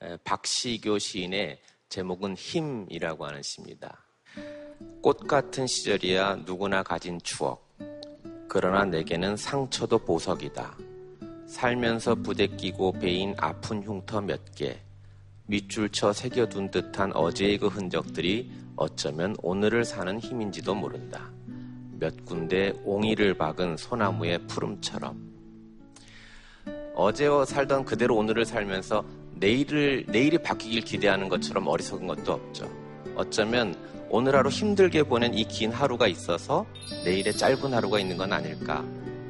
에, 0.02 0.16
박시교 0.24 0.98
시인의 0.98 1.60
제목은 1.88 2.34
힘이라고 2.34 3.26
하는 3.26 3.40
시입니다. 3.44 3.96
꽃 5.00 5.18
같은 5.28 5.68
시절이야 5.68 6.40
누구나 6.44 6.82
가진 6.82 7.20
추억. 7.22 7.72
그러나 8.48 8.84
내게는 8.84 9.36
상처도 9.36 9.98
보석이다. 10.00 10.76
살면서 11.46 12.16
부대끼고 12.16 12.94
베인 12.94 13.36
아픈 13.38 13.84
흉터 13.84 14.20
몇 14.20 14.52
개. 14.56 14.80
밑줄 15.46 15.90
쳐 15.90 16.12
새겨둔 16.12 16.72
듯한 16.72 17.14
어제의 17.14 17.58
그 17.58 17.68
흔적들이 17.68 18.50
어쩌면 18.74 19.36
오늘을 19.42 19.84
사는 19.84 20.18
힘인지도 20.18 20.74
모른다. 20.74 21.37
몇 21.98 22.24
군데 22.24 22.72
옹이를 22.84 23.34
박은 23.34 23.76
소나무의 23.76 24.46
푸름처럼. 24.46 25.28
어제와 26.94 27.44
살던 27.44 27.84
그대로 27.84 28.16
오늘을 28.16 28.44
살면서 28.44 29.04
내일을, 29.34 30.04
내일이 30.08 30.38
바뀌길 30.38 30.82
기대하는 30.82 31.28
것처럼 31.28 31.66
어리석은 31.66 32.06
것도 32.06 32.32
없죠. 32.32 32.70
어쩌면 33.14 33.74
오늘 34.10 34.34
하루 34.34 34.48
힘들게 34.48 35.02
보낸 35.02 35.34
이 35.34 35.44
긴 35.44 35.70
하루가 35.70 36.06
있어서 36.06 36.66
내일의 37.04 37.36
짧은 37.36 37.72
하루가 37.74 37.98
있는 37.98 38.16
건 38.16 38.32
아닐까. 38.32 38.84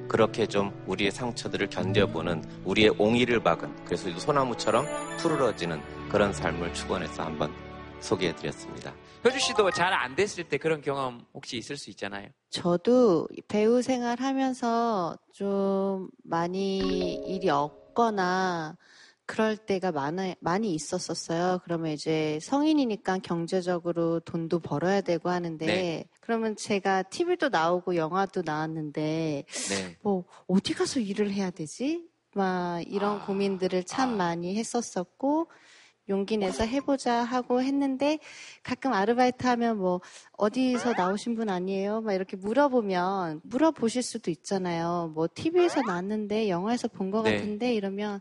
그렇게 0.07 0.47
좀 0.47 0.73
우리의 0.87 1.11
상처들을 1.11 1.69
견뎌보는 1.69 2.43
우리의 2.65 2.95
옹이를 2.99 3.41
박은 3.41 3.85
그래서 3.85 4.11
소나무처럼 4.19 4.87
푸르러지는 5.19 5.81
그런 6.11 6.33
삶을 6.33 6.73
축원해서 6.73 7.25
한번 7.25 7.53
소개해드렸습니다. 8.01 8.95
효주 9.25 9.39
씨도 9.41 9.71
잘 9.73 9.93
안 9.93 10.15
됐을 10.15 10.45
때 10.45 10.59
그런 10.59 10.81
경험 10.81 11.25
혹시 11.35 11.57
있을 11.57 11.77
수 11.77 11.91
있잖아요. 11.91 12.29
저도 12.51 13.29
배우 13.49 13.83
생활 13.83 14.21
하면서 14.21 15.17
좀 15.33 16.09
많이 16.23 17.15
일이 17.27 17.51
없거나 17.51 18.77
그럴 19.27 19.57
때가 19.59 19.93
많아, 19.93 20.35
많이 20.41 20.73
있었었어요. 20.73 21.61
그러면 21.65 21.93
이제 21.93 22.39
성인이니까 22.41 23.19
경제적으로 23.19 24.21
돈도 24.21 24.61
벌어야 24.61 25.03
되고 25.03 25.29
하는데, 25.29 25.67
네. 25.67 26.05
그러면 26.21 26.57
제가 26.57 27.03
TV도 27.03 27.51
나오고 27.51 27.97
영화도 27.97 28.43
나왔는데, 28.47 29.45
네. 29.69 29.97
뭐, 30.01 30.25
어디 30.47 30.73
가서 30.73 31.01
일을 31.01 31.31
해야 31.31 31.51
되지? 31.51 32.09
막 32.35 32.81
이런 32.87 33.21
고민들을 33.21 33.85
참 33.85 34.17
많이 34.17 34.57
했었었고, 34.57 35.51
용기 36.09 36.37
내서 36.37 36.65
해보자 36.65 37.23
하고 37.23 37.63
했는데 37.63 38.19
가끔 38.63 38.93
아르바이트 38.93 39.47
하면 39.47 39.79
뭐 39.79 40.01
어디서 40.37 40.95
나오신 40.97 41.35
분 41.37 41.51
아니에요? 41.51 42.01
막 42.01 42.13
이렇게 42.15 42.37
물어보면 42.37 43.43
물어보실 43.45 44.03
수도 44.03 44.31
있잖아요. 44.31 45.13
뭐 45.15 45.29
TV에서 45.33 45.83
나왔는데 45.83 46.49
영화에서 46.49 46.89
본것 46.89 47.25
네. 47.25 47.37
같은데 47.37 47.75
이러면 47.75 48.21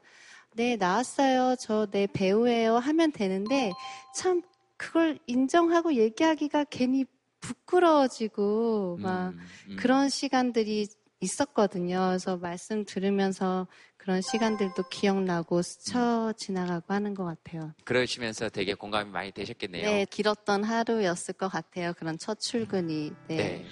네 0.55 0.75
나왔어요. 0.75 1.55
저 1.59 1.87
내 1.91 2.07
배우예요 2.07 2.77
하면 2.77 3.11
되는데 3.11 3.71
참 4.15 4.41
그걸 4.75 5.17
인정하고 5.27 5.93
얘기하기가 5.95 6.65
괜히 6.65 7.05
부끄러워지고 7.39 8.97
막 9.01 9.33
그런 9.77 10.09
시간들이 10.09 10.87
있었거든요. 11.19 12.07
그래서 12.09 12.37
말씀 12.37 12.85
들으면서 12.85 13.67
그런 13.97 14.21
시간들도 14.21 14.87
기억나고 14.89 15.61
스쳐 15.61 16.33
지나가고 16.37 16.93
하는 16.93 17.13
것 17.13 17.25
같아요. 17.25 17.73
그러시면서 17.83 18.49
되게 18.49 18.73
공감이 18.73 19.09
많이 19.11 19.31
되셨겠네요. 19.31 19.85
네, 19.85 20.05
길었던 20.05 20.63
하루였을 20.63 21.33
것 21.33 21.49
같아요. 21.49 21.93
그런 21.97 22.17
첫 22.17 22.39
출근이. 22.39 23.11
네. 23.27 23.35
네. 23.35 23.65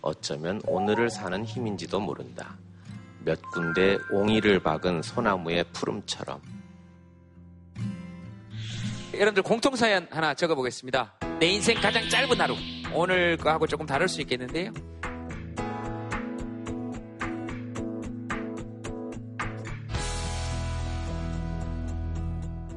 어쩌면 0.00 0.60
오늘을 0.66 1.10
사는 1.10 1.44
힘인지도 1.44 2.00
모른다. 2.00 2.56
몇 3.24 3.40
군데 3.52 3.98
옹이를 4.10 4.62
박은 4.62 5.02
소나무의 5.02 5.64
푸름처럼. 5.72 6.40
여러분들 9.14 9.42
공통사연 9.42 10.08
하나 10.10 10.34
적어보겠습니다. 10.34 11.18
내 11.38 11.46
인생 11.46 11.80
가장 11.80 12.08
짧은 12.08 12.40
하루. 12.40 12.54
오늘 12.92 13.36
거하고 13.36 13.66
조금 13.66 13.86
다를 13.86 14.08
수 14.08 14.20
있겠는데요. 14.20 14.72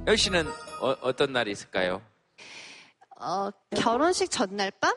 열 0.08 0.16
씨는 0.18 0.48
어, 0.80 1.14
떤 1.18 1.34
날이 1.34 1.52
있을까요? 1.52 2.02
어, 3.20 3.50
결혼식 3.76 4.32
전날 4.32 4.72
밤? 4.72 4.96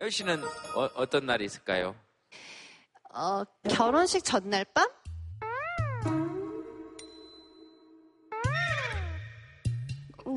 열 0.00 0.10
씨는 0.10 0.42
어, 0.74 1.06
떤 1.06 1.26
날이 1.26 1.44
있을까요? 1.44 1.94
어, 3.14 3.44
결혼식 3.70 4.24
전날 4.24 4.64
밤? 4.64 4.88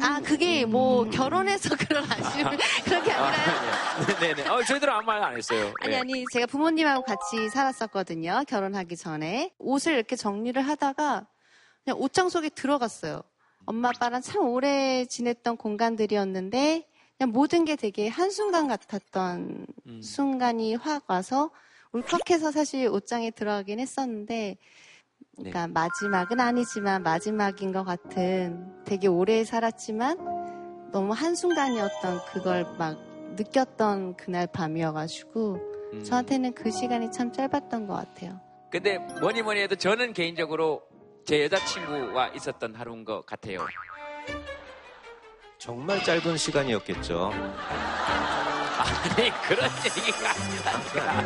아, 0.10 0.20
그게 0.22 0.66
뭐 0.66 1.08
결혼해서 1.08 1.76
그런 1.78 2.04
아쉬움 2.12 2.50
그런 2.84 3.04
게 3.04 3.12
아니라요. 3.12 4.20
네네. 4.20 4.48
어, 4.50 4.64
저희들은 4.64 4.92
아무 4.92 5.06
말 5.06 5.20
안 5.24 5.38
했어요. 5.38 5.72
아니 5.82 5.92
네. 5.94 6.00
아니 6.00 6.26
제가 6.34 6.48
부모님하고 6.48 7.04
같이 7.04 7.48
살았었거든요. 7.50 8.44
결혼하기 8.48 8.98
전에 8.98 9.54
옷을 9.60 9.94
이렇게 9.94 10.16
정리를 10.16 10.60
하다가 10.60 11.28
그냥 11.84 12.00
옷장 12.00 12.30
속에 12.30 12.50
들어갔어요. 12.50 13.22
엄마 13.66 13.90
아빠랑 13.90 14.22
참 14.22 14.48
오래 14.48 15.06
지냈던 15.06 15.58
공간들이었는데 15.58 16.88
그냥 17.18 17.32
모든 17.32 17.66
게 17.66 17.76
되게 17.76 18.08
한순간 18.08 18.68
같았던 18.68 19.68
음. 19.86 20.02
순간이 20.02 20.74
확 20.74 21.04
와서 21.08 21.52
울컥해서 21.92 22.52
사실 22.52 22.88
옷장에 22.88 23.30
들어가긴 23.30 23.80
했었는데 23.80 24.58
그러니까 25.40 25.68
마지막은 25.68 26.40
아니지만 26.40 27.02
마지막인 27.04 27.72
것 27.72 27.84
같은 27.84 28.84
되게 28.86 29.08
오래 29.08 29.44
살았지만 29.44 30.92
너무 30.92 31.14
한순간이었던 31.14 32.26
그걸 32.32 32.66
막 32.78 32.98
느꼈던 33.36 34.18
그날 34.18 34.48
밤이어가지고 34.48 35.60
음. 35.94 36.04
저한테는 36.04 36.54
그 36.54 36.72
시간이 36.72 37.12
참 37.12 37.32
짧았던 37.32 37.88
것 37.88 37.94
같아요. 37.94 38.40
근데 38.70 38.98
뭐니 39.22 39.42
뭐니 39.42 39.62
해도 39.62 39.76
저는 39.76 40.14
개인적으로 40.14 40.84
제 41.26 41.44
여자친구와 41.44 42.30
있었던 42.30 42.76
하루인 42.76 43.06
것 43.06 43.26
같아요. 43.26 43.66
정말 45.58 46.04
짧은 46.04 46.38
시간이었겠죠. 46.38 47.32
아니 48.80 49.30
그런 49.48 49.70
얘기가 49.86 50.30
아니라 50.32 51.24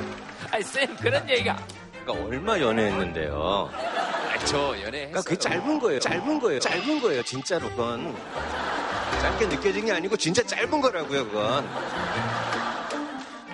아니 0.51 0.63
쌤 0.63 0.95
그런 0.97 1.29
얘기가 1.29 1.57
그러니까 2.05 2.27
얼마 2.27 2.59
연애했는데요. 2.59 3.69
아, 3.71 4.37
저 4.45 4.57
연애했어요. 4.57 4.91
그러니까 4.91 5.21
그게 5.21 5.37
짧은 5.37 5.79
거예요. 5.79 5.99
짧은 5.99 6.39
거예요. 6.39 6.59
짧은 6.59 7.01
거예요. 7.01 7.23
진짜로 7.23 7.69
그건 7.69 8.15
짧게 9.21 9.47
느껴진 9.47 9.85
게 9.85 9.93
아니고 9.93 10.17
진짜 10.17 10.43
짧은 10.43 10.81
거라고요. 10.81 11.25
그건. 11.25 11.65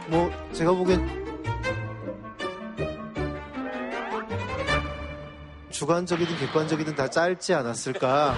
뭐 0.07 0.31
제가 0.53 0.71
보기엔 0.71 1.19
주관적이든 5.69 6.37
객관적이든 6.39 6.95
다 6.95 7.07
짧지 7.07 7.53
않았을까. 7.53 8.35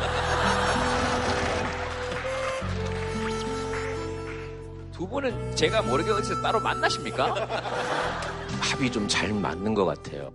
두 4.92 5.08
분은 5.08 5.56
제가 5.56 5.82
모르게 5.82 6.12
어디서 6.12 6.42
따로 6.42 6.60
만나십니까? 6.60 8.41
합이 8.60 8.92
좀 8.92 9.08
잘 9.08 9.34
맞는 9.34 9.74
것 9.74 9.86
같아요. 9.86 10.32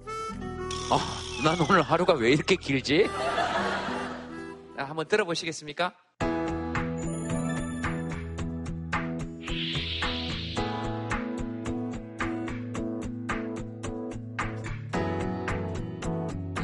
아, 0.90 0.98
난 1.44 1.56
오늘 1.68 1.82
하루가 1.82 2.14
왜 2.14 2.30
이렇게 2.30 2.56
길지? 2.56 3.06
자, 4.76 4.84
한번 4.84 5.06
들어보시겠습니까? 5.08 5.92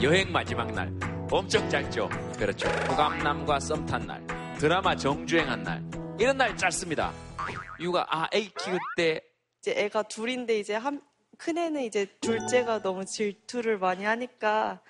여행 0.02 0.32
마지막 0.32 0.72
날 0.72 0.92
엄청 1.30 1.68
짧죠. 1.68 2.08
그렇죠. 2.38 2.68
호감남과 2.90 3.60
썸 3.60 3.86
탄 3.86 4.06
날, 4.06 4.26
드라마 4.58 4.96
정주행한 4.96 5.62
날 5.62 5.82
이런 6.18 6.36
날 6.36 6.56
짧습니다. 6.56 7.12
이유가 7.78 8.06
아 8.10 8.26
애기 8.32 8.52
키울 8.58 8.78
때 8.96 9.20
이제 9.60 9.72
애가 9.76 10.04
둘인데 10.04 10.58
이제 10.58 10.74
한 10.74 11.00
큰애는 11.42 11.82
이제 11.82 12.06
둘째가 12.20 12.82
너무 12.82 13.04
질투를 13.04 13.76
많이 13.78 14.04
하니까 14.04 14.80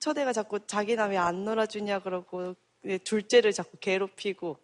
첫애가 0.00 0.32
자꾸 0.32 0.66
자기나 0.66 1.06
왜안 1.06 1.44
놀아주냐 1.44 2.00
그러고 2.00 2.56
둘째를 3.04 3.52
자꾸 3.52 3.76
괴롭히고 3.78 4.58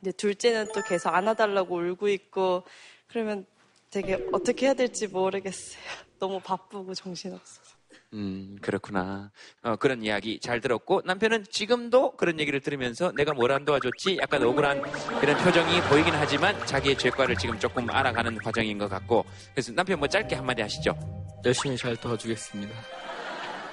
이제 0.00 0.12
둘째는 0.12 0.72
또 0.72 0.82
계속 0.82 1.08
안아달라고 1.10 1.76
울고 1.76 2.08
있고 2.08 2.62
그러면 3.08 3.44
되게 3.90 4.24
어떻게 4.32 4.66
해야 4.66 4.74
될지 4.74 5.08
모르겠어요. 5.08 5.82
너무 6.20 6.40
바쁘고 6.40 6.94
정신없어서. 6.94 7.77
음, 8.14 8.56
그렇구나. 8.62 9.30
어, 9.62 9.76
그런 9.76 10.02
이야기 10.02 10.40
잘 10.40 10.62
들었고, 10.62 11.02
남편은 11.04 11.44
지금도 11.50 12.12
그런 12.16 12.40
얘기를 12.40 12.58
들으면서 12.60 13.12
내가 13.12 13.34
뭘 13.34 13.52
안 13.52 13.64
도와줬지? 13.66 14.18
약간 14.22 14.42
억울한 14.42 14.80
그런 15.20 15.36
표정이 15.38 15.80
보이긴 15.82 16.14
하지만 16.14 16.58
자기의 16.66 16.96
죄과를 16.96 17.36
지금 17.36 17.58
조금 17.58 17.88
알아가는 17.90 18.38
과정인 18.38 18.78
것 18.78 18.88
같고, 18.88 19.26
그래서 19.52 19.72
남편 19.72 19.98
뭐 19.98 20.08
짧게 20.08 20.36
한마디 20.36 20.62
하시죠. 20.62 20.96
열심히 21.44 21.76
잘 21.76 21.96
도와주겠습니다. 21.96 22.74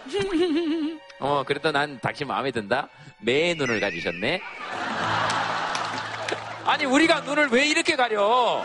어, 1.19 1.43
그래도 1.47 1.71
난 1.71 1.97
당신 2.01 2.27
마음에 2.27 2.51
든다? 2.51 2.89
매의 3.21 3.55
눈을 3.55 3.79
가지셨네? 3.79 4.41
아니, 6.65 6.85
우리가 6.85 7.21
눈을 7.21 7.47
왜 7.49 7.67
이렇게 7.67 7.95
가려? 7.95 8.61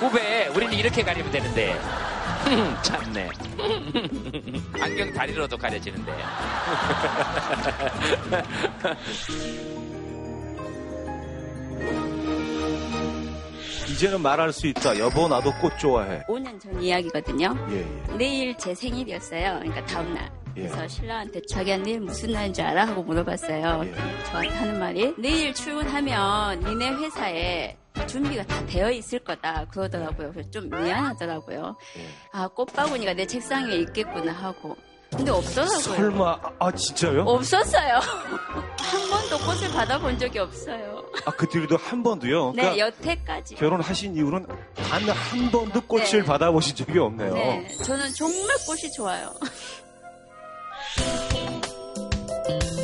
후배, 0.00 0.48
우리는 0.48 0.72
이렇게 0.74 1.02
가리면 1.02 1.30
되는데. 1.30 1.78
참네. 2.82 3.28
안경 4.80 5.12
다리로도 5.12 5.56
가려지는데. 5.58 6.12
이제는 13.90 14.20
말할 14.20 14.52
수 14.52 14.66
있다. 14.66 14.98
여보 14.98 15.26
나도 15.28 15.52
꽃 15.60 15.78
좋아해. 15.78 16.22
5년 16.28 16.60
전 16.60 16.82
이야기거든요. 16.82 17.56
예, 17.70 17.78
예. 17.78 18.16
내일 18.16 18.56
제 18.58 18.74
생일이었어요. 18.74 19.60
그러니까 19.60 19.84
다음 19.86 20.12
날. 20.12 20.30
예. 20.56 20.62
그래서 20.62 20.86
신랑한테 20.88 21.40
자기야 21.48 21.78
내일 21.78 22.00
무슨 22.00 22.32
날인 22.32 22.52
줄 22.52 22.64
알아? 22.64 22.86
하고 22.88 23.02
물어봤어요. 23.02 23.84
저한테 24.26 24.54
하는 24.54 24.78
말이 24.78 25.14
내일 25.18 25.54
출근하면 25.54 26.60
니네 26.60 26.90
회사에 26.90 27.76
준비가 28.06 28.44
다 28.44 28.64
되어 28.66 28.90
있을 28.90 29.18
거다 29.20 29.66
그러더라고요. 29.70 30.32
그래서 30.32 30.50
좀 30.50 30.68
미안하더라고요. 30.70 31.76
아 32.32 32.48
꽃바구니가 32.48 33.14
내 33.14 33.26
책상에 33.26 33.74
있겠구나 33.76 34.32
하고. 34.32 34.76
근데 35.10 35.30
없더라고요. 35.30 35.78
설마 35.78 36.38
아 36.58 36.72
진짜요? 36.72 37.22
없었어요. 37.22 38.00
한 38.00 39.10
번도 39.10 39.38
꽃을 39.38 39.70
받아본 39.72 40.18
적이 40.18 40.40
없어요. 40.40 41.04
아 41.24 41.30
그 41.30 41.48
뒤로도 41.48 41.76
한 41.76 42.02
번도요. 42.02 42.52
그러니까 42.52 42.74
네, 42.74 42.80
여태까지. 42.80 43.54
결혼하신 43.54 44.16
이후로는 44.16 44.48
단 44.74 45.08
한 45.08 45.50
번도 45.50 45.80
꽃을 45.82 46.04
네. 46.04 46.24
받아보신 46.24 46.74
적이 46.76 46.98
없네요. 46.98 47.34
네, 47.34 47.68
저는 47.84 48.12
정말 48.14 48.56
꽃이 48.66 48.92
좋아요. 48.96 49.32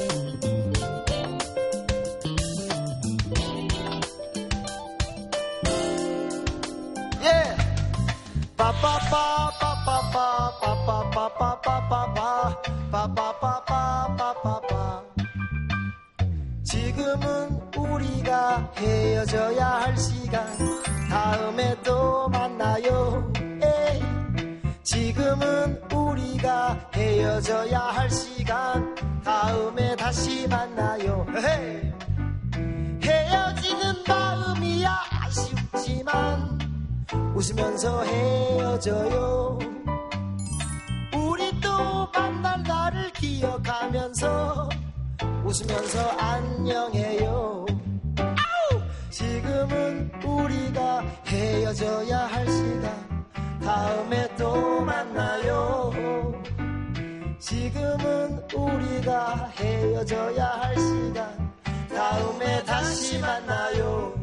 지금은 16.64 17.60
우리가 17.76 18.72
헤어져야 18.76 19.66
할 19.66 19.96
시간 19.96 20.46
다음에 21.10 21.76
또 21.82 22.28
만나요. 22.28 23.32
지금은 24.82 25.82
우리가 25.92 26.90
헤어져야 26.94 27.78
할 27.78 28.10
시간 28.10 28.94
다음에 29.22 29.96
다시 29.96 30.46
만나요. 30.48 31.26
헤어지는 33.02 34.04
마음 36.04 36.51
웃으면서 37.42 38.04
헤어져요. 38.04 39.58
우리 41.12 41.60
또 41.60 42.06
만날 42.14 42.62
날을 42.62 43.10
기억하면서 43.14 44.68
웃으면서 45.44 46.08
안녕해요! 46.18 47.66
지금은 49.10 50.12
우리가 50.24 51.00
헤어져야 51.26 52.26
할 52.28 52.48
시간 52.48 53.26
다음에 53.60 54.36
또 54.36 54.80
만나요. 54.82 55.92
지금은 57.40 58.40
우리가 58.54 59.50
헤어져야 59.56 60.46
할 60.46 60.78
시간 60.78 61.52
다음에 61.88 62.62
다시 62.62 63.18
만나요 63.18 64.14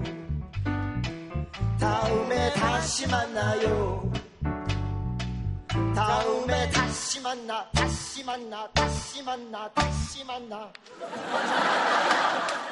다음에 1.80 2.51
다시 2.53 3.07
만나요. 3.07 4.11
다음에 5.95 6.69
다시 6.71 7.21
만나 7.21 7.69
다시 7.71 8.23
만나 8.23 8.67
다시 8.73 9.23
만나 9.23 9.69
다시 9.71 10.23
만나. 10.25 10.71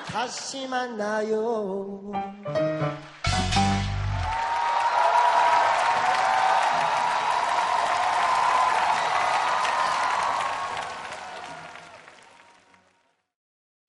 다시 0.08 0.68
만나요. 0.68 2.12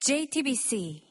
JTBC 0.01 1.08